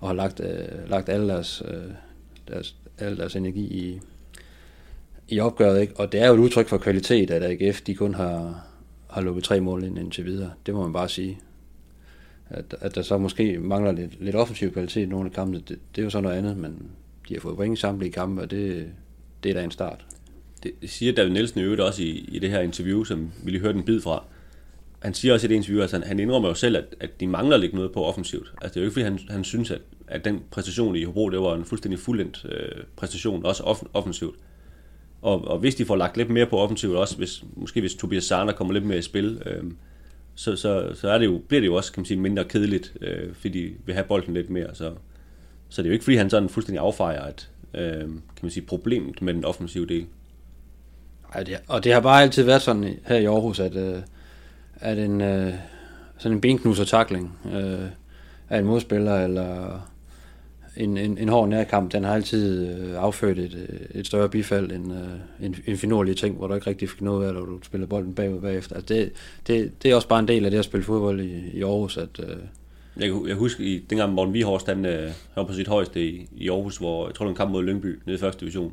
og 0.00 0.08
har 0.08 0.14
lagt, 0.14 0.40
øh, 0.40 0.90
lagt 0.90 1.08
alle 1.08 1.28
deres, 1.28 1.62
øh, 1.68 1.92
deres, 2.48 2.76
al 2.98 3.16
deres 3.16 3.36
energi 3.36 3.60
i, 3.60 4.00
i 5.28 5.40
opgøret. 5.40 5.80
Ikke? 5.80 5.92
Og 5.96 6.12
det 6.12 6.20
er 6.20 6.28
jo 6.28 6.34
et 6.34 6.38
udtryk 6.38 6.68
for 6.68 6.78
kvalitet, 6.78 7.30
at 7.30 7.42
AGF 7.42 7.80
de 7.80 7.94
kun 7.94 8.14
har, 8.14 8.66
har 9.12 9.20
lukket 9.20 9.44
tre 9.44 9.60
mål 9.60 9.84
ind 9.84 9.98
indtil 9.98 10.24
videre. 10.24 10.50
Det 10.66 10.74
må 10.74 10.82
man 10.82 10.92
bare 10.92 11.08
sige 11.08 11.38
at, 12.50 12.74
at 12.80 12.94
der 12.94 13.02
så 13.02 13.18
måske 13.18 13.58
mangler 13.58 13.92
lidt, 13.92 14.24
lidt 14.24 14.36
offensiv 14.36 14.72
kvalitet 14.72 15.02
i 15.02 15.06
nogle 15.06 15.26
af 15.26 15.32
kampene, 15.32 15.62
det, 15.68 15.78
det 15.96 16.02
er 16.02 16.04
jo 16.04 16.10
så 16.10 16.20
noget 16.20 16.36
andet, 16.36 16.56
men 16.56 16.90
de 17.28 17.34
har 17.34 17.40
fået 17.40 17.56
point 17.56 17.82
i 18.02 18.06
i 18.06 18.08
kampe, 18.08 18.42
og 18.42 18.50
det, 18.50 18.88
det 19.42 19.50
er 19.50 19.54
da 19.54 19.64
en 19.64 19.70
start. 19.70 20.06
Det 20.62 20.72
siger 20.86 21.12
David 21.12 21.32
Nielsen 21.32 21.60
i 21.60 21.62
øvrigt 21.62 21.80
også 21.80 22.02
i, 22.02 22.28
i 22.32 22.38
det 22.38 22.50
her 22.50 22.60
interview, 22.60 23.04
som 23.04 23.30
vi 23.44 23.50
lige 23.50 23.60
hørte 23.60 23.78
en 23.78 23.84
bid 23.84 24.00
fra. 24.00 24.24
Han 24.98 25.14
siger 25.14 25.34
også 25.34 25.46
i 25.46 25.48
det 25.48 25.54
interview, 25.54 25.82
at 25.82 25.90
han, 25.90 26.02
han 26.02 26.20
indrømmer 26.20 26.48
jo 26.48 26.54
selv, 26.54 26.76
at, 26.76 26.84
at 27.00 27.20
de 27.20 27.26
mangler 27.26 27.56
lidt 27.56 27.74
noget 27.74 27.92
på 27.92 28.04
offensivt. 28.04 28.52
Altså 28.62 28.74
det 28.74 28.76
er 28.76 28.80
jo 28.80 28.84
ikke, 28.84 28.92
fordi 28.92 29.04
han, 29.04 29.18
han 29.28 29.44
synes, 29.44 29.70
at, 29.70 29.80
at 30.06 30.24
den 30.24 30.40
præstation 30.50 30.96
i 30.96 31.04
Hobro, 31.04 31.30
det 31.30 31.40
var 31.40 31.54
en 31.54 31.64
fuldstændig 31.64 31.98
fuldendt 31.98 32.46
øh, 32.48 32.84
præstation, 32.96 33.44
også 33.44 33.62
off, 33.62 33.82
offensivt. 33.94 34.34
Og, 35.22 35.48
og 35.48 35.58
hvis 35.58 35.74
de 35.74 35.84
får 35.84 35.96
lagt 35.96 36.16
lidt 36.16 36.30
mere 36.30 36.46
på 36.46 36.58
offensivt, 36.58 36.96
også 36.96 37.16
hvis, 37.16 37.44
måske 37.56 37.80
hvis 37.80 37.94
Tobias 37.94 38.24
Sarner 38.24 38.52
kommer 38.52 38.74
lidt 38.74 38.84
mere 38.84 38.98
i 38.98 39.02
spil, 39.02 39.42
øh, 39.46 39.64
så, 40.34 40.56
så, 40.56 40.90
så 40.94 41.10
er 41.10 41.18
det 41.18 41.26
jo, 41.26 41.40
bliver 41.48 41.60
det 41.60 41.66
jo 41.66 41.74
også 41.74 41.92
kan 41.92 42.00
man 42.00 42.06
sige, 42.06 42.20
mindre 42.20 42.44
kedeligt, 42.44 42.92
øh, 43.00 43.34
fordi 43.34 43.58
vi 43.58 43.76
vil 43.86 43.94
have 43.94 44.04
bolden 44.04 44.34
lidt 44.34 44.50
mere. 44.50 44.74
Så, 44.74 44.92
så 45.68 45.82
det 45.82 45.86
er 45.86 45.90
jo 45.90 45.92
ikke, 45.92 46.04
fordi 46.04 46.16
han 46.16 46.30
sådan 46.30 46.48
fuldstændig 46.48 46.84
affejer 46.84 47.20
at, 47.20 47.50
øh, 47.74 48.00
kan 48.00 48.42
man 48.42 48.50
sige, 48.50 48.66
problemet 48.66 49.22
med 49.22 49.34
den 49.34 49.44
offensive 49.44 49.86
del. 49.86 50.06
Ej, 51.34 51.42
det, 51.42 51.56
og 51.68 51.84
det 51.84 51.92
har 51.92 52.00
bare 52.00 52.22
altid 52.22 52.42
været 52.42 52.62
sådan 52.62 52.98
her 53.06 53.16
i 53.16 53.24
Aarhus, 53.24 53.60
at, 53.60 53.76
øh, 53.76 53.98
at 54.76 54.98
en, 54.98 55.20
øh, 55.20 55.54
sådan 56.18 56.36
en 56.36 56.40
benknuser 56.40 56.84
takling 56.84 57.38
øh, 57.52 57.88
af 58.48 58.58
en 58.58 58.64
modspiller, 58.64 59.24
eller 59.24 59.80
en, 60.80 60.96
en, 60.96 61.18
en 61.18 61.28
hård 61.28 61.48
nærkamp, 61.48 61.92
den 61.92 62.04
har 62.04 62.14
altid 62.14 62.68
øh, 62.68 63.02
affødt 63.02 63.38
et, 63.38 63.54
øh, 63.68 64.00
et 64.00 64.06
større 64.06 64.28
bifald 64.28 64.72
end 64.72 64.92
øh, 64.92 65.46
en, 65.46 65.56
en 65.66 65.76
finurlig 65.76 66.16
ting, 66.16 66.36
hvor 66.36 66.46
du 66.46 66.54
ikke 66.54 66.66
rigtig 66.66 66.88
fik 66.88 67.02
noget 67.02 67.28
af, 67.28 67.34
når 67.34 67.44
du 67.44 67.58
spiller 67.62 67.86
bolden 67.86 68.14
bagud 68.14 68.40
bagefter. 68.40 68.76
Altså 68.76 68.94
det, 68.94 69.12
det, 69.46 69.82
det 69.82 69.90
er 69.90 69.94
også 69.94 70.08
bare 70.08 70.18
en 70.18 70.28
del 70.28 70.44
af 70.44 70.50
det 70.50 70.58
at 70.58 70.64
spille 70.64 70.84
fodbold 70.84 71.20
i, 71.20 71.50
i 71.54 71.62
Aarhus. 71.62 71.96
At, 71.96 72.08
øh, 72.18 72.36
jeg, 72.96 73.12
jeg 73.28 73.36
husker, 73.36 73.64
i, 73.64 73.84
dengang 73.90 74.12
Morten 74.12 74.34
Vihorst, 74.34 74.66
han 74.66 74.86
øh, 74.86 75.10
var 75.36 75.44
på 75.44 75.52
sit 75.52 75.68
højeste 75.68 76.06
i, 76.06 76.28
i 76.36 76.48
Aarhus, 76.48 76.76
hvor 76.76 77.06
jeg 77.06 77.14
tror, 77.14 77.24
det 77.24 77.28
var 77.28 77.32
en 77.32 77.36
kamp 77.36 77.50
mod 77.50 77.64
Lyngby, 77.64 77.98
nede 78.06 78.16
i 78.16 78.20
første 78.20 78.40
division, 78.40 78.72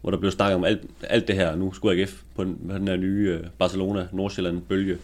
hvor 0.00 0.10
der 0.10 0.18
blev 0.18 0.30
snakket 0.30 0.56
om 0.56 0.64
alt, 0.64 0.82
alt 1.02 1.28
det 1.28 1.36
her. 1.36 1.56
Nu 1.56 1.72
skulle 1.72 2.00
AGF 2.00 2.22
på 2.34 2.44
den, 2.44 2.58
på 2.68 2.78
den 2.78 2.88
her 2.88 2.96
nye 2.96 3.38
øh, 3.40 3.46
Barcelona-Nordsjælland-bølge 3.58 4.98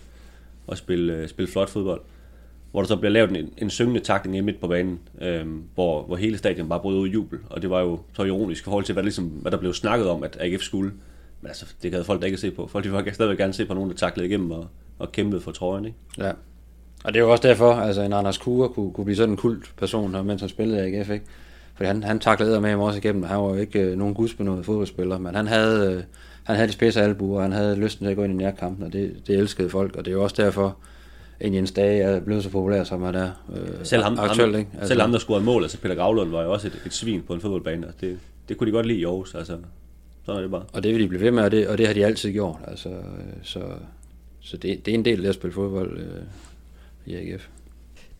og 0.67 0.79
spille, 0.79 1.13
øh, 1.13 1.29
spille 1.29 1.51
flot 1.51 1.69
fodbold 1.69 2.01
hvor 2.71 2.81
der 2.81 2.89
så 2.89 2.97
bliver 2.97 3.13
lavet 3.13 3.37
en, 3.37 3.53
en 3.59 3.71
syngende 3.71 4.01
takning 4.01 4.37
i 4.37 4.41
midt 4.41 4.61
på 4.61 4.69
banen, 4.69 4.99
øh, 5.21 5.47
hvor, 5.75 6.03
hvor 6.03 6.17
hele 6.17 6.39
stadion 6.39 6.69
bare 6.69 6.81
brød 6.81 6.97
ud 6.97 7.09
i 7.09 7.11
jubel, 7.11 7.39
og 7.51 7.63
det 7.63 7.71
var 7.71 7.81
jo 7.81 8.01
så 8.13 8.25
ironisk 8.25 8.63
i 8.63 8.65
forhold 8.65 8.85
til, 8.85 8.93
hvad, 8.93 9.03
ligesom, 9.03 9.25
hvad 9.25 9.53
der 9.53 9.59
blev 9.59 9.75
snakket 9.75 10.09
om, 10.09 10.23
at 10.23 10.37
AGF 10.41 10.63
skulle. 10.63 10.93
Men 11.41 11.49
altså, 11.49 11.67
det 11.83 11.93
havde 11.93 12.05
folk 12.05 12.21
da 12.21 12.27
ikke 12.27 12.39
se 12.39 12.51
på. 12.51 12.67
Folk 12.67 12.85
de 12.85 12.93
vil 12.93 13.15
stadigvæk 13.15 13.39
gerne 13.39 13.53
se 13.53 13.67
på 13.67 13.75
nogen, 13.75 13.91
der 13.91 13.97
taklede 13.97 14.29
igennem 14.29 14.51
og, 14.51 14.67
og 14.99 15.13
kæmpede 15.13 15.41
for 15.41 15.53
trøjen, 15.53 15.85
ikke? 15.85 15.99
Ja. 16.19 16.33
Og 17.05 17.15
det 17.15 17.21
er 17.21 17.25
jo 17.25 17.31
også 17.31 17.49
derfor, 17.49 17.73
altså 17.73 18.03
en 18.03 18.13
Anders 18.13 18.39
Kure 18.39 18.69
kunne, 18.69 18.93
kunne 18.93 19.05
blive 19.05 19.17
sådan 19.17 19.31
en 19.31 19.37
kult 19.37 19.73
person, 19.77 20.27
mens 20.27 20.41
han 20.41 20.49
spillede 20.49 20.81
AGF, 20.81 21.11
ikke? 21.11 21.25
Fordi 21.75 21.87
han, 21.87 22.03
han 22.03 22.19
taklede 22.19 22.61
med 22.61 22.71
ham 22.71 22.81
også 22.81 22.99
igennem. 22.99 23.23
Han 23.23 23.39
var 23.39 23.49
jo 23.49 23.55
ikke 23.55 23.81
øh, 23.81 23.99
nogen 23.99 24.15
gudsbenået 24.15 24.65
fodboldspiller, 24.65 25.19
men 25.19 25.35
han 25.35 25.47
havde, 25.47 25.93
øh, 25.93 26.03
han 26.45 26.57
havde 26.57 26.69
de 26.69 26.73
spidse 26.73 27.03
albuer, 27.03 27.37
og 27.37 27.43
han 27.43 27.53
havde 27.53 27.77
lysten 27.77 28.05
til 28.05 28.11
at 28.11 28.17
gå 28.17 28.25
ind 28.25 28.33
i 28.33 28.45
nærkampen, 28.45 28.87
og 28.87 28.93
det, 28.93 29.23
det 29.27 29.39
elskede 29.39 29.71
folk. 29.71 29.97
Og 29.97 30.05
det 30.05 30.11
er 30.11 30.15
jo 30.15 30.23
også 30.23 30.43
derfor, 30.43 30.77
en 31.41 31.55
Jens 31.55 31.73
Dage 31.73 32.03
er 32.03 32.21
blevet 32.21 32.43
så 32.43 32.51
populær, 32.51 32.85
som 32.85 33.03
han 33.03 33.15
er 33.15 33.31
øh, 33.57 33.69
selv 33.83 34.03
ham, 34.03 34.19
aktuelt. 34.19 34.57
Ikke? 34.57 34.71
Altså, 34.75 34.89
selv 34.89 35.01
ham, 35.01 35.13
der 35.13 35.19
scorede 35.19 35.45
mål, 35.45 35.63
altså 35.63 35.79
Peter 35.79 35.95
Gravlund, 35.95 36.31
var 36.31 36.43
jo 36.43 36.53
også 36.53 36.67
et, 36.67 36.83
et 36.87 36.93
svin 36.93 37.23
på 37.23 37.35
en 37.35 37.41
fodboldbane, 37.41 37.87
og 37.87 37.93
det, 38.01 38.19
det 38.49 38.57
kunne 38.57 38.67
de 38.67 38.73
godt 38.73 38.87
lide 38.87 38.99
i 38.99 39.05
Aarhus, 39.05 39.35
altså 39.35 39.59
sådan 40.27 40.39
er 40.39 40.43
det 40.43 40.51
bare. 40.51 40.65
Og 40.73 40.83
det 40.83 40.95
vil 40.95 41.03
de 41.03 41.09
blive 41.09 41.23
ved 41.23 41.31
med, 41.31 41.43
og 41.43 41.51
det, 41.51 41.69
og 41.69 41.79
det 41.79 41.87
har 41.87 41.95
de 41.95 42.07
altid 42.07 42.33
gjort, 42.33 42.57
altså, 42.67 42.89
så, 43.43 43.61
så 44.41 44.57
det, 44.57 44.87
det 44.87 44.95
er 44.95 44.99
en 44.99 45.05
del 45.05 45.19
af 45.19 45.23
det 45.23 45.29
at 45.29 45.35
spille 45.35 45.55
fodbold 45.55 45.99
øh, 45.99 46.23
i 47.07 47.15
AGF. 47.15 47.49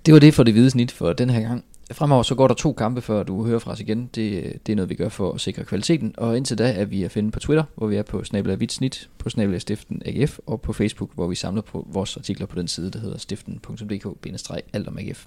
Det 0.07 0.15
var 0.15 0.21
det 0.21 0.35
for 0.35 0.43
det 0.43 0.55
hvide 0.55 0.71
snit 0.71 0.93
for 0.93 1.13
den 1.13 1.31
her 1.31 1.41
gang. 1.41 1.65
Fremover 1.93 2.23
så 2.23 2.35
går 2.35 2.49
der 2.49 2.55
to 2.55 2.73
kampe, 2.73 3.01
før 3.01 3.23
du 3.23 3.45
hører 3.47 3.59
fra 3.59 3.71
os 3.73 3.81
igen. 3.81 4.11
Det, 4.15 4.59
det 4.67 4.73
er 4.73 4.77
noget, 4.77 4.89
vi 4.89 4.95
gør 4.95 5.09
for 5.09 5.33
at 5.33 5.41
sikre 5.41 5.65
kvaliteten. 5.65 6.15
Og 6.17 6.37
indtil 6.37 6.59
da 6.59 6.73
er 6.73 6.85
vi 6.85 7.03
at 7.03 7.11
finde 7.11 7.31
på 7.31 7.41
Twitter, 7.41 7.65
hvor 7.75 7.87
vi 7.87 7.97
er 7.97 8.03
på 8.03 8.25
Snabla 8.25 8.57
Snit, 8.69 9.11
på 9.19 9.31
Snabla 9.31 9.59
Stiften 9.59 10.03
AGF, 10.05 10.39
og 10.47 10.61
på 10.61 10.73
Facebook, 10.73 11.15
hvor 11.15 11.27
vi 11.27 11.35
samler 11.35 11.63
på 11.63 11.87
vores 11.93 12.17
artikler 12.17 12.47
på 12.47 12.59
den 12.59 12.69
side, 12.69 12.91
der 12.91 12.99
hedder 12.99 13.19
stiften.dk-alt 13.19 14.89
om 14.89 14.99
AGF. 14.99 15.27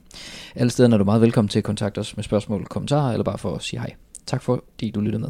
Alle 0.55 0.69
steder 0.69 0.93
er 0.93 0.97
du 0.97 1.03
meget 1.03 1.21
velkommen 1.21 1.49
til 1.49 1.59
at 1.59 1.63
kontakte 1.63 1.99
os 1.99 2.15
med 2.17 2.23
spørgsmål, 2.23 2.65
kommentarer, 2.65 3.11
eller 3.11 3.23
bare 3.23 3.37
for 3.37 3.55
at 3.55 3.63
sige 3.63 3.79
hej. 3.79 3.93
Tak 4.25 4.41
fordi 4.41 4.91
du 4.91 5.01
lyttede 5.01 5.21
med. 5.21 5.29